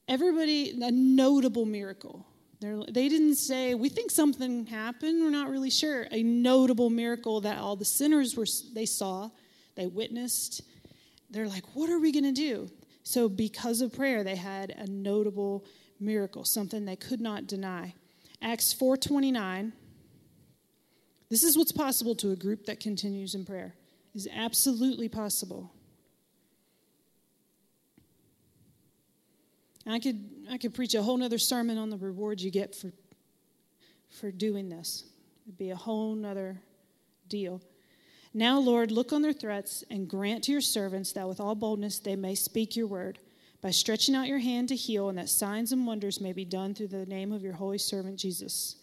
everybody, 0.08 0.72
a 0.82 0.90
notable 0.90 1.66
miracle. 1.66 2.26
They're, 2.62 2.82
they 2.90 3.10
did 3.10 3.22
not 3.22 3.38
say, 3.38 3.76
we 3.76 3.90
think 3.90 4.10
something 4.10 4.66
happened, 4.66 5.22
we're 5.22 5.30
not 5.30 5.52
really 5.52 5.70
sure. 5.70 6.08
A 6.10 6.24
notable 6.24 6.90
miracle 6.90 7.42
that 7.42 7.60
all 7.60 7.76
the 7.76 7.86
sinners 7.86 8.36
were, 8.36 8.48
they 8.74 8.88
saw, 8.88 9.30
they 9.76 9.86
witnessed. 9.86 10.64
They're 11.30 11.48
like, 11.48 11.76
what 11.76 11.92
are 11.92 12.00
we 12.00 12.12
going 12.12 12.26
to 12.26 12.32
do? 12.32 12.70
So, 13.04 13.28
because 13.28 13.82
of 13.82 13.94
prayer, 13.94 14.24
they 14.24 14.38
had 14.38 14.72
a 14.72 14.88
notable 14.88 15.66
miracle, 16.00 16.46
something 16.46 16.86
they 16.86 16.96
could 16.96 17.22
not 17.22 17.48
deny. 17.48 17.96
Acts 18.42 18.74
4:29. 18.74 19.74
This 21.30 21.44
is 21.44 21.58
what's 21.58 21.72
possible 21.72 22.16
to 22.16 22.32
a 22.32 22.36
group 22.36 22.66
that 22.66 22.80
continues 22.80 23.36
in 23.36 23.46
prayer. 23.46 23.76
Is 24.14 24.28
absolutely 24.32 25.10
possible. 25.10 25.72
I 29.86 30.00
could 30.00 30.48
I 30.50 30.58
could 30.58 30.74
preach 30.74 30.94
a 30.94 31.02
whole 31.02 31.18
nother 31.18 31.38
sermon 31.38 31.78
on 31.78 31.90
the 31.90 31.98
rewards 31.98 32.44
you 32.44 32.52
get 32.52 32.76
for 32.76 32.92
for 34.10 34.32
doing 34.32 34.70
this. 34.70 35.06
It'd 35.46 35.58
be 35.58 35.72
a 35.72 35.76
whole 35.76 36.16
nother 36.16 36.62
deal. 37.28 37.62
Now, 38.34 38.60
Lord, 38.60 38.92
look 38.92 39.14
on 39.14 39.22
their 39.22 39.34
threats 39.34 39.84
and 39.92 40.10
grant 40.10 40.46
to 40.46 40.52
your 40.52 40.62
servants 40.62 41.12
that 41.14 41.28
with 41.28 41.40
all 41.40 41.54
boldness 41.54 42.00
they 42.00 42.16
may 42.16 42.34
speak 42.34 42.76
your 42.76 42.88
word 42.88 43.20
by 43.62 43.72
stretching 43.72 44.16
out 44.16 44.28
your 44.28 44.40
hand 44.40 44.70
to 44.70 44.76
heal, 44.76 45.08
and 45.08 45.18
that 45.18 45.30
signs 45.30 45.72
and 45.72 45.88
wonders 45.88 46.20
may 46.20 46.34
be 46.34 46.44
done 46.44 46.74
through 46.74 46.88
the 46.88 47.06
name 47.06 47.32
of 47.32 47.44
your 47.44 47.54
holy 47.54 47.78
servant 47.78 48.20
Jesus. 48.20 48.76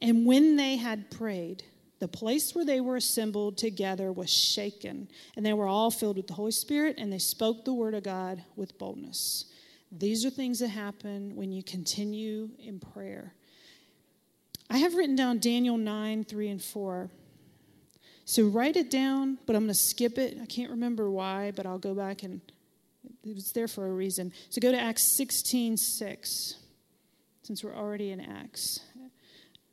And 0.00 0.24
when 0.26 0.56
they 0.56 0.76
had 0.76 1.10
prayed, 1.10 1.64
the 1.98 2.08
place 2.08 2.54
where 2.54 2.64
they 2.64 2.80
were 2.80 2.96
assembled 2.96 3.58
together 3.58 4.12
was 4.12 4.30
shaken, 4.30 5.08
and 5.36 5.44
they 5.44 5.52
were 5.52 5.66
all 5.66 5.90
filled 5.90 6.16
with 6.16 6.28
the 6.28 6.34
Holy 6.34 6.52
Spirit, 6.52 6.96
and 6.98 7.12
they 7.12 7.18
spoke 7.18 7.64
the 7.64 7.74
word 7.74 7.94
of 7.94 8.04
God 8.04 8.42
with 8.54 8.78
boldness. 8.78 9.46
These 9.90 10.24
are 10.24 10.30
things 10.30 10.60
that 10.60 10.68
happen 10.68 11.34
when 11.34 11.50
you 11.52 11.62
continue 11.62 12.50
in 12.58 12.78
prayer. 12.78 13.34
I 14.70 14.78
have 14.78 14.94
written 14.94 15.16
down 15.16 15.40
Daniel 15.40 15.76
9, 15.76 16.24
3, 16.24 16.48
and 16.48 16.62
4. 16.62 17.10
So 18.24 18.44
write 18.44 18.76
it 18.76 18.90
down, 18.90 19.38
but 19.46 19.56
I'm 19.56 19.62
going 19.62 19.74
to 19.74 19.80
skip 19.80 20.18
it. 20.18 20.38
I 20.40 20.46
can't 20.46 20.70
remember 20.70 21.10
why, 21.10 21.52
but 21.54 21.66
I'll 21.66 21.78
go 21.78 21.94
back 21.94 22.22
and 22.22 22.40
it 23.24 23.34
was 23.34 23.52
there 23.52 23.68
for 23.68 23.86
a 23.86 23.92
reason. 23.92 24.32
So 24.50 24.60
go 24.60 24.72
to 24.72 24.78
Acts 24.78 25.04
16 25.16 25.76
6, 25.76 26.54
since 27.42 27.64
we're 27.64 27.74
already 27.74 28.10
in 28.10 28.20
Acts. 28.20 28.80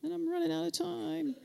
And 0.03 0.13
I'm 0.13 0.29
running 0.29 0.51
out 0.51 0.65
of 0.65 0.73
time. 0.73 1.35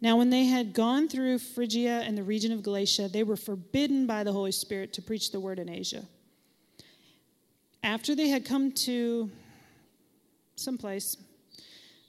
Now, 0.00 0.16
when 0.16 0.30
they 0.30 0.46
had 0.46 0.74
gone 0.74 1.08
through 1.08 1.38
Phrygia 1.38 2.00
and 2.00 2.18
the 2.18 2.24
region 2.24 2.50
of 2.50 2.64
Galatia, 2.64 3.08
they 3.08 3.22
were 3.22 3.36
forbidden 3.36 4.04
by 4.04 4.24
the 4.24 4.32
Holy 4.32 4.50
Spirit 4.50 4.92
to 4.94 5.02
preach 5.02 5.30
the 5.30 5.38
word 5.38 5.60
in 5.60 5.68
Asia. 5.68 6.04
After 7.84 8.16
they 8.16 8.28
had 8.28 8.44
come 8.44 8.72
to 8.72 9.30
someplace, 10.62 11.16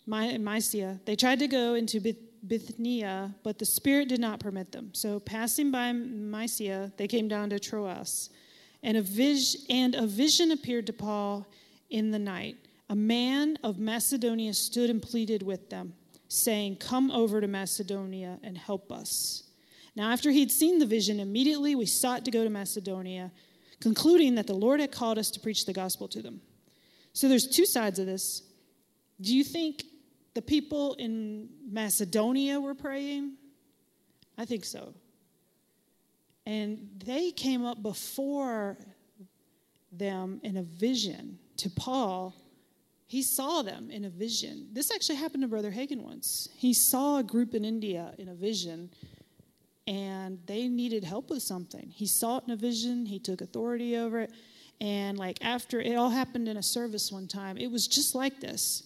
My, 0.05 0.37
Mysia. 0.37 0.99
They 1.05 1.15
tried 1.15 1.39
to 1.39 1.47
go 1.47 1.73
into 1.73 1.99
Bithynia, 2.47 3.33
but 3.43 3.57
the 3.57 3.65
Spirit 3.65 4.09
did 4.09 4.19
not 4.19 4.39
permit 4.39 4.71
them. 4.71 4.93
So, 4.93 5.19
passing 5.19 5.71
by 5.71 5.91
Mysia, 5.91 6.91
they 6.97 7.07
came 7.07 7.27
down 7.27 7.49
to 7.49 7.59
Troas. 7.59 8.29
And 8.83 8.97
a, 8.97 9.01
vis- 9.01 9.65
and 9.69 9.95
a 9.95 10.05
vision 10.05 10.51
appeared 10.51 10.87
to 10.87 10.93
Paul 10.93 11.47
in 11.89 12.11
the 12.11 12.19
night. 12.19 12.57
A 12.89 12.95
man 12.95 13.57
of 13.63 13.79
Macedonia 13.79 14.53
stood 14.53 14.89
and 14.89 15.01
pleaded 15.01 15.41
with 15.41 15.69
them, 15.69 15.93
saying, 16.27 16.77
Come 16.77 17.09
over 17.11 17.39
to 17.39 17.47
Macedonia 17.47 18.39
and 18.43 18.57
help 18.57 18.91
us. 18.91 19.43
Now, 19.95 20.11
after 20.11 20.31
he'd 20.31 20.51
seen 20.51 20.79
the 20.79 20.85
vision, 20.85 21.19
immediately 21.19 21.75
we 21.75 21.85
sought 21.85 22.25
to 22.25 22.31
go 22.31 22.43
to 22.43 22.49
Macedonia, 22.49 23.31
concluding 23.79 24.35
that 24.35 24.47
the 24.47 24.53
Lord 24.53 24.79
had 24.79 24.91
called 24.91 25.17
us 25.17 25.31
to 25.31 25.39
preach 25.39 25.65
the 25.65 25.73
gospel 25.73 26.07
to 26.09 26.21
them. 26.21 26.41
So 27.13 27.29
there's 27.29 27.47
two 27.47 27.65
sides 27.65 27.99
of 27.99 28.07
this. 28.07 28.41
Do 29.21 29.35
you 29.35 29.43
think 29.43 29.83
the 30.33 30.41
people 30.41 30.95
in 30.95 31.49
Macedonia 31.69 32.59
were 32.59 32.73
praying? 32.73 33.33
I 34.37 34.45
think 34.45 34.65
so. 34.65 34.95
And 36.45 36.89
they 37.05 37.31
came 37.31 37.63
up 37.63 37.81
before 37.81 38.77
them 39.91 40.41
in 40.43 40.57
a 40.57 40.63
vision 40.63 41.37
to 41.57 41.69
Paul. 41.69 42.35
He 43.05 43.21
saw 43.21 43.61
them 43.61 43.91
in 43.91 44.05
a 44.05 44.09
vision. 44.09 44.69
This 44.73 44.91
actually 44.91 45.15
happened 45.17 45.43
to 45.43 45.47
Brother 45.47 45.71
Hagin 45.71 46.01
once. 46.01 46.49
He 46.57 46.73
saw 46.73 47.19
a 47.19 47.23
group 47.23 47.53
in 47.53 47.63
India 47.63 48.13
in 48.17 48.27
a 48.27 48.33
vision, 48.33 48.89
and 49.85 50.39
they 50.47 50.67
needed 50.67 51.03
help 51.03 51.29
with 51.29 51.43
something. 51.43 51.89
He 51.89 52.07
saw 52.07 52.37
it 52.37 52.45
in 52.47 52.53
a 52.53 52.57
vision, 52.57 53.05
he 53.05 53.19
took 53.19 53.41
authority 53.41 53.95
over 53.95 54.21
it 54.21 54.31
and 54.81 55.17
like 55.17 55.37
after 55.41 55.79
it 55.79 55.95
all 55.95 56.09
happened 56.09 56.47
in 56.47 56.57
a 56.57 56.63
service 56.63 57.11
one 57.11 57.27
time, 57.27 57.57
it 57.57 57.71
was 57.71 57.87
just 57.87 58.15
like 58.15 58.39
this. 58.39 58.83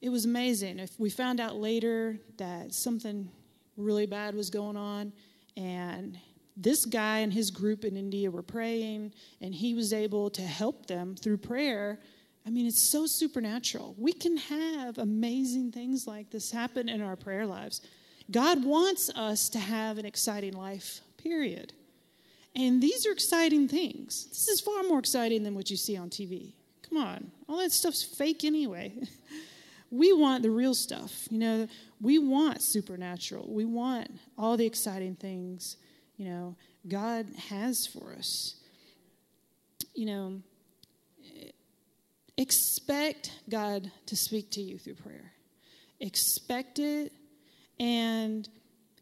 It 0.00 0.08
was 0.08 0.24
amazing. 0.24 0.78
If 0.78 0.98
we 0.98 1.10
found 1.10 1.40
out 1.40 1.56
later 1.56 2.18
that 2.36 2.74
something 2.74 3.30
really 3.76 4.06
bad 4.06 4.34
was 4.34 4.50
going 4.50 4.76
on, 4.76 5.12
and 5.56 6.18
this 6.56 6.84
guy 6.84 7.18
and 7.18 7.32
his 7.32 7.50
group 7.50 7.84
in 7.84 7.96
India 7.96 8.30
were 8.30 8.42
praying, 8.42 9.12
and 9.40 9.54
he 9.54 9.74
was 9.74 9.92
able 9.92 10.30
to 10.30 10.42
help 10.42 10.86
them 10.86 11.16
through 11.16 11.38
prayer. 11.38 11.98
I 12.46 12.50
mean, 12.50 12.66
it's 12.66 12.90
so 12.90 13.06
supernatural. 13.06 13.94
We 13.98 14.12
can 14.12 14.36
have 14.36 14.98
amazing 14.98 15.72
things 15.72 16.06
like 16.06 16.30
this 16.30 16.50
happen 16.50 16.88
in 16.88 17.00
our 17.00 17.16
prayer 17.16 17.46
lives. 17.46 17.80
God 18.30 18.64
wants 18.64 19.10
us 19.10 19.48
to 19.50 19.58
have 19.58 19.98
an 19.98 20.06
exciting 20.06 20.52
life, 20.52 21.00
period. 21.16 21.72
And 22.56 22.82
these 22.82 23.06
are 23.06 23.12
exciting 23.12 23.68
things. 23.68 24.26
This 24.28 24.48
is 24.48 24.60
far 24.60 24.82
more 24.84 24.98
exciting 24.98 25.42
than 25.42 25.54
what 25.54 25.70
you 25.70 25.76
see 25.76 25.96
on 25.96 26.08
TV. 26.08 26.52
Come 26.88 26.98
on, 26.98 27.30
all 27.48 27.58
that 27.58 27.72
stuff's 27.72 28.04
fake 28.04 28.44
anyway. 28.44 28.92
we 29.90 30.12
want 30.12 30.42
the 30.42 30.50
real 30.50 30.74
stuff. 30.74 31.26
You 31.30 31.38
know, 31.38 31.68
we 32.00 32.18
want 32.18 32.62
supernatural. 32.62 33.46
We 33.48 33.64
want 33.64 34.10
all 34.38 34.56
the 34.56 34.66
exciting 34.66 35.16
things, 35.16 35.76
you 36.16 36.26
know, 36.26 36.56
God 36.86 37.26
has 37.48 37.86
for 37.86 38.14
us. 38.14 38.56
You 39.94 40.06
know, 40.06 40.42
expect 42.36 43.32
God 43.48 43.90
to 44.06 44.16
speak 44.16 44.50
to 44.52 44.60
you 44.60 44.78
through 44.78 44.94
prayer. 44.94 45.32
Expect 46.00 46.78
it 46.78 47.12
and 47.78 48.48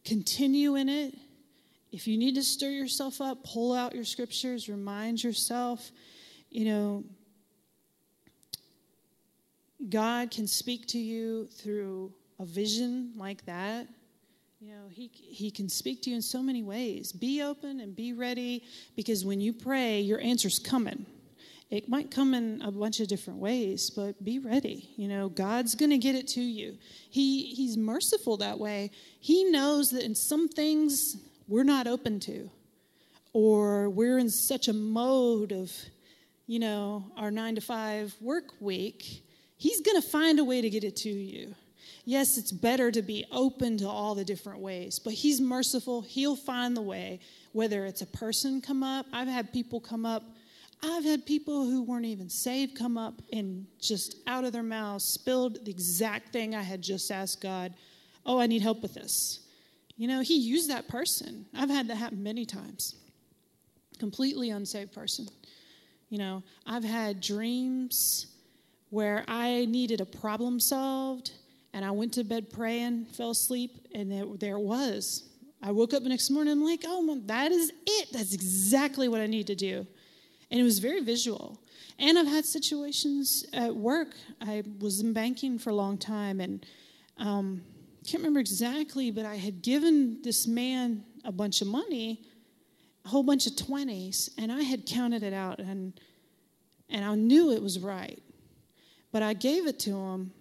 continue 0.05 0.77
in 0.77 0.89
it 0.89 1.15
if 1.93 2.07
you 2.07 2.17
need 2.17 2.35
to 2.37 2.43
stir 2.43 2.71
yourself 2.71 3.21
up, 3.21 3.45
pull 3.45 3.75
out 3.75 3.95
your 3.95 4.05
scriptures, 4.05 4.69
remind 4.69 5.23
yourself, 5.23 5.91
you 6.51 6.65
know, 6.65 7.05
God 9.89 10.31
can 10.31 10.47
speak 10.47 10.87
to 10.89 10.99
you 10.99 11.49
through 11.49 12.13
a 12.39 12.47
vision 12.47 13.13
like 13.17 13.45
that. 13.45 13.89
You 14.59 14.71
know, 14.71 14.89
he, 14.89 15.11
he 15.13 15.51
can 15.51 15.69
speak 15.69 16.03
to 16.03 16.11
you 16.11 16.17
in 16.17 16.23
so 16.23 16.43
many 16.43 16.63
ways. 16.63 17.13
Be 17.13 17.43
open 17.43 17.81
and 17.81 17.95
be 17.95 18.13
ready 18.13 18.65
because 18.97 19.25
when 19.25 19.41
you 19.41 19.53
pray, 19.53 20.01
your 20.01 20.21
answer's 20.21 20.59
coming. 20.59 21.05
It 21.69 21.89
might 21.89 22.11
come 22.11 22.33
in 22.33 22.63
a 22.63 22.71
bunch 22.71 23.01
of 23.01 23.09
different 23.09 23.41
ways, 23.41 23.91
but 23.91 24.23
be 24.23 24.39
ready. 24.39 24.91
You 24.97 25.09
know, 25.09 25.29
God's 25.31 25.75
going 25.75 25.91
to 25.91 25.99
get 25.99 26.15
it 26.15 26.29
to 26.29 26.41
you. 26.41 26.79
He, 27.11 27.55
he's 27.55 27.77
merciful 27.77 28.37
that 28.37 28.59
way. 28.59 28.91
He 29.21 29.45
knows 29.45 29.91
that 29.91 30.05
in 30.05 30.15
some 30.15 30.49
things 30.49 31.17
we're 31.49 31.65
not 31.65 31.87
open 31.87 32.21
to, 32.21 32.51
or 33.33 33.89
we're 33.89 34.19
in 34.19 34.31
such 34.31 34.69
a 34.69 34.73
mode 34.73 35.53
of, 35.53 35.73
you 36.47 36.59
know, 36.59 37.11
our 37.17 37.31
nine 37.31 37.55
to 37.55 37.61
five 37.61 38.15
work 38.21 38.61
week. 38.61 39.25
He's 39.57 39.81
going 39.81 40.01
to 40.01 40.07
find 40.07 40.39
a 40.39 40.45
way 40.45 40.61
to 40.61 40.71
get 40.71 40.85
it 40.85 40.97
to 40.97 41.09
you. 41.09 41.55
Yes, 42.05 42.37
it's 42.37 42.51
better 42.51 42.91
to 42.91 43.03
be 43.03 43.25
open 43.31 43.79
to 43.79 43.89
all 43.89 44.15
the 44.15 44.25
different 44.25 44.61
ways, 44.61 44.99
but 44.99 45.13
He's 45.13 45.41
merciful. 45.41 46.03
He'll 46.03 46.37
find 46.37 46.77
the 46.77 46.83
way, 46.83 47.21
whether 47.53 47.87
it's 47.87 48.03
a 48.03 48.07
person 48.07 48.61
come 48.61 48.83
up. 48.83 49.07
I've 49.13 49.29
had 49.29 49.53
people 49.53 49.81
come 49.81 50.05
up 50.05 50.25
I've 50.85 51.05
had 51.05 51.25
people 51.25 51.65
who 51.65 51.83
weren't 51.83 52.07
even 52.07 52.29
saved 52.29 52.77
come 52.77 52.99
up 52.99 53.23
and 53.33 53.67
just 53.81 54.17
out 54.27 54.45
of 54.45 54.53
their 54.53 54.65
mouths 54.65 55.05
spilled 55.05 55.65
the 55.65 55.71
exact 55.71 56.33
thing 56.33 56.55
I 56.55 56.63
had 56.63 56.83
just 56.83 57.11
asked 57.11 57.41
God, 57.41 57.73
Oh, 58.27 58.39
I 58.39 58.47
need 58.47 58.63
help 58.63 58.83
with 58.83 58.95
this. 58.95 59.41
You 59.97 60.09
know, 60.09 60.21
He 60.21 60.37
used 60.37 60.71
that 60.71 60.89
person. 60.89 61.47
I've 61.55 61.71
had 61.71 61.89
that 61.89 61.97
happen 61.97 62.23
many 62.23 62.45
times. 62.45 62.97
Completely 63.99 64.51
unsaved 64.51 64.93
person. 64.93 65.29
You 66.09 66.19
know, 66.19 66.43
I've 66.67 66.85
had 66.85 67.21
dreams 67.21 68.27
where 68.91 69.25
I 69.29 69.65
needed 69.67 70.01
a 70.01 70.07
problem 70.07 70.61
solved 70.61 71.33
and 71.73 71.85
I 71.85 71.91
went 71.91 72.13
to 72.15 72.25
bed 72.25 72.51
praying, 72.51 73.07
fell 73.07 73.31
asleep, 73.31 73.87
and 73.95 74.13
there, 74.13 74.27
there 74.39 74.57
it 74.57 74.63
was. 74.63 75.31
I 75.63 75.71
woke 75.71 75.95
up 75.95 76.03
the 76.03 76.11
next 76.11 76.29
morning, 76.29 76.53
I'm 76.53 76.65
like, 76.65 76.83
oh, 76.87 77.19
that 77.27 77.51
is 77.51 77.73
it. 77.87 78.09
That's 78.13 78.35
exactly 78.35 79.09
what 79.09 79.21
I 79.21 79.27
need 79.27 79.47
to 79.47 79.55
do 79.55 79.87
and 80.53 80.61
it 80.61 80.65
was 80.65 80.79
very 80.79 81.01
visual. 81.01 81.59
And 81.99 82.19
I've 82.19 82.27
had 82.27 82.45
situations 82.45 83.45
at 83.55 83.75
work. 83.75 84.15
I 84.41 84.63
was 84.81 85.01
in 85.01 85.15
banking 85.15 85.59
for 85.59 85.71
a 85.71 85.75
long 85.75 85.97
time, 85.97 86.41
and 86.41 86.65
um, 87.17 87.63
can't 88.05 88.23
remember 88.23 88.41
exactly, 88.41 89.11
but 89.11 89.25
I 89.25 89.37
had 89.37 89.63
given 89.63 90.21
this 90.23 90.47
man 90.47 91.05
a 91.25 91.33
bunch 91.33 91.61
of 91.61 91.69
money, 91.69 92.23
a 93.05 93.09
whole 93.09 93.23
bunch 93.23 93.47
of 93.47 93.57
twenties, 93.57 94.31
and 94.39 94.53
I 94.53 94.63
had 94.63 94.87
counted 94.87 95.23
it 95.23 95.33
out, 95.33 95.59
and 95.59 95.99
and 96.89 97.05
I 97.05 97.15
knew 97.15 97.53
it 97.53 97.63
was 97.63 97.79
right. 97.79 98.23
But 99.13 99.23
I 99.23 99.35
gave 99.35 99.67
it 99.67 99.79
to 99.81 99.91
him, 99.91 100.33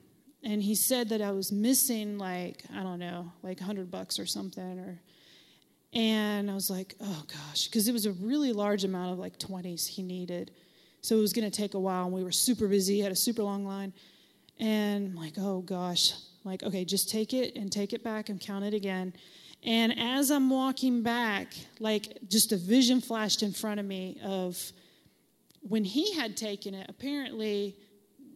and 0.44 0.62
he 0.62 0.76
said 0.76 1.10
that 1.10 1.22
I 1.22 1.32
was 1.32 1.52
missing 1.52 2.18
like 2.18 2.64
I 2.76 2.84
don't 2.84 3.00
know, 3.00 3.32
like 3.44 3.60
hundred 3.60 3.92
bucks 3.92 4.20
or 4.20 4.26
something, 4.26 4.80
or 4.80 5.02
and 5.94 6.50
I 6.50 6.54
was 6.54 6.70
like, 6.70 6.96
oh 7.02 7.24
gosh, 7.28 7.68
because 7.68 7.88
it 7.88 7.92
was 7.92 8.06
a 8.06 8.14
really 8.14 8.54
large 8.54 8.84
amount 8.86 9.12
of 9.12 9.20
like 9.20 9.38
20s 9.38 9.88
he 9.88 10.04
needed. 10.04 10.52
So 11.02 11.18
it 11.18 11.22
was 11.22 11.34
going 11.34 11.50
to 11.50 11.56
take 11.56 11.74
a 11.74 11.80
while, 11.80 12.06
and 12.06 12.14
we 12.14 12.24
were 12.24 12.32
super 12.32 12.68
busy, 12.68 13.02
had 13.02 13.12
a 13.12 13.16
super 13.16 13.44
long 13.44 13.66
line. 13.66 13.92
And 14.60 15.08
I'm 15.08 15.16
like, 15.16 15.34
oh 15.38 15.62
gosh, 15.62 16.14
like, 16.44 16.64
okay, 16.64 16.86
just 16.86 17.10
take 17.10 17.34
it 17.34 17.56
and 17.56 17.72
take 17.72 17.94
it 17.94 18.04
back 18.04 18.30
and 18.30 18.40
count 18.40 18.66
it 18.66 18.74
again. 18.74 19.14
And 19.64 19.98
as 20.00 20.32
I'm 20.32 20.50
walking 20.50 21.04
back, 21.04 21.54
like 21.80 22.18
just 22.28 22.52
a 22.52 22.58
vision 22.58 23.00
flashed 23.00 23.44
in 23.44 23.52
front 23.52 23.80
of 23.80 23.86
me 23.86 24.20
of 24.24 24.72
when 25.62 25.84
he 25.84 26.14
had 26.14 26.36
taken 26.36 26.74
it, 26.74 26.90
apparently, 26.90 27.76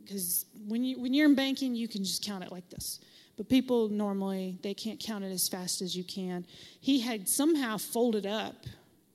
because 0.03 0.45
when, 0.67 0.83
you, 0.83 1.01
when 1.01 1.13
you're 1.13 1.27
in 1.27 1.35
banking, 1.35 1.75
you 1.75 1.87
can 1.87 2.03
just 2.03 2.23
count 2.23 2.43
it 2.43 2.51
like 2.51 2.69
this 2.69 2.99
but 3.37 3.49
people 3.49 3.89
normally 3.89 4.57
they 4.61 4.73
can't 4.73 4.99
count 4.99 5.23
it 5.23 5.31
as 5.31 5.47
fast 5.47 5.81
as 5.81 5.95
you 5.95 6.03
can 6.03 6.45
he 6.79 6.99
had 6.99 7.27
somehow 7.27 7.77
folded 7.77 8.25
up 8.25 8.55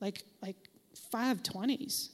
like 0.01 0.24
like 0.43 0.57
five 1.11 1.43
twenties. 1.43 2.11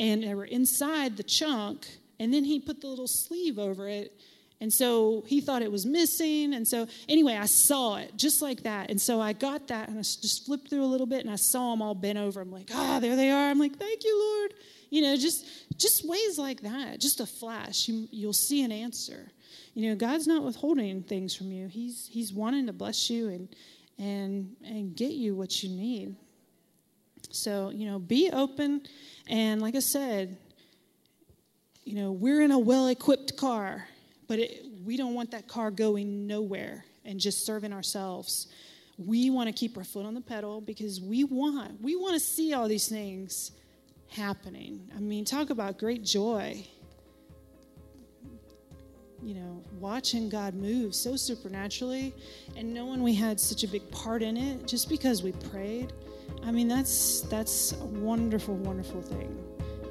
and 0.00 0.22
they 0.22 0.34
were 0.34 0.44
inside 0.44 1.16
the 1.16 1.22
chunk 1.22 1.86
and 2.20 2.32
then 2.32 2.44
he 2.44 2.58
put 2.58 2.80
the 2.80 2.86
little 2.86 3.08
sleeve 3.08 3.58
over 3.58 3.88
it 3.88 4.12
and 4.60 4.72
so 4.72 5.22
he 5.26 5.40
thought 5.40 5.62
it 5.62 5.70
was 5.70 5.86
missing. 5.86 6.54
And 6.54 6.66
so 6.66 6.86
anyway 7.08 7.36
i 7.36 7.46
saw 7.46 7.96
it 7.96 8.16
just 8.16 8.42
like 8.42 8.62
that. 8.64 8.90
And 8.90 9.00
so 9.00 9.20
i 9.20 9.32
got 9.32 9.68
that 9.68 9.88
and 9.88 9.98
i 9.98 10.02
just 10.02 10.46
flipped 10.46 10.68
through 10.68 10.84
a 10.84 10.86
little 10.86 11.06
bit 11.06 11.20
and 11.20 11.30
i 11.30 11.36
saw 11.36 11.70
them 11.70 11.82
all 11.82 11.94
bent 11.94 12.18
over. 12.18 12.40
I'm 12.40 12.50
like 12.50 12.70
ah 12.74 12.98
there 13.00 13.16
they 13.16 13.30
are. 13.30 13.50
I'm 13.50 13.58
like 13.58 13.76
thank 13.76 14.04
you 14.04 14.18
lord. 14.18 14.54
You 14.90 15.02
know 15.02 15.16
just 15.16 15.46
just 15.78 16.08
ways 16.08 16.38
like 16.38 16.62
that 16.62 17.00
just 17.00 17.20
a 17.20 17.26
flash. 17.26 17.88
You, 17.88 18.08
you'll 18.10 18.32
see 18.32 18.62
an 18.62 18.72
answer. 18.72 19.30
You 19.74 19.90
know, 19.90 19.94
God's 19.94 20.26
not 20.26 20.42
withholding 20.42 21.04
things 21.04 21.36
from 21.36 21.52
you. 21.52 21.68
He's 21.68 22.08
He's 22.10 22.32
wanting 22.32 22.66
to 22.66 22.72
bless 22.72 23.08
you 23.08 23.28
and 23.28 23.48
and 23.96 24.56
and 24.64 24.96
get 24.96 25.12
you 25.12 25.36
what 25.36 25.62
you 25.62 25.68
need. 25.68 26.16
So, 27.30 27.70
you 27.70 27.86
know, 27.86 27.98
be 27.98 28.30
open. 28.32 28.82
And 29.28 29.60
like 29.60 29.76
I 29.76 29.80
said, 29.80 30.36
you 31.84 31.94
know, 31.94 32.12
we're 32.12 32.42
in 32.42 32.50
a 32.50 32.58
well-equipped 32.58 33.36
car, 33.36 33.86
but 34.28 34.38
it, 34.38 34.66
we 34.84 34.96
don't 34.96 35.14
want 35.14 35.30
that 35.32 35.48
car 35.48 35.70
going 35.70 36.26
nowhere 36.26 36.84
and 37.04 37.18
just 37.18 37.44
serving 37.44 37.72
ourselves. 37.72 38.46
We 38.96 39.30
want 39.30 39.48
to 39.48 39.52
keep 39.52 39.76
our 39.76 39.84
foot 39.84 40.06
on 40.06 40.14
the 40.14 40.20
pedal 40.20 40.60
because 40.60 41.00
we 41.00 41.24
want 41.24 41.80
we 41.80 41.96
want 41.96 42.14
to 42.14 42.20
see 42.20 42.52
all 42.52 42.68
these 42.68 42.88
things 42.88 43.52
happening. 44.10 44.90
I 44.96 45.00
mean, 45.00 45.24
talk 45.24 45.50
about 45.50 45.78
great 45.78 46.04
joy 46.04 46.64
you 49.22 49.34
know, 49.34 49.62
watching 49.80 50.28
God 50.28 50.54
move 50.54 50.94
so 50.94 51.16
supernaturally 51.16 52.14
and 52.56 52.72
knowing 52.72 53.02
we 53.02 53.14
had 53.14 53.40
such 53.40 53.64
a 53.64 53.68
big 53.68 53.88
part 53.90 54.22
in 54.22 54.36
it 54.36 54.66
just 54.66 54.88
because 54.88 55.22
we 55.22 55.32
prayed. 55.32 55.92
I 56.44 56.52
mean, 56.52 56.68
that's 56.68 57.22
that's 57.22 57.72
a 57.72 57.84
wonderful, 57.84 58.54
wonderful 58.54 59.02
thing. 59.02 59.36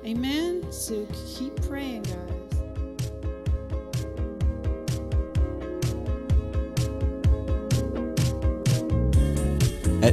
Amen. 0.05 0.71
So 0.71 1.05
keep 1.37 1.55
praying, 1.63 2.03
guys. 2.03 2.56